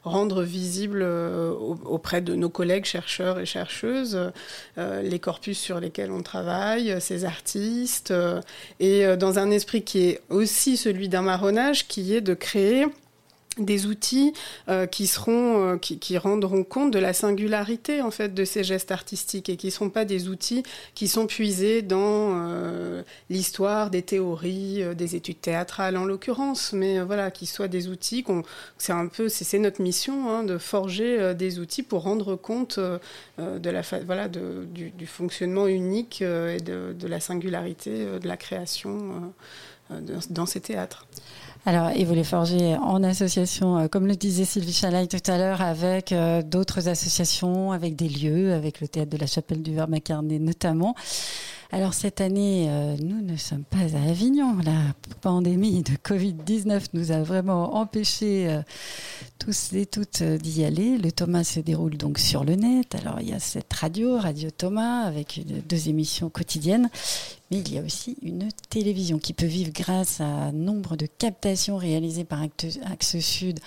rendre 0.02 0.42
visible 0.42 1.02
auprès 1.02 2.20
de 2.20 2.34
nos 2.34 2.48
collègues 2.48 2.84
chercheurs 2.84 3.38
et 3.38 3.46
chercheuses 3.46 4.32
les 4.76 5.18
corpus 5.18 5.58
sur 5.58 5.80
lesquels 5.80 6.10
on 6.10 6.22
travaille, 6.22 7.00
ces 7.00 7.24
artistes 7.24 8.12
et 8.80 9.16
dans 9.16 9.38
un 9.38 9.50
esprit 9.50 9.82
qui 9.82 10.00
est 10.08 10.20
aussi 10.30 10.47
aussi 10.48 10.78
celui 10.78 11.10
d'un 11.10 11.20
marronnage 11.20 11.86
qui 11.88 12.14
est 12.14 12.22
de 12.22 12.32
créer 12.32 12.86
des 13.58 13.86
outils 13.86 14.32
euh, 14.68 14.86
qui 14.86 15.06
seront 15.06 15.74
euh, 15.74 15.76
qui, 15.76 15.98
qui, 15.98 16.16
rendront 16.16 16.64
compte 16.64 16.92
de 16.92 16.98
la 16.98 17.12
singularité 17.12 18.02
en 18.02 18.10
fait 18.10 18.34
de 18.34 18.44
ces 18.44 18.64
gestes 18.64 18.92
artistiques 18.92 19.48
et 19.48 19.56
qui 19.56 19.66
ne 19.66 19.72
seront 19.72 19.90
pas 19.90 20.04
des 20.04 20.28
outils 20.28 20.62
qui 20.94 21.08
sont 21.08 21.26
puisés 21.26 21.82
dans 21.82 22.32
euh, 22.34 23.02
l'histoire 23.30 23.90
des 23.90 24.02
théories 24.02 24.84
des 24.94 25.16
études 25.16 25.40
théâtrales 25.40 25.96
en 25.96 26.04
l'occurrence 26.04 26.72
mais 26.72 27.00
voilà 27.00 27.30
qui 27.30 27.46
soient 27.46 27.68
des 27.68 27.88
outils 27.88 28.24
c'est 28.78 28.92
un 28.92 29.08
peu 29.08 29.28
c'est 29.28 29.58
notre 29.58 29.82
mission 29.82 30.30
hein, 30.30 30.44
de 30.44 30.56
forger 30.56 31.34
des 31.34 31.58
outils 31.58 31.82
pour 31.82 32.02
rendre 32.02 32.36
compte 32.36 32.78
de 32.78 33.70
la 33.70 33.82
voilà 34.06 34.28
de, 34.28 34.66
du, 34.72 35.06
fonctionnement 35.06 35.66
unique 35.66 36.22
et 36.22 36.60
de, 36.60 37.06
la 37.06 37.20
singularité 37.20 38.04
de 38.20 38.28
la 38.28 38.36
création 38.36 39.32
dans 40.30 40.46
ces 40.46 40.60
théâtres. 40.60 41.06
Alors, 41.66 41.90
et 41.90 42.04
vous 42.04 42.14
les 42.14 42.24
forgez 42.24 42.76
en 42.76 43.02
association, 43.02 43.88
comme 43.88 44.06
le 44.06 44.16
disait 44.16 44.44
Sylvie 44.44 44.72
Chalaille 44.72 45.08
tout 45.08 45.18
à 45.26 45.36
l'heure, 45.36 45.60
avec 45.60 46.12
euh, 46.12 46.42
d'autres 46.42 46.88
associations, 46.88 47.72
avec 47.72 47.96
des 47.96 48.08
lieux, 48.08 48.54
avec 48.54 48.80
le 48.80 48.88
théâtre 48.88 49.10
de 49.10 49.18
la 49.18 49.26
Chapelle 49.26 49.62
du 49.62 49.74
Verre-Macarné 49.74 50.38
notamment. 50.38 50.94
Alors 51.70 51.92
cette 51.92 52.22
année, 52.22 52.66
euh, 52.70 52.96
nous 53.02 53.20
ne 53.20 53.36
sommes 53.36 53.64
pas 53.64 53.94
à 53.94 54.08
Avignon. 54.08 54.56
La 54.64 54.94
pandémie 55.20 55.82
de 55.82 55.92
Covid-19 56.02 56.86
nous 56.94 57.12
a 57.12 57.22
vraiment 57.22 57.76
empêchés 57.76 58.48
euh, 58.48 58.62
tous 59.38 59.74
et 59.74 59.84
toutes 59.84 60.22
euh, 60.22 60.38
d'y 60.38 60.64
aller. 60.64 60.96
Le 60.96 61.12
Thomas 61.12 61.44
se 61.44 61.60
déroule 61.60 61.98
donc 61.98 62.18
sur 62.20 62.42
le 62.42 62.54
net. 62.54 62.94
Alors 62.94 63.20
il 63.20 63.28
y 63.28 63.34
a 63.34 63.38
cette 63.38 63.70
radio, 63.70 64.16
Radio 64.16 64.50
Thomas, 64.50 65.02
avec 65.02 65.42
deux 65.68 65.90
émissions 65.90 66.30
quotidiennes. 66.30 66.88
Mais 67.50 67.58
il 67.58 67.74
y 67.74 67.78
a 67.78 67.82
aussi 67.82 68.16
une 68.22 68.48
télévision 68.70 69.18
qui 69.18 69.34
peut 69.34 69.44
vivre 69.44 69.70
grâce 69.70 70.22
à 70.22 70.52
nombre 70.52 70.96
de 70.96 71.04
captations 71.04 71.76
réalisées 71.76 72.24
par 72.24 72.40
Axe 72.42 73.18
Sud 73.18 73.60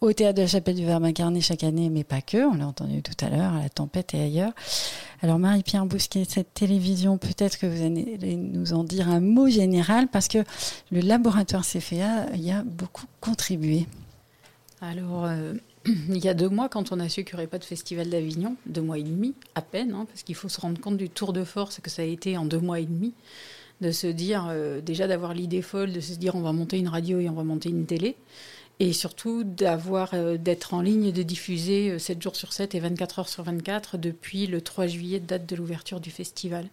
au 0.00 0.12
théâtre 0.12 0.36
de 0.36 0.42
la 0.42 0.48
Chapelle 0.48 0.76
du 0.76 0.84
Verbe 0.84 1.08
chaque 1.40 1.64
année, 1.64 1.90
mais 1.90 2.04
pas 2.04 2.20
que. 2.20 2.38
On 2.38 2.54
l'a 2.54 2.66
entendu 2.66 3.02
tout 3.02 3.24
à 3.24 3.28
l'heure, 3.28 3.54
à 3.54 3.62
la 3.62 3.68
tempête 3.68 4.14
et 4.14 4.20
ailleurs. 4.20 4.52
Alors 5.22 5.38
Marie-Pierre 5.38 5.86
Bousquet, 5.86 6.24
cette 6.28 6.54
télévision, 6.54 7.18
peut-être 7.18 7.58
que 7.58 7.66
vous 7.66 7.84
allez 7.84 8.36
nous 8.36 8.72
en 8.72 8.84
dire 8.84 9.08
un 9.08 9.20
mot 9.20 9.48
général, 9.48 10.08
parce 10.08 10.28
que 10.28 10.38
le 10.92 11.00
laboratoire 11.00 11.64
CFA 11.66 12.36
y 12.36 12.52
a 12.52 12.62
beaucoup 12.62 13.06
contribué. 13.20 13.86
Alors, 14.80 15.24
euh, 15.24 15.54
il 15.86 16.24
y 16.24 16.28
a 16.28 16.34
deux 16.34 16.48
mois, 16.48 16.68
quand 16.68 16.92
on 16.92 17.00
a 17.00 17.08
su 17.08 17.24
qu'il 17.24 17.34
n'y 17.34 17.40
aurait 17.40 17.48
pas 17.48 17.58
de 17.58 17.64
festival 17.64 18.08
d'Avignon, 18.08 18.56
deux 18.66 18.82
mois 18.82 18.98
et 18.98 19.02
demi 19.02 19.34
à 19.56 19.62
peine, 19.62 19.92
hein, 19.92 20.06
parce 20.08 20.22
qu'il 20.22 20.36
faut 20.36 20.48
se 20.48 20.60
rendre 20.60 20.80
compte 20.80 20.96
du 20.96 21.10
tour 21.10 21.32
de 21.32 21.42
force 21.42 21.80
que 21.80 21.90
ça 21.90 22.02
a 22.02 22.04
été 22.04 22.36
en 22.36 22.44
deux 22.44 22.60
mois 22.60 22.78
et 22.78 22.86
demi, 22.86 23.14
de 23.80 23.90
se 23.90 24.06
dire, 24.06 24.46
euh, 24.48 24.80
déjà 24.80 25.08
d'avoir 25.08 25.34
l'idée 25.34 25.62
folle, 25.62 25.92
de 25.92 26.00
se 26.00 26.14
dire 26.14 26.36
on 26.36 26.40
va 26.40 26.52
monter 26.52 26.78
une 26.78 26.88
radio 26.88 27.18
et 27.18 27.28
on 27.28 27.34
va 27.34 27.44
monter 27.44 27.68
une 27.68 27.86
télé 27.86 28.16
et 28.80 28.92
surtout 28.92 29.44
d'avoir 29.44 30.10
euh, 30.14 30.36
d'être 30.36 30.74
en 30.74 30.80
ligne 30.80 31.10
de 31.12 31.22
diffuser 31.22 31.98
7 31.98 32.16
euh, 32.16 32.20
jours 32.20 32.36
sur 32.36 32.52
7 32.52 32.74
et 32.74 32.80
24 32.80 33.18
heures 33.18 33.28
sur 33.28 33.42
24 33.42 33.98
depuis 33.98 34.46
le 34.46 34.60
3 34.60 34.86
juillet, 34.86 35.20
date 35.20 35.46
de 35.46 35.56
l'ouverture 35.56 36.00
du 36.00 36.10
festival. 36.10 36.66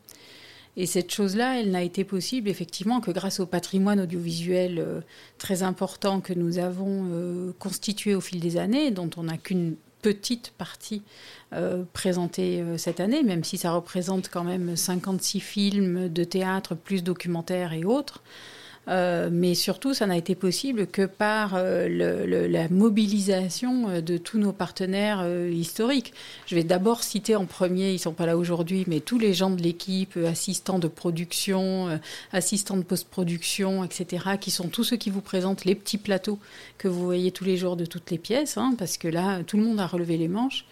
Et 0.78 0.86
cette 0.86 1.12
chose-là, 1.12 1.60
elle 1.60 1.72
n'a 1.72 1.84
été 1.84 2.04
possible 2.04 2.50
effectivement 2.50 3.00
que 3.00 3.10
grâce 3.10 3.40
au 3.40 3.46
patrimoine 3.46 4.02
audiovisuel 4.02 4.78
euh, 4.78 5.02
très 5.38 5.64
important 5.64 6.20
que 6.20 6.34
nous 6.34 6.60
avons 6.60 7.54
constitué 7.60 8.14
au 8.14 8.22
fil 8.22 8.40
des 8.40 8.58
années, 8.58 8.92
dont 8.92 9.10
on 9.18 9.24
n'a 9.24 9.38
qu'une 9.38 9.76
petite 10.02 10.52
partie 10.52 11.02
présentée 11.94 12.64
cette 12.78 13.00
année, 13.00 13.24
même 13.24 13.44
si 13.44 13.58
ça 13.58 13.72
représente 13.72 14.30
quand 14.30 14.44
même 14.44 14.76
56 14.76 15.40
films 15.40 16.10
de 16.10 16.24
théâtre, 16.24 16.76
plus 16.76 17.04
documentaires 17.04 17.74
et 17.74 17.86
autres. 17.86 18.22
Euh, 18.88 19.30
mais 19.32 19.56
surtout, 19.56 19.94
ça 19.94 20.06
n'a 20.06 20.18
été 20.18 20.36
possible 20.36 20.88
que 20.88 21.06
par 21.06 21.54
euh, 21.56 22.48
la 22.48 22.70
mobilisation 22.70 23.90
euh, 23.90 24.02
de 24.02 24.18
tous 24.18 24.38
nos 24.38 24.52
partenaires 24.52 25.26
historiques. 25.50 26.14
Je 26.46 26.56
vais 26.56 26.64
d'abord 26.64 27.04
citer 27.04 27.36
en 27.36 27.46
premier, 27.46 27.90
ils 27.90 27.94
ne 27.94 28.00
sont 28.00 28.14
pas 28.14 28.26
là 28.26 28.38
aujourd'hui, 28.38 28.84
mais 28.88 29.00
tous 29.00 29.18
les 29.18 29.34
gens 29.34 29.50
de 29.50 29.62
l'équipe, 29.62 30.18
assistants 30.18 30.80
de 30.80 30.88
production, 30.88 32.00
assistants 32.32 32.78
de 32.78 32.84
post-production, 32.84 33.84
etc., 33.84 34.26
qui 34.40 34.52
sont 34.52 34.68
tous 34.68 34.84
ceux 34.84 34.98
qui 34.98 35.10
vous 35.10 35.22
présentent 35.22 35.66
les 35.66 35.76
petits 35.76 35.98
plateaux 35.98 36.40
que 36.78 36.88
vous 36.88 37.04
voyez 37.04 37.32
tous 37.32 37.44
les 37.44 37.58
jours 37.58 37.76
de 37.76 37.86
toutes 37.86 38.12
les 38.12 38.18
pièces, 38.18 38.58
hein, 38.58 38.76
parce 38.78 38.98
que 38.98 39.08
là, 39.08 39.42
tout 39.44 39.58
le 39.58 39.64
monde 39.64 39.80
a 39.80 39.88
relevé 39.88 40.18
les 40.18 40.28
manches 40.28 40.66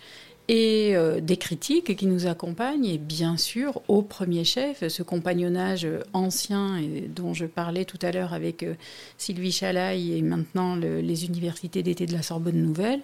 et 0.49 0.95
euh, 0.95 1.21
des 1.21 1.37
critiques 1.37 1.95
qui 1.95 2.05
nous 2.05 2.27
accompagnent. 2.27 2.85
Et 2.85 2.97
bien 2.97 3.37
sûr 3.37 3.81
au 3.87 4.01
premier 4.01 4.43
chef 4.43 4.87
ce 4.87 5.03
compagnonnage 5.03 5.87
ancien 6.13 6.77
et 6.77 7.01
dont 7.07 7.33
je 7.33 7.45
parlais 7.45 7.85
tout 7.85 7.99
à 8.01 8.11
l'heure 8.11 8.33
avec 8.33 8.63
euh, 8.63 8.73
Sylvie 9.17 9.51
Chalaille 9.51 10.17
et 10.17 10.21
maintenant 10.21 10.75
le, 10.75 10.99
les 10.99 11.25
universités 11.25 11.83
d'été 11.83 12.05
de 12.05 12.13
la 12.13 12.21
Sorbonne 12.21 12.61
Nouvelle. 12.61 12.99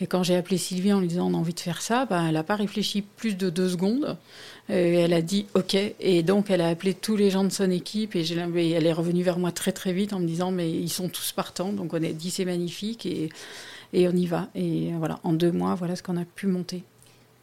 Et 0.00 0.06
quand 0.06 0.22
j'ai 0.22 0.36
appelé 0.36 0.56
Sylvie 0.56 0.92
en 0.92 1.00
lui 1.00 1.08
disant 1.08 1.30
on 1.30 1.34
a 1.34 1.38
envie 1.38 1.54
de 1.54 1.60
faire 1.60 1.82
ça 1.82 2.06
bah, 2.06 2.24
elle 2.26 2.34
n'a 2.34 2.44
pas 2.44 2.56
réfléchi 2.56 3.02
plus 3.02 3.36
de 3.36 3.50
deux 3.50 3.70
secondes. 3.70 4.16
Et 4.70 4.94
elle 4.94 5.12
a 5.12 5.20
dit 5.20 5.46
ok. 5.54 5.76
Et 6.00 6.22
donc 6.22 6.50
elle 6.50 6.60
a 6.60 6.68
appelé 6.68 6.94
tous 6.94 7.16
les 7.16 7.30
gens 7.30 7.44
de 7.44 7.50
son 7.50 7.70
équipe 7.70 8.16
et, 8.16 8.20
et 8.22 8.70
elle 8.70 8.86
est 8.86 8.92
revenue 8.92 9.22
vers 9.22 9.38
moi 9.38 9.52
très 9.52 9.72
très 9.72 9.92
vite 9.92 10.12
en 10.12 10.20
me 10.20 10.26
disant 10.26 10.52
mais 10.52 10.70
ils 10.70 10.88
sont 10.88 11.08
tous 11.08 11.32
partants. 11.32 11.72
Donc 11.72 11.92
on 11.92 12.02
a 12.02 12.12
dit 12.12 12.30
c'est 12.30 12.44
magnifique. 12.44 13.04
Et 13.04 13.28
et 13.94 14.08
on 14.08 14.12
y 14.12 14.26
va. 14.26 14.48
Et 14.54 14.92
voilà, 14.98 15.18
en 15.24 15.32
deux 15.32 15.52
mois, 15.52 15.74
voilà 15.74 15.96
ce 15.96 16.02
qu'on 16.02 16.18
a 16.18 16.24
pu 16.24 16.46
monter. 16.46 16.84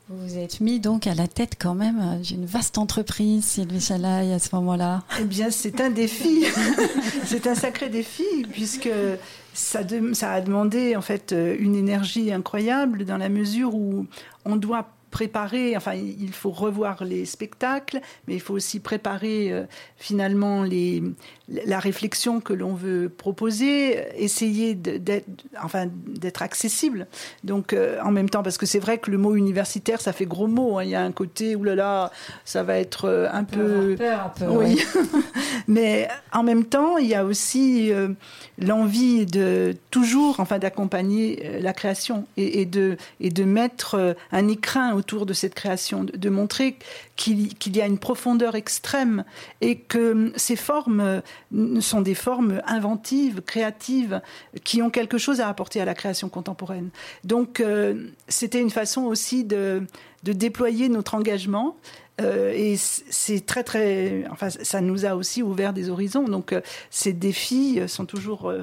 Vous 0.10 0.38
êtes 0.38 0.60
mis 0.60 0.82
donc 0.82 1.08
à 1.08 1.16
la 1.16 1.28
tête 1.28 1.56
quand 1.58 1.74
même 1.74 2.20
d'une 2.22 2.46
vaste 2.46 2.78
entreprise, 2.78 3.46
Sylvie 3.46 3.80
Chalaï, 3.80 4.34
à 4.34 4.40
ce 4.40 4.54
moment-là. 4.58 5.04
Eh 5.22 5.24
bien, 5.24 5.50
c'est 5.50 5.80
un 5.80 5.90
défi. 5.90 6.44
c'est 7.26 7.48
un 7.48 7.56
sacré 7.56 7.88
défi, 7.88 8.26
puisque 8.52 8.90
ça, 9.54 9.80
ça, 10.12 10.34
a 10.34 10.42
demandé 10.42 10.98
en 10.98 11.02
fait 11.02 11.34
une 11.60 11.76
énergie 11.76 12.34
incroyable 12.34 13.06
dans 13.06 13.18
la 13.18 13.30
mesure 13.30 13.74
où 13.74 14.06
on 14.44 14.58
doit 14.58 14.90
préparer, 15.12 15.76
enfin, 15.76 15.94
il 15.94 16.32
faut 16.32 16.50
revoir 16.50 17.04
les 17.04 17.26
spectacles, 17.26 18.00
mais 18.28 18.34
il 18.34 18.40
faut 18.40 18.54
aussi 18.54 18.80
préparer 18.80 19.52
euh, 19.52 19.66
finalement 19.98 20.64
les, 20.64 21.04
la 21.50 21.80
réflexion 21.80 22.40
que 22.40 22.54
l'on 22.54 22.74
veut 22.74 23.10
proposer, 23.10 24.00
essayer 24.16 24.74
d'être 24.74 25.28
enfin, 25.62 25.88
accessible. 26.40 27.08
Donc, 27.44 27.74
euh, 27.74 28.00
en 28.04 28.12
même 28.12 28.30
temps, 28.30 28.42
parce 28.42 28.58
que 28.58 28.66
c'est 28.66 28.80
vrai 28.80 28.98
que 28.98 29.12
le 29.12 29.18
mot 29.18 29.36
universitaire, 29.36 30.00
ça 30.02 30.14
fait 30.14 30.26
gros 30.26 30.48
mot. 30.48 30.80
Hein. 30.80 30.86
Il 30.86 30.90
y 30.90 30.96
a 30.96 31.04
un 31.04 31.12
côté, 31.12 31.56
oulala, 31.56 32.12
ça 32.46 32.64
va 32.64 32.78
être 32.78 33.06
euh, 33.06 33.28
un 33.32 33.44
peu. 33.44 33.96
Peur, 33.98 34.26
un 34.26 34.30
peu 34.30 34.46
oui. 34.48 34.82
mais 35.68 36.08
en 36.32 36.44
même 36.44 36.64
temps, 36.64 36.98
il 36.98 37.08
y 37.08 37.16
a 37.16 37.26
aussi 37.26 37.92
l'envie 38.58 39.26
de 39.26 39.76
toujours, 39.92 40.40
enfin, 40.40 40.58
d'accompagner 40.58 41.60
la 41.60 41.74
création 41.74 42.26
et, 42.38 42.66
de, 42.66 42.96
et 43.20 43.30
de 43.30 43.44
mettre 43.44 44.16
un 44.32 44.48
écrin 44.48 44.94
autour 45.02 45.26
de 45.26 45.34
cette 45.34 45.56
création, 45.56 46.04
de, 46.04 46.30
montrer 46.30 46.78
qu'il 47.16 47.76
y 47.76 47.82
a 47.82 47.88
une 47.88 47.98
profondeur 47.98 48.54
extrême 48.56 49.26
et 49.60 49.78
que 49.78 50.32
ces 50.36 50.56
formes 50.56 51.22
sont 51.80 52.02
des 52.02 52.14
formes 52.14 52.62
inventives, 52.68 53.42
créatives, 53.42 54.22
qui 54.64 54.84
ont 54.84 54.92
quelque 54.92 55.18
chose 55.18 55.42
à 55.42 55.50
apporter 55.50 55.82
à 55.82 55.86
la 55.86 55.96
création 55.96 56.30
contemporaine. 56.30 56.90
Donc 57.24 57.60
euh, 57.60 58.12
c'était 58.28 58.62
une 58.62 58.70
façon 58.70 59.02
aussi 59.02 59.44
de, 59.44 59.82
de, 60.24 60.34
déployer 60.34 60.88
notre 60.88 61.16
engagement. 61.16 61.76
Euh, 62.22 62.54
et 62.56 62.76
c'est 62.78 63.44
très 63.44 63.64
très, 63.64 64.26
enfin 64.30 64.50
ça 64.52 64.82
nous 64.82 65.06
a 65.06 65.16
aussi 65.16 65.42
ouvert 65.42 65.74
des 65.74 65.90
horizons. 65.90 66.26
Donc 66.26 66.54
euh, 66.54 66.62
ces 66.92 67.14
défis 67.14 67.82
sont 67.88 68.06
toujours 68.06 68.54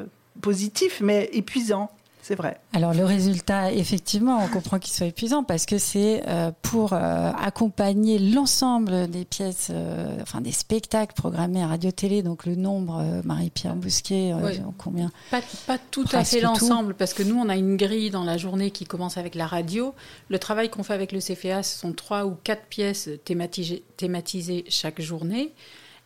positifs, 0.40 1.00
mais 1.00 1.28
épuisants 1.32 1.90
c'est 2.28 2.34
vrai. 2.34 2.60
Alors 2.74 2.92
le 2.92 3.06
résultat, 3.06 3.72
effectivement, 3.72 4.38
on 4.44 4.48
comprend 4.48 4.78
qu'il 4.78 4.92
soit 4.92 5.06
épuisant 5.06 5.44
parce 5.44 5.64
que 5.64 5.78
c'est 5.78 6.24
euh, 6.28 6.50
pour 6.60 6.92
euh, 6.92 7.32
accompagner 7.42 8.18
l'ensemble 8.18 9.08
des 9.08 9.24
pièces, 9.24 9.68
euh, 9.70 10.18
enfin 10.20 10.42
des 10.42 10.52
spectacles 10.52 11.14
programmés 11.14 11.62
à 11.62 11.68
radio-télé, 11.68 12.22
donc 12.22 12.44
le 12.44 12.54
nombre, 12.54 13.02
Marie-Pierre 13.24 13.76
Bousquet, 13.76 14.34
combien 14.76 15.10
Pas, 15.30 15.40
pas 15.66 15.78
tout 15.78 16.04
à 16.12 16.22
fait 16.22 16.42
l'ensemble, 16.42 16.92
parce 16.92 17.14
que 17.14 17.22
nous, 17.22 17.36
on 17.36 17.48
a 17.48 17.56
une 17.56 17.78
grille 17.78 18.10
dans 18.10 18.24
la 18.24 18.36
journée 18.36 18.72
qui 18.72 18.84
commence 18.84 19.16
avec 19.16 19.34
la 19.34 19.46
radio. 19.46 19.94
Le 20.28 20.38
travail 20.38 20.68
qu'on 20.68 20.82
fait 20.82 20.92
avec 20.92 21.12
le 21.12 21.20
CFA, 21.20 21.62
ce 21.62 21.78
sont 21.78 21.94
trois 21.94 22.26
ou 22.26 22.36
quatre 22.44 22.66
pièces 22.66 23.08
thématisées 23.24 24.64
chaque 24.68 25.00
journée. 25.00 25.54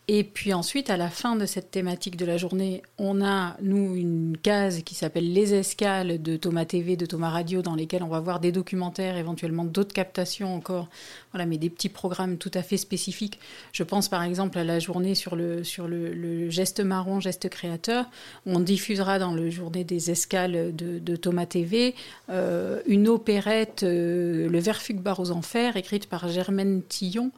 Et 0.09 0.25
puis 0.25 0.53
ensuite, 0.53 0.89
à 0.89 0.97
la 0.97 1.09
fin 1.09 1.37
de 1.37 1.45
cette 1.45 1.71
thématique 1.71 2.17
de 2.17 2.25
la 2.25 2.35
journée, 2.35 2.81
on 2.97 3.23
a, 3.23 3.55
nous, 3.61 3.95
une 3.95 4.35
case 4.35 4.81
qui 4.83 4.95
s'appelle 4.95 5.31
Les 5.31 5.53
Escales 5.53 6.21
de 6.21 6.35
Thomas 6.35 6.65
TV, 6.65 6.97
de 6.97 7.05
Thomas 7.05 7.29
Radio, 7.29 7.61
dans 7.61 7.73
lesquelles 7.73 8.03
on 8.03 8.09
va 8.09 8.19
voir 8.19 8.41
des 8.41 8.51
documentaires, 8.51 9.15
éventuellement 9.15 9.63
d'autres 9.63 9.93
captations 9.93 10.53
encore, 10.53 10.89
voilà, 11.31 11.45
mais 11.45 11.57
des 11.57 11.69
petits 11.69 11.87
programmes 11.87 12.37
tout 12.37 12.51
à 12.53 12.63
fait 12.63 12.75
spécifiques. 12.75 13.39
Je 13.71 13.83
pense 13.83 14.09
par 14.09 14.23
exemple 14.23 14.57
à 14.57 14.65
la 14.65 14.79
journée 14.79 15.15
sur 15.15 15.37
le, 15.37 15.63
sur 15.63 15.87
le, 15.87 16.49
geste 16.49 16.81
marron, 16.81 17.21
geste 17.21 17.47
créateur. 17.47 18.09
On 18.45 18.59
diffusera 18.59 19.19
dans 19.19 19.33
le 19.33 19.49
journée 19.49 19.85
des 19.85 20.11
Escales 20.11 20.75
de, 20.75 21.15
Thomas 21.15 21.45
TV 21.45 21.95
euh, 22.29 22.81
une 22.87 23.07
opérette, 23.07 23.83
euh, 23.83 24.49
Le 24.49 24.59
Verfugue 24.59 24.99
aux 25.17 25.31
Enfers, 25.31 25.77
écrite 25.77 26.07
par 26.07 26.27
Germaine 26.27 26.81
Tillon 26.81 27.31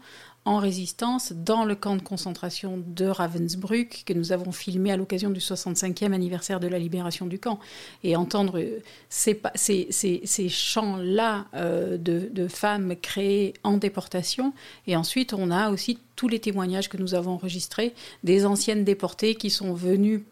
en 0.46 0.60
résistance 0.60 1.34
dans 1.34 1.66
le 1.66 1.74
camp 1.76 1.96
de 1.96 2.04
concentration 2.04 2.82
de 2.86 3.06
Ravensbrück 3.06 4.04
que 4.06 4.14
nous 4.14 4.32
avons 4.32 4.52
filmé 4.52 4.92
à 4.92 4.98
l'occasion 4.98 5.32
du 5.32 5.40
65e 5.40 6.14
anniversaire 6.14 6.60
de 6.60 6.68
la 6.68 6.78
libération 6.78 7.26
du 7.26 7.40
camp. 7.40 7.60
Et 8.04 8.16
entendre 8.16 8.64
ces, 9.10 9.42
ces, 9.56 9.88
ces, 9.90 10.50
chants-là 10.50 11.46
euh, 11.56 11.98
de, 11.98 12.30
de, 12.32 12.48
femmes 12.48 12.96
créées 13.02 13.54
en 13.64 13.78
déportation. 13.78 14.54
Et 14.86 14.96
ensuite, 14.96 15.34
on 15.34 15.50
a 15.50 15.72
aussi 15.72 15.98
tous 16.16 16.28
les 16.28 16.40
témoignages 16.40 16.90
que 16.90 16.98
nous 16.98 17.16
avons 17.16 17.32
enregistrés 17.32 17.96
des 18.24 18.46
anciennes 18.46 18.84
déportées 18.84 19.34
qui 19.36 19.50
sont 19.50 19.74
venues 19.74 20.26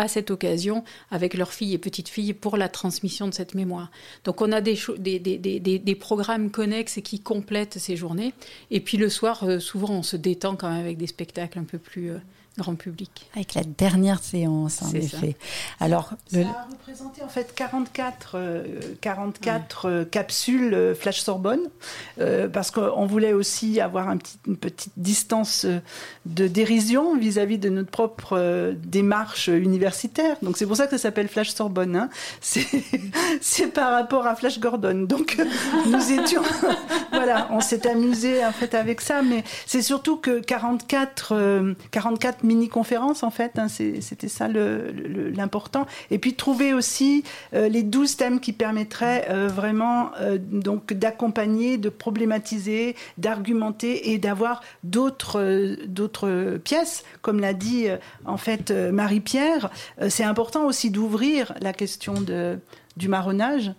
à 0.00 0.08
cette 0.08 0.30
occasion 0.30 0.84
avec 1.10 1.34
leurs 1.34 1.52
filles 1.52 1.74
et 1.74 1.78
petites 1.78 2.08
filles 2.08 2.32
pour 2.32 2.56
la 2.56 2.68
transmission 2.68 3.28
de 3.28 3.34
cette 3.34 3.54
mémoire. 3.54 3.90
Donc 4.24 4.40
on 4.40 4.50
a 4.52 4.60
des, 4.60 4.78
des, 4.98 5.18
des, 5.18 5.58
des, 5.78 5.94
programmes 5.94 6.50
connexes 6.50 7.00
qui 7.02 7.20
complètent 7.20 7.78
ces 7.78 7.96
journées. 7.96 8.32
Et 8.70 8.80
puis 8.80 8.96
le 8.96 9.08
soir, 9.08 9.44
euh, 9.44 9.58
souvent, 9.58 9.90
on 9.90 10.02
se 10.02 10.16
détend 10.16 10.56
quand 10.56 10.70
même 10.70 10.80
avec 10.80 10.96
des 10.96 11.06
spectacles 11.06 11.58
un 11.58 11.64
peu 11.64 11.78
plus... 11.78 12.10
Euh, 12.12 12.18
grand 12.58 12.74
public. 12.74 13.30
Avec 13.34 13.54
la 13.54 13.62
dernière 13.62 14.22
séance, 14.22 14.82
en 14.82 14.92
effet. 14.92 15.36
Alors, 15.78 16.10
ça 16.30 16.40
a 16.40 16.66
représenté 16.70 17.22
en 17.22 17.28
fait 17.28 17.54
44, 17.54 18.36
44 19.00 19.86
euh, 19.86 19.90
euh, 19.90 20.04
capsules 20.04 20.74
euh, 20.74 20.94
Flash 20.94 21.20
Sorbonne, 21.20 21.68
parce 22.52 22.70
qu'on 22.70 23.06
voulait 23.06 23.32
aussi 23.32 23.80
avoir 23.80 24.08
un 24.08 24.16
petit, 24.16 24.38
une 24.46 24.56
petite 24.56 24.92
distance 24.96 25.66
de 26.26 26.48
dérision 26.48 27.16
vis-à-vis 27.16 27.58
de 27.58 27.68
notre 27.68 27.90
propre 27.90 28.74
démarche 28.84 29.48
universitaire. 29.48 30.36
Donc 30.42 30.56
c'est 30.56 30.66
pour 30.66 30.76
ça 30.76 30.86
que 30.86 30.92
ça 30.92 30.98
s'appelle 30.98 31.28
Flash 31.28 31.50
Sorbonne. 31.50 31.96
Hein. 31.96 32.10
C'est 33.40 33.68
par 33.68 33.92
rapport 33.92 34.26
à 34.26 34.34
Flash 34.34 34.58
Gordon. 34.60 35.06
Donc 35.06 35.38
nous 35.86 36.12
étions, 36.12 36.42
voilà, 37.12 37.48
on 37.50 37.60
s'est 37.60 37.86
amusé 37.88 38.44
en 38.44 38.52
fait 38.52 38.74
avec 38.74 39.00
ça, 39.00 39.22
mais 39.22 39.44
c'est 39.66 39.82
surtout 39.82 40.16
que 40.16 40.40
44, 40.40 41.74
44 41.90 42.39
mini-conférence 42.42 43.22
en 43.22 43.30
fait. 43.30 43.58
Hein, 43.58 43.68
c'était 43.68 44.28
ça 44.28 44.48
l'important. 44.48 45.86
Et 46.10 46.18
puis 46.18 46.34
trouver 46.34 46.72
aussi 46.72 47.24
euh, 47.54 47.68
les 47.68 47.82
12 47.82 48.16
thèmes 48.16 48.40
qui 48.40 48.52
permettraient 48.52 49.26
euh, 49.30 49.48
vraiment 49.48 50.10
euh, 50.20 50.38
donc 50.38 50.92
d'accompagner, 50.92 51.78
de 51.78 51.88
problématiser, 51.88 52.96
d'argumenter 53.18 54.12
et 54.12 54.18
d'avoir 54.18 54.62
d'autres 54.84 56.58
pièces, 56.64 57.04
comme 57.22 57.40
l'a 57.40 57.54
dit 57.54 57.86
en 58.24 58.36
fait 58.36 58.70
Marie-Pierre. 58.70 59.70
c'est 60.08 60.24
important 60.24 60.66
aussi 60.66 60.90
d'ouvrir 60.90 61.54
la 61.60 61.72
question 61.72 62.14
du 62.96 63.08
marronnage. 63.08 63.72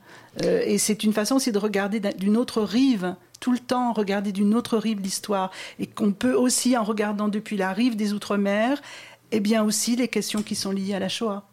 et 0.43 0.77
c'est 0.77 1.03
une 1.03 1.13
façon 1.13 1.35
aussi 1.35 1.51
de 1.51 1.57
regarder 1.57 1.99
d'une 1.99 2.37
autre 2.37 2.61
rive 2.61 3.15
tout 3.41 3.51
le 3.51 3.59
temps 3.59 3.91
regarder 3.91 4.31
d'une 4.31 4.55
autre 4.55 4.77
rive 4.77 5.01
l'histoire 5.01 5.51
et 5.79 5.87
qu'on 5.87 6.13
peut 6.13 6.35
aussi, 6.35 6.77
en 6.77 6.83
regardant 6.85 7.27
depuis 7.27 7.57
la 7.57 7.73
rive 7.73 7.97
des 7.97 8.13
Outre-mer, 8.13 8.77
et 9.33 9.37
eh 9.37 9.39
bien 9.41 9.63
aussi 9.63 9.97
les 9.97 10.07
questions 10.07 10.43
qui 10.43 10.55
sont 10.55 10.71
liées 10.71 10.93
à 10.93 10.99
la 10.99 11.09
Shoah 11.09 11.43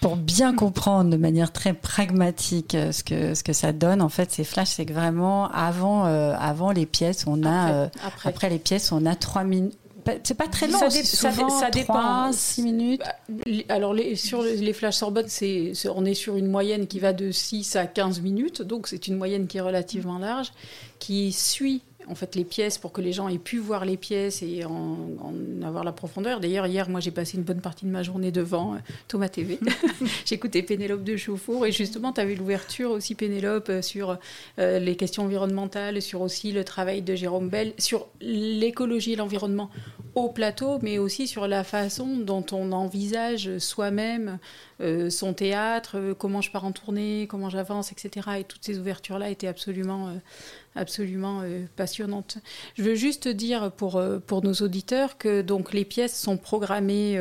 pour 0.00 0.16
bien 0.16 0.54
comprendre 0.54 1.08
de 1.08 1.16
manière 1.16 1.50
très 1.50 1.72
pragmatique 1.72 2.74
euh, 2.74 2.92
ce 2.92 3.02
que 3.02 3.34
ce 3.34 3.42
que 3.42 3.54
ça 3.54 3.72
donne 3.72 4.02
en 4.02 4.10
fait 4.10 4.30
ces 4.30 4.44
flashs 4.44 4.68
c'est 4.68 4.84
que 4.84 4.92
vraiment 4.92 5.50
avant 5.50 6.04
euh, 6.04 6.34
avant 6.38 6.72
les 6.72 6.84
pièces 6.84 7.24
on 7.26 7.42
a 7.42 7.72
euh, 7.72 7.88
après, 8.04 8.28
après. 8.28 8.50
les 8.50 8.58
pièces 8.58 8.92
on 8.92 9.06
a 9.06 9.14
trois 9.14 9.44
minutes 9.44 9.78
c'est 10.22 10.36
pas 10.36 10.48
très 10.48 10.66
long. 10.66 10.78
Ça, 10.78 10.90
ça, 10.90 11.70
dépend. 11.70 12.32
6 12.32 12.62
minutes. 12.62 13.02
Bah, 13.28 13.44
alors, 13.68 13.94
les, 13.94 14.16
sur 14.16 14.42
les 14.42 14.72
flashs 14.72 14.96
Sorbonne, 14.96 15.28
c'est, 15.28 15.72
on 15.94 16.04
est 16.04 16.14
sur 16.14 16.36
une 16.36 16.48
moyenne 16.48 16.86
qui 16.86 17.00
va 17.00 17.12
de 17.12 17.30
6 17.30 17.76
à 17.76 17.86
15 17.86 18.20
minutes. 18.20 18.62
Donc, 18.62 18.88
c'est 18.88 19.06
une 19.06 19.16
moyenne 19.16 19.46
qui 19.46 19.58
est 19.58 19.62
relativement 19.62 20.18
large, 20.18 20.52
qui 20.98 21.32
suit 21.32 21.82
en 22.08 22.14
fait 22.14 22.34
les 22.34 22.44
pièces 22.44 22.78
pour 22.78 22.92
que 22.92 23.00
les 23.00 23.12
gens 23.12 23.28
aient 23.28 23.38
pu 23.38 23.58
voir 23.58 23.84
les 23.84 23.96
pièces 23.96 24.42
et 24.42 24.64
en, 24.64 25.08
avoir 25.62 25.84
la 25.84 25.92
profondeur. 25.92 26.40
D'ailleurs, 26.40 26.66
hier, 26.66 26.88
moi, 26.88 27.00
j'ai 27.00 27.10
passé 27.10 27.36
une 27.36 27.42
bonne 27.42 27.60
partie 27.60 27.86
de 27.86 27.90
ma 27.90 28.02
journée 28.02 28.30
devant 28.30 28.74
euh, 28.74 28.78
Thomas 29.08 29.28
TV. 29.28 29.58
J'écoutais 30.26 30.62
Pénélope 30.62 31.04
de 31.04 31.16
Chauffour 31.16 31.66
et 31.66 31.72
justement, 31.72 32.12
tu 32.12 32.20
avais 32.20 32.34
l'ouverture 32.34 32.90
aussi, 32.90 33.14
Pénélope, 33.14 33.68
euh, 33.68 33.82
sur 33.82 34.18
euh, 34.58 34.78
les 34.78 34.96
questions 34.96 35.24
environnementales, 35.24 36.02
sur 36.02 36.20
aussi 36.20 36.52
le 36.52 36.64
travail 36.64 37.02
de 37.02 37.14
Jérôme 37.14 37.48
Bell, 37.48 37.72
sur 37.78 38.08
l'écologie 38.20 39.12
et 39.12 39.16
l'environnement 39.16 39.70
au 40.14 40.28
plateau, 40.28 40.78
mais 40.82 40.98
aussi 40.98 41.26
sur 41.26 41.48
la 41.48 41.64
façon 41.64 42.16
dont 42.18 42.44
on 42.52 42.72
envisage 42.72 43.58
soi-même 43.58 44.38
son 44.80 45.34
théâtre, 45.34 46.14
comment 46.18 46.40
je 46.40 46.50
pars 46.50 46.64
en 46.64 46.72
tournée, 46.72 47.26
comment 47.28 47.50
j'avance, 47.50 47.92
etc. 47.92 48.28
Et 48.40 48.44
toutes 48.44 48.64
ces 48.64 48.78
ouvertures-là 48.78 49.30
étaient 49.30 49.46
absolument 49.46 50.10
absolument 50.76 51.40
euh, 51.42 51.64
passionnante. 51.76 52.38
Je 52.76 52.82
veux 52.82 52.94
juste 52.94 53.28
dire 53.28 53.70
pour, 53.72 53.96
euh, 53.96 54.18
pour 54.18 54.42
nos 54.42 54.54
auditeurs 54.54 55.18
que 55.18 55.42
donc 55.42 55.72
les 55.72 55.84
pièces 55.84 56.18
sont 56.18 56.36
programmées 56.36 57.20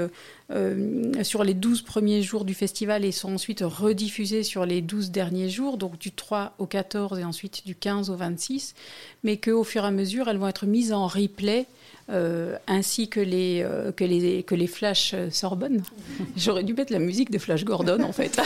sur 1.24 1.44
les 1.44 1.56
12 1.56 1.82
premiers 1.82 2.22
jours 2.22 2.46
du 2.46 2.54
festival 2.54 3.06
et 3.06 3.12
sont 3.12 3.34
ensuite 3.34 3.62
rediffusées 3.66 4.44
sur 4.44 4.68
les 4.68 4.82
12 4.82 5.10
derniers 5.10 5.50
jours, 5.50 5.78
donc 5.78 5.98
du 5.98 6.12
3 6.12 6.54
au 6.60 6.68
14 6.68 7.18
et 7.18 7.24
ensuite 7.24 7.66
du 7.66 7.74
15 7.74 8.12
au 8.12 8.16
26, 8.16 8.76
mais 9.24 9.38
qu'au 9.38 9.64
fur 9.64 9.84
et 9.84 9.88
à 9.88 9.92
mesure, 9.92 10.28
elles 10.28 10.38
vont 10.38 10.48
être 10.48 10.68
mises 10.68 10.94
en 10.94 11.08
replay 11.08 11.66
euh, 12.10 12.58
ainsi 12.68 13.08
que 13.08 13.20
les, 13.20 13.64
euh, 13.64 13.92
que 13.92 14.04
les, 14.04 14.44
que 14.44 14.56
les 14.56 14.68
Flash 14.68 15.16
Sorbonne. 15.32 15.84
J'aurais 16.38 16.64
dû 16.64 16.74
mettre 16.74 16.92
la 16.92 17.00
musique 17.00 17.32
de 17.32 17.38
Flash 17.38 17.64
Gordon, 17.64 18.04
en 18.04 18.12
fait. 18.12 18.38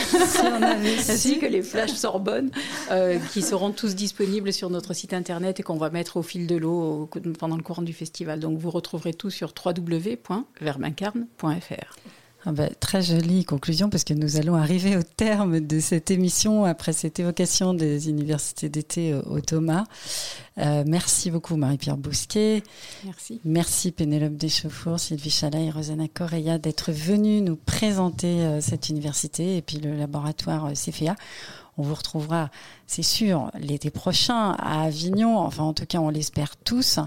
ainsi 1.08 1.38
que 1.38 1.46
les 1.46 1.62
Flash 1.62 1.92
Sorbonne, 1.92 2.50
euh, 2.90 3.18
qui 3.32 3.42
seront 3.42 3.72
tous 3.72 3.94
disponibles 3.94 4.52
sur 4.52 4.70
notre 4.70 4.94
site 4.94 5.12
internet 5.12 5.60
et 5.60 5.62
qu'on 5.62 5.76
va 5.76 5.90
mettre 5.90 6.18
au 6.18 6.22
fil 6.22 6.46
de 6.46 6.56
l'eau 6.56 7.10
pendant 7.38 7.56
le 7.56 7.62
courant 7.62 7.82
du 7.82 7.92
festival. 7.92 8.40
Donc 8.40 8.58
vous 8.58 8.70
retrouverez 8.70 9.14
tout 9.14 9.30
sur 9.30 9.52
www.verbencarne.fr. 9.64 11.96
Ah 12.48 12.52
bah, 12.52 12.70
très 12.80 13.02
jolie 13.02 13.44
conclusion 13.44 13.90
parce 13.90 14.04
que 14.04 14.14
nous 14.14 14.38
allons 14.38 14.54
arriver 14.54 14.96
au 14.96 15.02
terme 15.02 15.60
de 15.60 15.80
cette 15.80 16.10
émission 16.10 16.64
après 16.64 16.94
cette 16.94 17.20
évocation 17.20 17.74
des 17.74 18.08
universités 18.08 18.70
d'été 18.70 19.12
au 19.12 19.42
Thomas. 19.42 19.84
Euh, 20.56 20.82
merci 20.86 21.30
beaucoup 21.30 21.56
Marie-Pierre 21.56 21.98
Bousquet. 21.98 22.62
Merci. 23.04 23.42
Merci 23.44 23.92
Pénélope 23.92 24.38
Deschauffour, 24.38 24.98
Sylvie 24.98 25.28
Chalat 25.28 25.60
et 25.60 25.70
Rosanna 25.70 26.08
Correa 26.08 26.56
d'être 26.56 26.90
venues 26.90 27.42
nous 27.42 27.56
présenter 27.56 28.40
euh, 28.40 28.62
cette 28.62 28.88
université 28.88 29.58
et 29.58 29.60
puis 29.60 29.76
le 29.76 29.94
laboratoire 29.94 30.68
euh, 30.68 30.72
CFA. 30.72 31.16
On 31.78 31.82
vous 31.82 31.94
retrouvera, 31.94 32.50
c'est 32.88 33.04
sûr, 33.04 33.52
l'été 33.54 33.90
prochain 33.90 34.50
à 34.58 34.82
Avignon. 34.82 35.38
Enfin, 35.38 35.62
en 35.62 35.72
tout 35.72 35.86
cas, 35.86 35.98
on 36.00 36.10
l'espère 36.10 36.56
tous. 36.56 36.98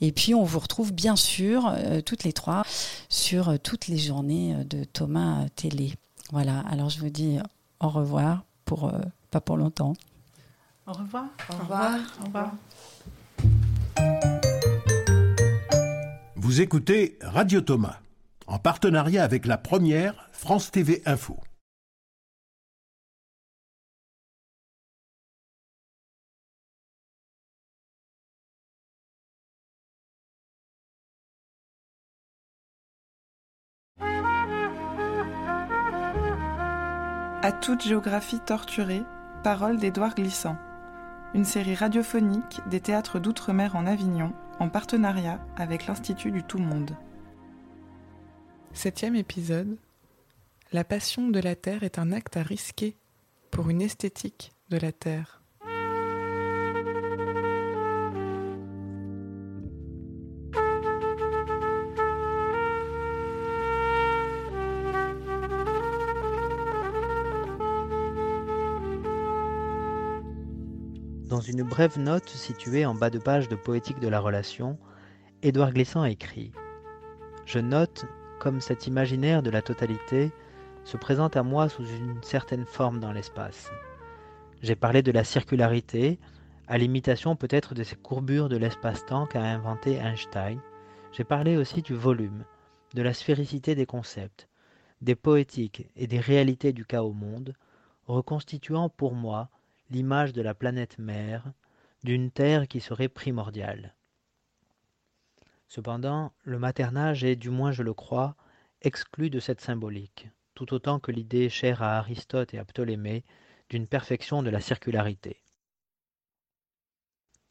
Et 0.00 0.10
puis, 0.10 0.34
on 0.34 0.42
vous 0.42 0.58
retrouve 0.58 0.92
bien 0.92 1.14
sûr, 1.14 1.68
euh, 1.68 2.00
toutes 2.00 2.24
les 2.24 2.32
trois, 2.32 2.64
sur 3.08 3.50
euh, 3.50 3.56
toutes 3.56 3.86
les 3.86 3.98
journées 3.98 4.54
euh, 4.54 4.64
de 4.64 4.82
Thomas 4.82 5.46
Télé. 5.54 5.94
Voilà. 6.32 6.58
Alors, 6.68 6.90
je 6.90 6.98
vous 6.98 7.08
dis 7.08 7.38
au 7.78 7.88
revoir 7.88 8.42
pour 8.64 8.92
pas 9.30 9.40
pour 9.40 9.56
longtemps. 9.56 9.92
Au 10.88 10.92
revoir. 10.92 11.26
Au 11.48 11.56
revoir. 11.62 11.98
Au 12.20 12.24
revoir. 12.24 12.52
Vous 16.34 16.60
écoutez 16.60 17.16
Radio 17.22 17.60
Thomas, 17.60 18.00
en 18.48 18.58
partenariat 18.58 19.22
avec 19.22 19.46
la 19.46 19.56
première 19.56 20.28
France 20.32 20.72
TV 20.72 21.02
Info. 21.06 21.38
Toute 37.60 37.82
géographie 37.82 38.40
torturée, 38.40 39.02
parole 39.42 39.78
d'Édouard 39.78 40.14
Glissant. 40.14 40.56
Une 41.34 41.44
série 41.44 41.74
radiophonique 41.74 42.60
des 42.68 42.80
théâtres 42.80 43.18
d'outre-mer 43.18 43.76
en 43.76 43.86
Avignon, 43.86 44.32
en 44.58 44.68
partenariat 44.68 45.40
avec 45.56 45.86
l'Institut 45.86 46.30
du 46.30 46.42
Tout-Monde. 46.42 46.96
Septième 48.72 49.16
épisode. 49.16 49.78
La 50.72 50.84
passion 50.84 51.28
de 51.28 51.40
la 51.40 51.56
terre 51.56 51.82
est 51.82 51.98
un 51.98 52.12
acte 52.12 52.36
à 52.36 52.42
risquer 52.42 52.96
pour 53.50 53.70
une 53.70 53.80
esthétique 53.82 54.52
de 54.68 54.76
la 54.76 54.92
terre. 54.92 55.42
Une 71.56 71.62
brève 71.62 71.98
note 71.98 72.28
située 72.28 72.84
en 72.84 72.94
bas 72.94 73.08
de 73.08 73.18
page 73.18 73.48
de 73.48 73.56
Poétique 73.56 73.98
de 73.98 74.08
la 74.08 74.20
relation, 74.20 74.78
Édouard 75.42 75.72
Glissant 75.72 76.04
écrit 76.04 76.52
Je 77.46 77.58
note 77.58 78.04
comme 78.40 78.60
cet 78.60 78.86
imaginaire 78.86 79.42
de 79.42 79.48
la 79.48 79.62
totalité 79.62 80.32
se 80.84 80.98
présente 80.98 81.34
à 81.34 81.42
moi 81.42 81.70
sous 81.70 81.86
une 81.86 82.22
certaine 82.22 82.66
forme 82.66 83.00
dans 83.00 83.10
l'espace. 83.10 83.70
J'ai 84.60 84.76
parlé 84.76 85.00
de 85.00 85.10
la 85.12 85.24
circularité, 85.24 86.18
à 86.68 86.76
l'imitation 86.76 87.36
peut-être 87.36 87.72
de 87.72 87.84
ces 87.84 87.96
courbures 87.96 88.50
de 88.50 88.58
l'espace-temps 88.58 89.24
qu'a 89.24 89.40
inventé 89.40 89.94
Einstein. 89.94 90.60
J'ai 91.12 91.24
parlé 91.24 91.56
aussi 91.56 91.80
du 91.80 91.94
volume, 91.94 92.44
de 92.92 93.00
la 93.00 93.14
sphéricité 93.14 93.74
des 93.74 93.86
concepts, 93.86 94.46
des 95.00 95.14
poétiques 95.14 95.88
et 95.96 96.06
des 96.06 96.20
réalités 96.20 96.74
du 96.74 96.84
au 96.92 97.14
monde, 97.14 97.54
reconstituant 98.08 98.90
pour 98.90 99.14
moi 99.14 99.48
l'image 99.90 100.32
de 100.32 100.42
la 100.42 100.54
planète 100.54 100.98
mère, 100.98 101.52
d'une 102.02 102.30
terre 102.30 102.68
qui 102.68 102.80
serait 102.80 103.08
primordiale. 103.08 103.94
Cependant, 105.68 106.32
le 106.44 106.58
maternage 106.58 107.24
est, 107.24 107.36
du 107.36 107.50
moins 107.50 107.72
je 107.72 107.82
le 107.82 107.94
crois, 107.94 108.36
exclu 108.82 109.30
de 109.30 109.40
cette 109.40 109.60
symbolique, 109.60 110.28
tout 110.54 110.72
autant 110.74 111.00
que 111.00 111.10
l'idée 111.10 111.48
chère 111.48 111.82
à 111.82 111.98
Aristote 111.98 112.54
et 112.54 112.58
à 112.58 112.64
Ptolémée 112.64 113.24
d'une 113.68 113.86
perfection 113.86 114.42
de 114.42 114.50
la 114.50 114.60
circularité. 114.60 115.42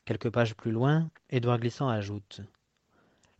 Quelques 0.05 0.29
pages 0.29 0.55
plus 0.55 0.71
loin, 0.71 1.09
Édouard 1.29 1.59
Glissant 1.59 1.89
ajoute 1.89 2.41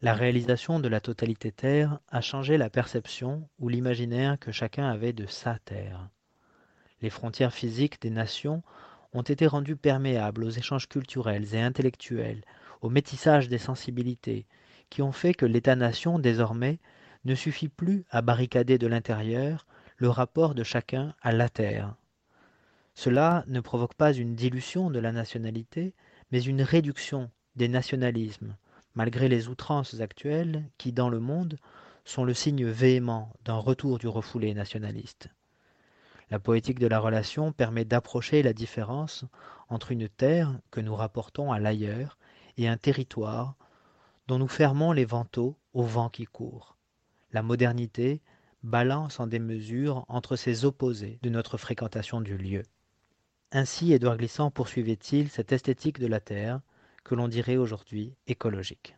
La 0.02 0.14
réalisation 0.14 0.80
de 0.80 0.88
la 0.88 1.00
totalité 1.00 1.52
terre 1.52 2.00
a 2.10 2.22
changé 2.22 2.58
la 2.58 2.70
perception 2.70 3.48
ou 3.60 3.70
l'imaginaire 3.70 4.40
que 4.40 4.52
chacun 4.52 4.90
avait 4.90 5.14
de 5.14 5.28
sa 5.28 5.60
terre. 5.60 6.10
Les 7.02 7.10
frontières 7.10 7.54
physiques 7.54 8.02
des 8.02 8.10
nations 8.10 8.64
ont 9.14 9.22
été 9.22 9.48
rendues 9.48 9.76
perméables 9.76 10.44
aux 10.44 10.50
échanges 10.50 10.88
culturels 10.88 11.54
et 11.54 11.62
intellectuels, 11.62 12.44
au 12.82 12.90
métissage 12.90 13.50
des 13.50 13.58
sensibilités, 13.58 14.46
qui 14.90 15.02
ont 15.02 15.12
fait 15.12 15.34
que 15.34 15.46
l'État-nation, 15.46 16.20
désormais, 16.20 16.80
ne 17.24 17.36
suffit 17.36 17.70
plus 17.70 18.06
à 18.10 18.22
barricader 18.22 18.78
de 18.78 18.88
l'intérieur 18.88 19.66
le 19.98 20.10
rapport 20.10 20.56
de 20.56 20.64
chacun 20.64 21.14
à 21.22 21.32
la 21.32 21.50
terre. 21.50 21.96
Cela 22.94 23.44
ne 23.48 23.60
provoque 23.60 23.94
pas 23.94 24.14
une 24.14 24.36
dilution 24.36 24.90
de 24.90 25.00
la 25.00 25.12
nationalité, 25.12 25.94
mais 26.32 26.42
une 26.42 26.62
réduction 26.62 27.30
des 27.56 27.68
nationalismes, 27.68 28.56
malgré 28.94 29.28
les 29.28 29.48
outrances 29.50 30.00
actuelles 30.00 30.64
qui, 30.78 30.92
dans 30.92 31.10
le 31.10 31.20
monde, 31.20 31.58
sont 32.06 32.24
le 32.24 32.34
signe 32.34 32.66
véhément 32.66 33.34
d'un 33.44 33.58
retour 33.58 33.98
du 33.98 34.08
refoulé 34.08 34.54
nationaliste. 34.54 35.30
La 36.32 36.40
poétique 36.40 36.80
de 36.80 36.88
la 36.88 37.00
relation 37.00 37.52
permet 37.52 37.86
d'approcher 37.86 38.42
la 38.42 38.54
différence 38.54 39.26
entre 39.70 39.92
une 39.92 40.10
terre 40.10 40.60
que 40.72 40.82
nous 40.82 40.96
rapportons 40.96 41.52
à 41.52 41.60
l'ailleurs 41.60 42.18
et 42.58 42.68
un 42.68 42.78
territoire 42.78 43.56
dont 44.28 44.40
nous 44.40 44.48
fermons 44.48 44.92
les 44.92 45.06
vantaux 45.06 45.58
au 45.74 45.84
vent 45.84 46.10
qui 46.10 46.26
court. 46.26 46.78
La 47.32 47.44
modernité 47.44 48.22
balance 48.64 49.20
en 49.20 49.28
démesure 49.28 50.06
entre 50.08 50.36
ces 50.36 50.66
opposés 50.66 51.20
de 51.22 51.30
notre 51.30 51.58
fréquentation 51.58 52.22
du 52.22 52.38
lieu. 52.38 52.64
Ainsi 53.52 53.94
Édouard 53.94 54.18
Glissant 54.18 54.50
poursuivait-il 54.50 55.30
cette 55.30 55.52
esthétique 55.52 56.00
de 56.00 56.08
la 56.08 56.20
terre 56.20 56.62
que 57.04 57.14
l'on 57.14 57.28
dirait 57.28 57.58
aujourd'hui 57.58 58.16
écologique. 58.26 58.98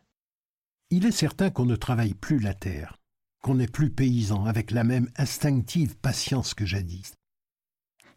Il 0.89 1.05
est 1.05 1.11
certain 1.11 1.49
qu'on 1.49 1.65
ne 1.65 1.75
travaille 1.75 2.13
plus 2.13 2.39
la 2.39 2.53
terre, 2.53 2.97
qu'on 3.43 3.55
n'est 3.55 3.67
plus 3.67 3.89
paysan 3.89 4.45
avec 4.45 4.71
la 4.71 4.86
même 4.86 5.09
instinctive 5.17 5.97
patience 5.97 6.53
que 6.53 6.65
jadis. 6.65 7.16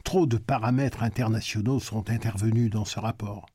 Trop 0.05 0.27
de 0.27 0.39
paramètres 0.39 1.03
internationaux 1.03 1.81
sont 1.81 2.11
intervenus 2.11 2.71
dans 2.71 2.85
ce 2.85 2.99
rapport. 2.99 3.47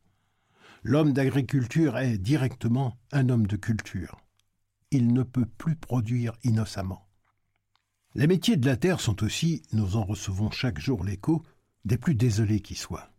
L'homme 0.84 1.14
d'agriculture 1.14 1.98
est 1.98 2.18
directement 2.18 2.98
un 3.12 3.30
homme 3.30 3.48
de 3.48 3.56
culture. 3.56 4.18
Il 4.92 5.14
ne 5.14 5.24
peut 5.24 5.48
plus 5.58 5.76
produire 5.76 6.34
innocemment. 6.44 7.08
Les 8.14 8.28
métiers 8.28 8.56
de 8.56 8.66
la 8.66 8.78
terre 8.78 9.02
sont 9.02 9.24
aussi, 9.24 9.64
nous 9.74 9.98
en 9.98 10.04
recevons 10.04 10.52
chaque 10.52 10.80
jour 10.80 11.04
l'écho, 11.04 11.44
des 11.84 11.98
plus 11.98 12.16
désolés 12.16 12.62
qui 12.62 12.76
soient. 12.76 13.10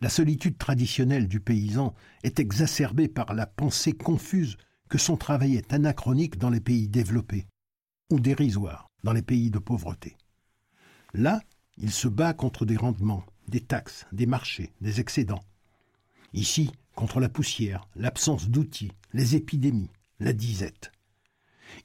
La 0.00 0.08
solitude 0.08 0.58
traditionnelle 0.58 1.28
du 1.28 1.40
paysan 1.40 1.94
est 2.22 2.38
exacerbée 2.38 3.08
par 3.08 3.34
la 3.34 3.46
pensée 3.46 3.92
confuse 3.92 4.56
que 4.88 4.98
son 4.98 5.16
travail 5.16 5.56
est 5.56 5.72
anachronique 5.72 6.38
dans 6.38 6.50
les 6.50 6.60
pays 6.60 6.88
développés, 6.88 7.46
ou 8.10 8.20
dérisoire 8.20 8.88
dans 9.02 9.12
les 9.12 9.22
pays 9.22 9.50
de 9.50 9.58
pauvreté. 9.58 10.16
Là, 11.14 11.40
il 11.82 11.90
se 11.90 12.08
bat 12.08 12.32
contre 12.32 12.64
des 12.64 12.76
rendements, 12.76 13.24
des 13.48 13.60
taxes, 13.60 14.06
des 14.12 14.26
marchés, 14.26 14.72
des 14.80 15.00
excédents. 15.00 15.42
Ici, 16.32 16.70
contre 16.94 17.20
la 17.20 17.28
poussière, 17.28 17.88
l'absence 17.96 18.48
d'outils, 18.48 18.92
les 19.12 19.34
épidémies, 19.34 19.90
la 20.20 20.32
disette. 20.32 20.92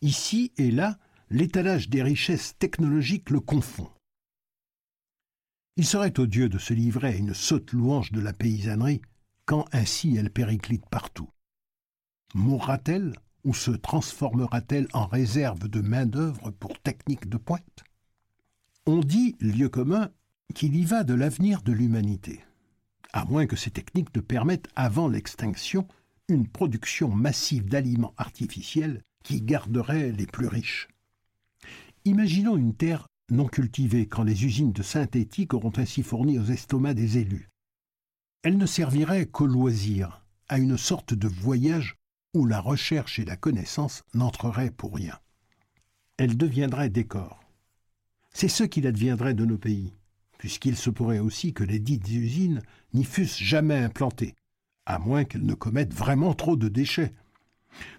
Ici 0.02 0.52
et 0.58 0.72
là, 0.72 1.00
l'étalage 1.30 1.90
des 1.90 2.04
richesses 2.04 2.56
technologiques 2.60 3.32
le 3.32 3.40
confond. 3.40 3.90
Il 5.76 5.86
serait 5.86 6.20
odieux 6.20 6.50
de 6.50 6.58
se 6.58 6.74
livrer 6.74 7.10
à 7.10 7.16
une 7.16 7.34
sotte 7.34 7.72
louange 7.72 8.12
de 8.12 8.22
la 8.22 8.34
paysannerie 8.34 9.02
quand 9.46 9.66
ainsi 9.72 10.16
elle 10.16 10.32
périclite 10.32 10.88
partout. 10.90 11.30
Mourra-t-elle 12.34 13.14
ou 13.44 13.54
se 13.54 13.72
transformera-t-elle 13.72 14.88
en 14.94 15.08
réserve 15.08 15.68
de 15.68 15.82
main-d'œuvre 15.82 16.52
pour 16.52 16.80
techniques 16.82 17.30
de 17.30 17.38
pointe? 17.38 17.84
On 18.90 19.00
dit, 19.00 19.36
lieu 19.42 19.68
commun, 19.68 20.12
qu'il 20.56 20.74
y 20.78 20.86
va 20.86 21.04
de 21.04 21.14
l'avenir 21.14 21.62
de 21.62 21.74
l'humanité, 21.74 22.40
à 23.12 23.26
moins 23.26 23.46
que 23.46 23.58
ces 23.58 23.70
techniques 23.70 24.16
ne 24.16 24.22
permettent 24.22 24.70
avant 24.78 25.10
l'extinction 25.10 25.86
une 26.30 26.48
production 26.48 27.10
massive 27.10 27.68
d'aliments 27.68 28.14
artificiels 28.16 29.02
qui 29.26 29.42
garderait 29.42 30.14
les 30.14 30.26
plus 30.26 30.48
riches. 30.48 30.88
Imaginons 32.06 32.56
une 32.56 32.74
terre 32.74 33.10
non 33.30 33.48
cultivée 33.48 34.08
quand 34.08 34.24
les 34.24 34.46
usines 34.46 34.72
de 34.72 34.84
synthétique 34.84 35.54
auront 35.54 35.74
ainsi 35.76 36.02
fourni 36.02 36.40
aux 36.40 36.46
estomacs 36.46 36.96
des 36.96 37.18
élus. 37.18 37.50
Elle 38.42 38.58
ne 38.58 38.66
servirait 38.66 39.26
qu'au 39.26 39.48
loisir, 39.48 40.26
à 40.48 40.60
une 40.60 40.78
sorte 40.78 41.14
de 41.14 41.28
voyage 41.28 41.98
où 42.34 42.46
la 42.46 42.62
recherche 42.62 43.20
et 43.20 43.26
la 43.26 43.36
connaissance 43.36 44.04
n'entreraient 44.14 44.72
pour 44.72 44.96
rien. 44.96 45.20
Elle 46.16 46.38
deviendrait 46.38 46.90
décor. 46.90 47.47
C'est 48.40 48.50
ce 48.50 48.64
qu'il 48.64 48.86
adviendrait 48.86 49.34
de 49.34 49.46
nos 49.46 49.58
pays, 49.58 49.96
puisqu'il 50.38 50.78
se 50.78 50.92
pourrait 50.92 51.18
aussi 51.18 51.54
que 51.54 51.64
les 51.64 51.80
dites 51.80 52.08
usines 52.08 52.62
n'y 52.94 53.04
fussent 53.04 53.40
jamais 53.40 53.80
implantées, 53.80 54.36
à 54.86 55.00
moins 55.00 55.24
qu'elles 55.24 55.44
ne 55.44 55.56
commettent 55.56 55.96
vraiment 55.96 56.36
trop 56.36 56.56
de 56.56 56.68
déchets. 56.68 57.16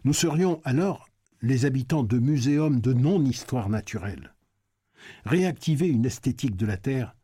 Nous 0.05 0.13
serions 0.13 0.61
alors 0.63 1.09
les 1.43 1.65
habitants 1.65 2.05
de 2.05 2.21
muséums 2.21 2.81
de 2.81 2.93
non-histoire 2.93 3.69
naturelle. 3.69 4.33
Réactiver 5.25 5.89
une 5.89 6.07
esthétique 6.07 6.55
de 6.55 6.67
la 6.67 6.77
Terre, 6.77 7.17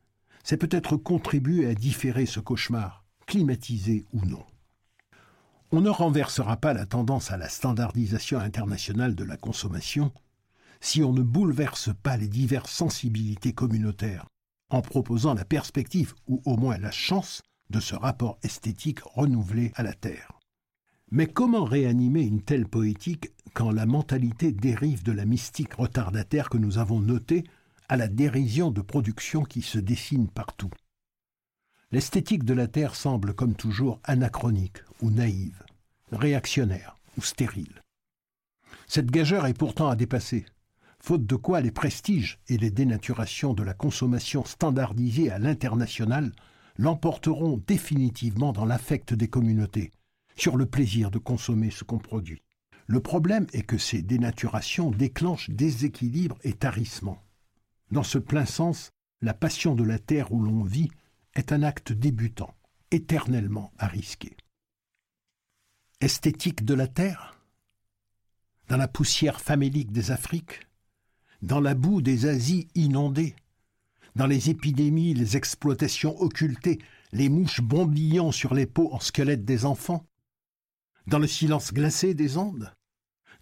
c'est 0.42 0.56
peut-être 0.56 0.96
contribuer 0.96 1.68
à 1.68 1.74
différer 1.76 2.26
ce 2.26 2.40
cauchemar, 2.40 3.04
climatisé 3.28 4.06
ou 4.12 4.24
non. 4.24 4.44
On 5.70 5.80
ne 5.80 5.88
renversera 5.88 6.56
pas 6.56 6.74
la 6.74 6.84
tendance 6.84 7.30
à 7.30 7.36
la 7.36 7.48
standardisation 7.48 8.40
internationale 8.40 9.14
de 9.14 9.22
la 9.22 9.36
consommation 9.36 10.10
si 10.84 11.02
on 11.02 11.14
ne 11.14 11.22
bouleverse 11.22 11.90
pas 12.02 12.18
les 12.18 12.28
diverses 12.28 12.70
sensibilités 12.70 13.54
communautaires, 13.54 14.26
en 14.68 14.82
proposant 14.82 15.32
la 15.32 15.46
perspective 15.46 16.14
ou 16.28 16.42
au 16.44 16.58
moins 16.58 16.76
la 16.76 16.90
chance 16.90 17.40
de 17.70 17.80
ce 17.80 17.94
rapport 17.94 18.38
esthétique 18.42 19.00
renouvelé 19.00 19.72
à 19.76 19.82
la 19.82 19.94
Terre. 19.94 20.38
Mais 21.10 21.26
comment 21.26 21.64
réanimer 21.64 22.20
une 22.20 22.42
telle 22.42 22.68
poétique 22.68 23.32
quand 23.54 23.70
la 23.70 23.86
mentalité 23.86 24.52
dérive 24.52 25.02
de 25.02 25.12
la 25.12 25.24
mystique 25.24 25.72
retardataire 25.72 26.50
que 26.50 26.58
nous 26.58 26.76
avons 26.76 27.00
notée 27.00 27.44
à 27.88 27.96
la 27.96 28.06
dérision 28.06 28.70
de 28.70 28.82
production 28.82 29.42
qui 29.42 29.62
se 29.62 29.78
dessine 29.78 30.28
partout? 30.28 30.70
L'esthétique 31.92 32.44
de 32.44 32.54
la 32.54 32.66
Terre 32.66 32.94
semble, 32.94 33.32
comme 33.32 33.54
toujours, 33.54 34.00
anachronique 34.04 34.82
ou 35.00 35.10
naïve, 35.10 35.64
réactionnaire 36.12 36.98
ou 37.16 37.22
stérile. 37.22 37.82
Cette 38.86 39.10
gageure 39.10 39.46
est 39.46 39.56
pourtant 39.56 39.88
à 39.88 39.96
dépasser, 39.96 40.44
faute 41.04 41.26
de 41.26 41.36
quoi 41.36 41.60
les 41.60 41.70
prestiges 41.70 42.38
et 42.48 42.56
les 42.56 42.70
dénaturations 42.70 43.52
de 43.52 43.62
la 43.62 43.74
consommation 43.74 44.42
standardisée 44.46 45.30
à 45.30 45.38
l'international 45.38 46.32
l'emporteront 46.78 47.62
définitivement 47.66 48.54
dans 48.54 48.64
l'affect 48.64 49.12
des 49.12 49.28
communautés, 49.28 49.90
sur 50.34 50.56
le 50.56 50.64
plaisir 50.64 51.10
de 51.10 51.18
consommer 51.18 51.70
ce 51.70 51.84
qu'on 51.84 51.98
produit. 51.98 52.40
Le 52.86 53.00
problème 53.00 53.46
est 53.52 53.64
que 53.64 53.76
ces 53.76 54.00
dénaturations 54.00 54.90
déclenchent 54.90 55.50
déséquilibre 55.50 56.38
et 56.42 56.54
tarissement. 56.54 57.22
Dans 57.90 58.02
ce 58.02 58.16
plein 58.16 58.46
sens, 58.46 58.90
la 59.20 59.34
passion 59.34 59.74
de 59.74 59.84
la 59.84 59.98
terre 59.98 60.32
où 60.32 60.42
l'on 60.42 60.62
vit 60.62 60.88
est 61.34 61.52
un 61.52 61.62
acte 61.62 61.92
débutant, 61.92 62.54
éternellement 62.90 63.74
à 63.76 63.88
risquer. 63.88 64.38
Esthétique 66.00 66.64
de 66.64 66.72
la 66.72 66.88
terre? 66.88 67.38
Dans 68.68 68.78
la 68.78 68.88
poussière 68.88 69.42
famélique 69.42 69.92
des 69.92 70.10
Afriques 70.10 70.62
Dans 71.44 71.60
la 71.60 71.74
boue 71.74 72.00
des 72.00 72.24
Asies 72.24 72.68
inondées 72.74 73.36
Dans 74.16 74.26
les 74.26 74.48
épidémies, 74.48 75.12
les 75.12 75.36
exploitations 75.36 76.18
occultées, 76.18 76.78
les 77.12 77.28
mouches 77.28 77.60
bombillant 77.60 78.32
sur 78.32 78.54
les 78.54 78.64
peaux 78.64 78.90
en 78.94 78.98
squelettes 78.98 79.44
des 79.44 79.66
enfants 79.66 80.06
dans 81.06 81.18
le 81.18 81.26
silence 81.26 81.74
glacé 81.74 82.14
des 82.14 82.38
Andes, 82.38 82.72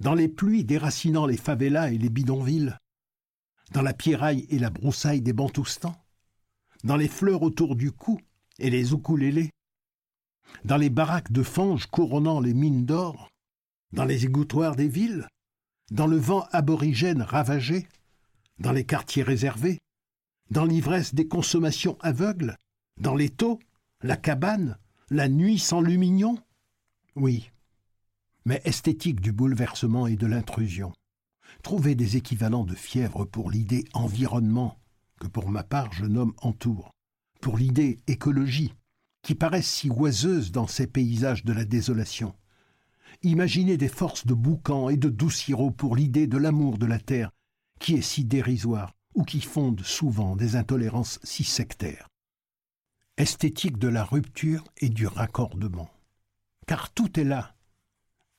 dans 0.01 0.15
les 0.15 0.27
pluies 0.27 0.65
déracinant 0.65 1.27
les 1.27 1.37
favelas 1.37 1.93
et 1.93 1.99
les 1.99 2.09
bidonvilles, 2.09 2.77
dans 3.71 3.83
la 3.83 3.95
pierraille 3.95 4.49
et 4.51 4.59
la 4.59 4.71
broussaille 4.71 5.23
des 5.23 5.33
Bantoustans, 5.33 5.95
dans 6.83 6.97
les 6.97 7.07
fleurs 7.07 7.43
autour 7.43 7.77
du 7.77 7.93
cou 7.93 8.19
et 8.59 8.71
les 8.71 8.93
ukulélés, 8.93 9.51
dans 10.65 10.77
les 10.77 10.91
baraques 10.91 11.31
de 11.31 11.45
fange 11.45 11.87
couronnant 11.87 12.41
les 12.41 12.53
mines 12.53 12.85
d'or, 12.85 13.31
dans 13.93 14.05
les 14.05 14.25
égouttoirs 14.25 14.75
des 14.75 14.89
villes, 14.89 15.29
dans 15.91 16.07
le 16.07 16.17
vent 16.17 16.47
aborigène 16.53 17.23
ravagé, 17.23 17.87
dans 18.59 18.73
les 18.73 18.85
quartiers 18.85 19.23
réservés, 19.23 19.79
dans 20.51 20.65
l'ivresse 20.65 21.15
des 21.15 21.27
consommations 21.27 21.99
aveugles, 22.01 22.57
dans 23.01 23.15
les 23.15 23.31
taux, 23.31 23.59
la 24.03 24.17
cabane, 24.17 24.79
la 25.11 25.29
nuit 25.29 25.59
sans 25.59 25.81
lumignon, 25.81 26.39
oui, 27.17 27.51
mais 28.45 28.61
esthétique 28.65 29.21
du 29.21 29.33
bouleversement 29.33 30.07
et 30.07 30.17
de 30.17 30.27
l'intrusion. 30.27 30.93
Trouver 31.63 31.95
des 31.95 32.17
équivalents 32.17 32.65
de 32.65 32.75
fièvre 32.75 33.25
pour 33.25 33.51
l'idée 33.51 33.85
environnement, 33.93 34.79
que 35.21 35.27
pour 35.27 35.51
ma 35.51 35.63
part 35.63 35.93
je 35.93 36.07
nomme 36.07 36.35
entour, 36.39 36.91
pour 37.41 37.59
l'idée 37.59 37.99
écologie, 38.07 38.75
qui 39.23 39.35
paraissent 39.35 39.71
si 39.71 39.91
oiseuses 39.91 40.51
dans 40.51 40.67
ces 40.67 40.87
paysages 40.87 41.45
de 41.45 41.53
la 41.53 41.65
désolation. 41.65 42.35
Imaginez 43.23 43.77
des 43.77 43.89
forces 43.89 44.27
de 44.27 44.35
boucan 44.35 44.89
et 44.89 44.97
de 44.97 45.09
doucirot 45.09 45.71
pour 45.71 45.97
l'idée 45.97 46.27
de 46.27 46.39
l'amour 46.39 46.79
de 46.79 46.87
la 46.87 46.99
terre, 46.99 47.31
qui 47.81 47.95
est 47.95 48.03
si 48.03 48.25
dérisoire, 48.25 48.93
ou 49.15 49.25
qui 49.25 49.41
fonde 49.41 49.83
souvent 49.83 50.37
des 50.37 50.57
intolérances 50.57 51.21
si 51.23 51.45
sectaires. 51.45 52.09
Esthétique 53.17 53.79
de 53.79 53.89
la 53.89 54.05
rupture 54.05 54.65
et 54.79 54.89
du 54.89 55.07
raccordement 55.07 55.91
car 56.67 56.91
tout 56.91 57.19
est 57.19 57.25
là. 57.25 57.55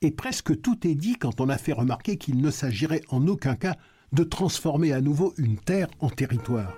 Et 0.01 0.11
presque 0.11 0.59
tout 0.61 0.87
est 0.87 0.95
dit 0.95 1.15
quand 1.15 1.39
on 1.39 1.49
a 1.49 1.57
fait 1.57 1.73
remarquer 1.73 2.17
qu'il 2.17 2.41
ne 2.41 2.51
s'agirait 2.51 3.03
en 3.09 3.27
aucun 3.27 3.55
cas 3.55 3.77
de 4.11 4.23
transformer 4.23 4.91
à 4.91 5.01
nouveau 5.01 5.33
une 5.37 5.57
terre 5.57 5.87
en 5.99 6.09
territoire. 6.09 6.75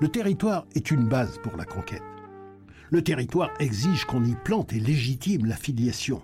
Le 0.00 0.08
territoire 0.08 0.66
est 0.74 0.90
une 0.90 1.08
base 1.08 1.38
pour 1.42 1.56
la 1.56 1.64
conquête. 1.64 2.02
Le 2.90 3.02
territoire 3.02 3.50
exige 3.60 4.04
qu'on 4.04 4.24
y 4.24 4.34
plante 4.34 4.72
et 4.72 4.80
légitime 4.80 5.46
la 5.46 5.56
filiation. 5.56 6.22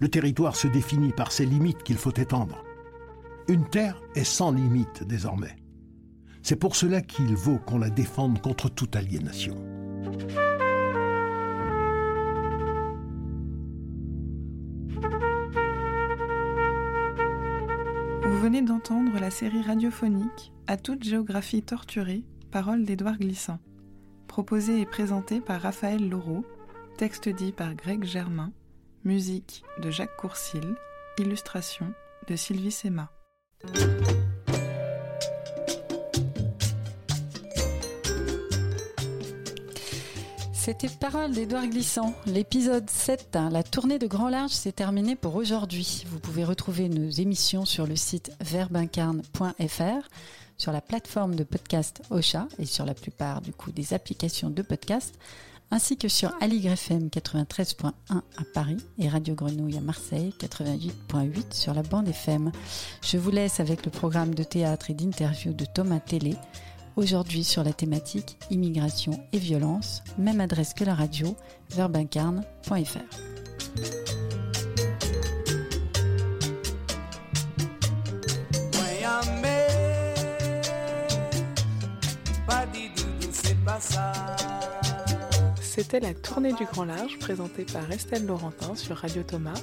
Le 0.00 0.08
territoire 0.08 0.56
se 0.56 0.66
définit 0.66 1.12
par 1.12 1.30
ses 1.30 1.44
limites 1.44 1.82
qu'il 1.82 1.98
faut 1.98 2.14
étendre. 2.16 2.64
Une 3.48 3.68
terre 3.68 4.00
est 4.14 4.24
sans 4.24 4.50
limite 4.50 5.04
désormais. 5.04 5.56
C'est 6.42 6.56
pour 6.56 6.74
cela 6.74 7.02
qu'il 7.02 7.36
vaut 7.36 7.58
qu'on 7.58 7.78
la 7.78 7.90
défende 7.90 8.40
contre 8.40 8.70
toute 8.70 8.96
aliénation. 8.96 9.56
Vous 18.24 18.38
venez 18.38 18.62
d'entendre 18.62 19.20
la 19.20 19.30
série 19.30 19.60
radiophonique 19.60 20.52
À 20.66 20.78
toute 20.78 21.04
géographie 21.04 21.62
torturée, 21.62 22.24
paroles 22.50 22.86
d'Édouard 22.86 23.18
Glissant, 23.18 23.58
proposée 24.28 24.80
et 24.80 24.86
présentée 24.86 25.42
par 25.42 25.60
Raphaël 25.60 26.08
Laureau, 26.08 26.42
texte 26.96 27.28
dit 27.28 27.52
par 27.52 27.74
Greg 27.74 28.04
Germain, 28.04 28.52
musique 29.04 29.64
de 29.82 29.90
Jacques 29.90 30.16
Courcil, 30.16 30.74
illustration 31.18 31.92
de 32.28 32.36
Sylvie 32.36 32.70
Sema. 32.70 33.10
C'était 40.52 40.88
Parole 40.88 41.32
d'Édouard 41.32 41.66
Glissant. 41.66 42.14
L'épisode 42.26 42.88
7, 42.90 43.36
hein, 43.36 43.48
la 43.50 43.62
tournée 43.62 43.98
de 43.98 44.06
Grand 44.06 44.28
Large, 44.28 44.50
s'est 44.50 44.72
terminée 44.72 45.16
pour 45.16 45.34
aujourd'hui. 45.34 46.04
Vous 46.08 46.20
pouvez 46.20 46.44
retrouver 46.44 46.90
nos 46.90 47.08
émissions 47.08 47.64
sur 47.64 47.86
le 47.86 47.96
site 47.96 48.32
verbincarne.fr, 48.40 50.08
sur 50.58 50.72
la 50.72 50.82
plateforme 50.82 51.34
de 51.34 51.44
podcast 51.44 52.02
Ocha 52.10 52.46
et 52.58 52.66
sur 52.66 52.84
la 52.84 52.92
plupart 52.92 53.40
du 53.40 53.52
coup 53.52 53.72
des 53.72 53.94
applications 53.94 54.50
de 54.50 54.60
podcast, 54.60 55.14
ainsi 55.70 55.96
que 55.96 56.08
sur 56.08 56.32
FM 56.40 57.08
93.1 57.08 57.92
à 58.10 58.22
Paris 58.54 58.84
et 58.98 59.08
Radio 59.08 59.34
Grenouille 59.34 59.78
à 59.78 59.80
Marseille 59.80 60.32
88.8 60.38 61.52
sur 61.52 61.74
la 61.74 61.82
bande 61.82 62.08
FM. 62.08 62.52
Je 63.02 63.18
vous 63.18 63.30
laisse 63.30 63.60
avec 63.60 63.84
le 63.84 63.90
programme 63.90 64.34
de 64.34 64.42
théâtre 64.42 64.90
et 64.90 64.94
d'interview 64.94 65.52
de 65.52 65.64
Thomas 65.64 66.00
Télé 66.00 66.36
Aujourd'hui 66.96 67.44
sur 67.44 67.64
la 67.64 67.72
thématique 67.72 68.36
immigration 68.50 69.12
et 69.32 69.38
violence, 69.38 70.02
même 70.18 70.40
adresse 70.40 70.74
que 70.74 70.84
la 70.84 70.94
radio, 70.94 71.34
verbincarne.fr. 71.70 73.30
C'était 85.82 86.00
la 86.00 86.12
tournée 86.12 86.52
du 86.52 86.66
Grand 86.66 86.84
Large 86.84 87.18
présentée 87.20 87.64
par 87.64 87.90
Estelle 87.90 88.26
Laurentin 88.26 88.76
sur 88.76 88.98
Radio 88.98 89.22
Thomas 89.22 89.58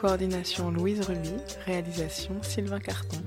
Coordination 0.00 0.72
Louise 0.72 1.00
Ruby, 1.06 1.30
réalisation 1.64 2.34
Sylvain 2.42 2.80
Carton. 2.80 3.18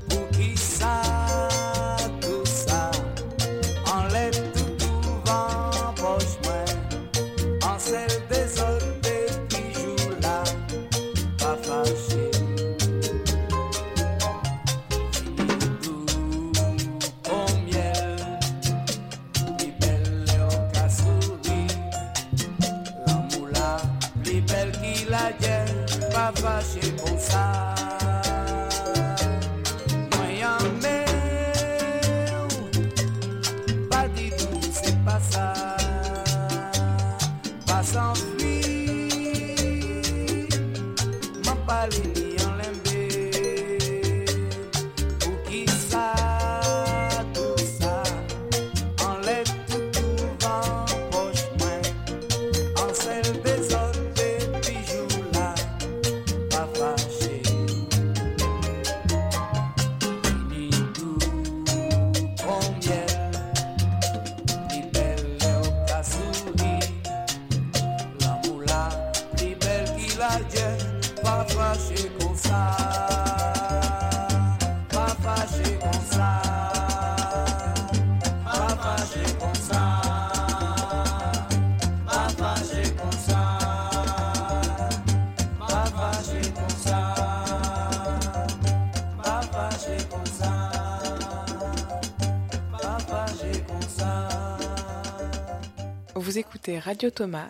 Radio 97.02 97.10
Thomas, 97.16 97.50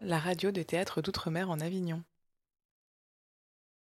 la 0.00 0.18
radio 0.18 0.50
de 0.50 0.62
théâtre 0.62 1.02
d'outre-mer 1.02 1.50
en 1.50 1.60
Avignon. 1.60 2.02